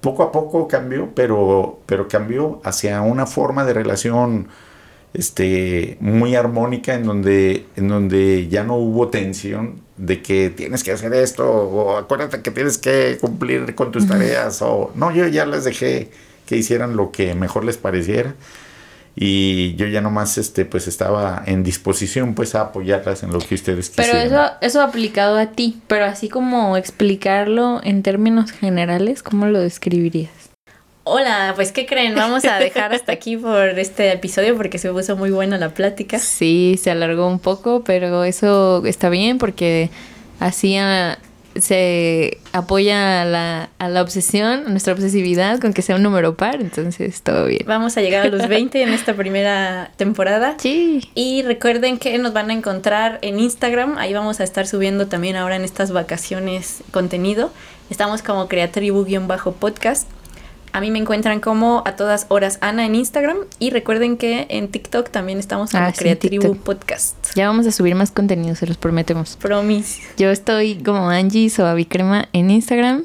Poco 0.00 0.22
a 0.22 0.32
poco 0.32 0.68
cambió, 0.68 1.10
pero, 1.14 1.80
pero 1.86 2.08
cambió 2.08 2.60
hacia 2.64 3.00
una 3.00 3.26
forma 3.26 3.64
de 3.64 3.72
relación 3.72 4.48
este, 5.14 5.96
muy 6.00 6.34
armónica 6.34 6.94
en 6.94 7.04
donde, 7.04 7.66
en 7.76 7.88
donde 7.88 8.48
ya 8.48 8.64
no 8.64 8.76
hubo 8.76 9.08
tensión 9.08 9.80
de 9.96 10.22
que 10.22 10.50
tienes 10.50 10.84
que 10.84 10.92
hacer 10.92 11.12
esto 11.14 11.50
o 11.50 11.96
acuérdate 11.96 12.40
que 12.42 12.50
tienes 12.50 12.78
que 12.78 13.18
cumplir 13.20 13.74
con 13.74 13.90
tus 13.90 14.06
tareas 14.06 14.62
o 14.62 14.92
no, 14.94 15.10
yo 15.10 15.26
ya 15.26 15.44
les 15.44 15.64
dejé 15.64 16.10
que 16.46 16.56
hicieran 16.56 16.96
lo 16.96 17.10
que 17.10 17.34
mejor 17.34 17.64
les 17.64 17.76
pareciera 17.76 18.34
y 19.16 19.74
yo 19.74 19.86
ya 19.88 20.00
nomás 20.00 20.38
este 20.38 20.64
pues 20.64 20.86
estaba 20.86 21.42
en 21.46 21.64
disposición 21.64 22.34
pues 22.34 22.54
a 22.54 22.60
apoyarlas 22.60 23.24
en 23.24 23.32
lo 23.32 23.40
que 23.40 23.56
ustedes 23.56 23.90
Pero 23.96 24.12
quisieran. 24.12 24.26
eso, 24.28 24.52
eso 24.60 24.82
aplicado 24.82 25.36
a 25.36 25.46
ti, 25.46 25.80
pero 25.88 26.04
así 26.04 26.28
como 26.28 26.76
explicarlo 26.76 27.80
en 27.82 28.04
términos 28.04 28.52
generales, 28.52 29.24
¿cómo 29.24 29.46
lo 29.46 29.58
describirías? 29.58 30.47
Hola, 31.10 31.54
pues 31.56 31.72
¿qué 31.72 31.86
creen? 31.86 32.14
Vamos 32.14 32.44
a 32.44 32.58
dejar 32.58 32.92
hasta 32.92 33.12
aquí 33.12 33.38
por 33.38 33.78
este 33.78 34.12
episodio 34.12 34.54
porque 34.58 34.76
se 34.76 34.90
puso 34.92 35.16
muy 35.16 35.30
buena 35.30 35.56
la 35.56 35.70
plática. 35.70 36.18
Sí, 36.18 36.78
se 36.78 36.90
alargó 36.90 37.26
un 37.26 37.38
poco, 37.38 37.82
pero 37.82 38.24
eso 38.24 38.84
está 38.84 39.08
bien 39.08 39.38
porque 39.38 39.88
así 40.38 40.76
ah, 40.76 41.16
se 41.58 42.36
apoya 42.52 43.22
a 43.22 43.24
la, 43.24 43.70
a 43.78 43.88
la 43.88 44.02
obsesión, 44.02 44.66
a 44.66 44.68
nuestra 44.68 44.92
obsesividad 44.92 45.58
con 45.60 45.72
que 45.72 45.80
sea 45.80 45.96
un 45.96 46.02
número 46.02 46.36
par, 46.36 46.60
entonces 46.60 47.22
todo 47.22 47.46
bien. 47.46 47.62
Vamos 47.66 47.96
a 47.96 48.02
llegar 48.02 48.26
a 48.26 48.28
los 48.28 48.46
20 48.46 48.82
en 48.82 48.90
esta 48.90 49.14
primera 49.14 49.90
temporada. 49.96 50.56
Sí. 50.58 51.08
Y 51.14 51.40
recuerden 51.40 51.96
que 51.96 52.18
nos 52.18 52.34
van 52.34 52.50
a 52.50 52.52
encontrar 52.52 53.18
en 53.22 53.40
Instagram. 53.40 53.96
Ahí 53.96 54.12
vamos 54.12 54.40
a 54.40 54.44
estar 54.44 54.66
subiendo 54.66 55.06
también 55.06 55.36
ahora 55.36 55.56
en 55.56 55.62
estas 55.62 55.90
vacaciones 55.90 56.82
contenido. 56.90 57.50
Estamos 57.88 58.20
como 58.20 58.46
Creatribu-podcast. 58.46 60.04
A 60.72 60.80
mí 60.80 60.90
me 60.90 60.98
encuentran 60.98 61.40
como 61.40 61.82
a 61.86 61.96
todas 61.96 62.26
horas 62.28 62.58
Ana 62.60 62.86
en 62.86 62.94
Instagram. 62.94 63.38
Y 63.58 63.70
recuerden 63.70 64.16
que 64.16 64.46
en 64.50 64.68
TikTok 64.68 65.10
también 65.10 65.38
estamos 65.38 65.70
como 65.70 65.84
Ah, 65.84 65.92
sí, 65.92 65.98
Creatribu 65.98 66.42
TikTok. 66.42 66.62
Podcast. 66.64 67.16
Ya 67.34 67.46
vamos 67.48 67.66
a 67.66 67.72
subir 67.72 67.94
más 67.94 68.10
contenido, 68.10 68.54
se 68.54 68.66
los 68.66 68.76
prometemos. 68.76 69.36
Promise. 69.36 70.02
Yo 70.16 70.30
estoy 70.30 70.76
como 70.76 71.08
Angie 71.10 71.50
Soavicrema 71.50 72.28
en 72.32 72.50
Instagram. 72.50 73.04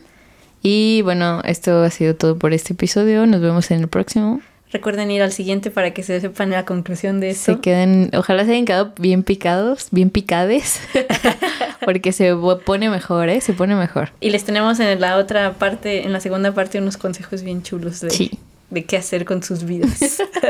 Y 0.62 1.02
bueno, 1.02 1.42
esto 1.44 1.84
ha 1.84 1.90
sido 1.90 2.16
todo 2.16 2.38
por 2.38 2.54
este 2.54 2.74
episodio. 2.74 3.26
Nos 3.26 3.42
vemos 3.42 3.70
en 3.72 3.82
el 3.82 3.88
próximo. 3.88 4.42
Recuerden 4.74 5.12
ir 5.12 5.22
al 5.22 5.32
siguiente 5.32 5.70
para 5.70 5.92
que 5.92 6.02
se 6.02 6.20
sepan 6.20 6.50
la 6.50 6.66
conclusión 6.66 7.20
de 7.20 7.30
esto. 7.30 7.54
Se 7.54 7.60
queden, 7.60 8.10
ojalá 8.18 8.44
se 8.44 8.52
hayan 8.54 8.66
quedado 8.66 8.92
bien 8.98 9.22
picados, 9.22 9.88
bien 9.92 10.10
picades. 10.10 10.80
porque 11.86 12.12
se 12.12 12.34
pone 12.66 12.90
mejor, 12.90 13.30
¿eh? 13.30 13.40
Se 13.40 13.54
pone 13.54 13.76
mejor. 13.76 14.10
Y 14.20 14.32
les 14.32 14.44
tenemos 14.46 14.80
en 14.80 15.00
la 15.00 15.18
otra 15.18 15.54
parte, 15.54 16.04
en 16.06 16.12
la 16.12 16.20
segunda 16.20 16.54
parte, 16.54 16.80
unos 16.80 16.98
consejos 16.98 17.44
bien 17.44 17.62
chulos 17.62 18.02
de, 18.02 18.10
Sí. 18.10 18.32
de 18.72 18.84
qué 18.86 18.98
hacer 18.98 19.26
con 19.26 19.44
sus 19.44 19.64
vidas. 19.64 20.00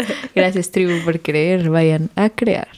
Gracias, 0.35 0.71
tribu, 0.71 1.03
por 1.03 1.19
creer. 1.19 1.69
Vayan 1.69 2.09
a 2.15 2.29
crear. 2.29 2.69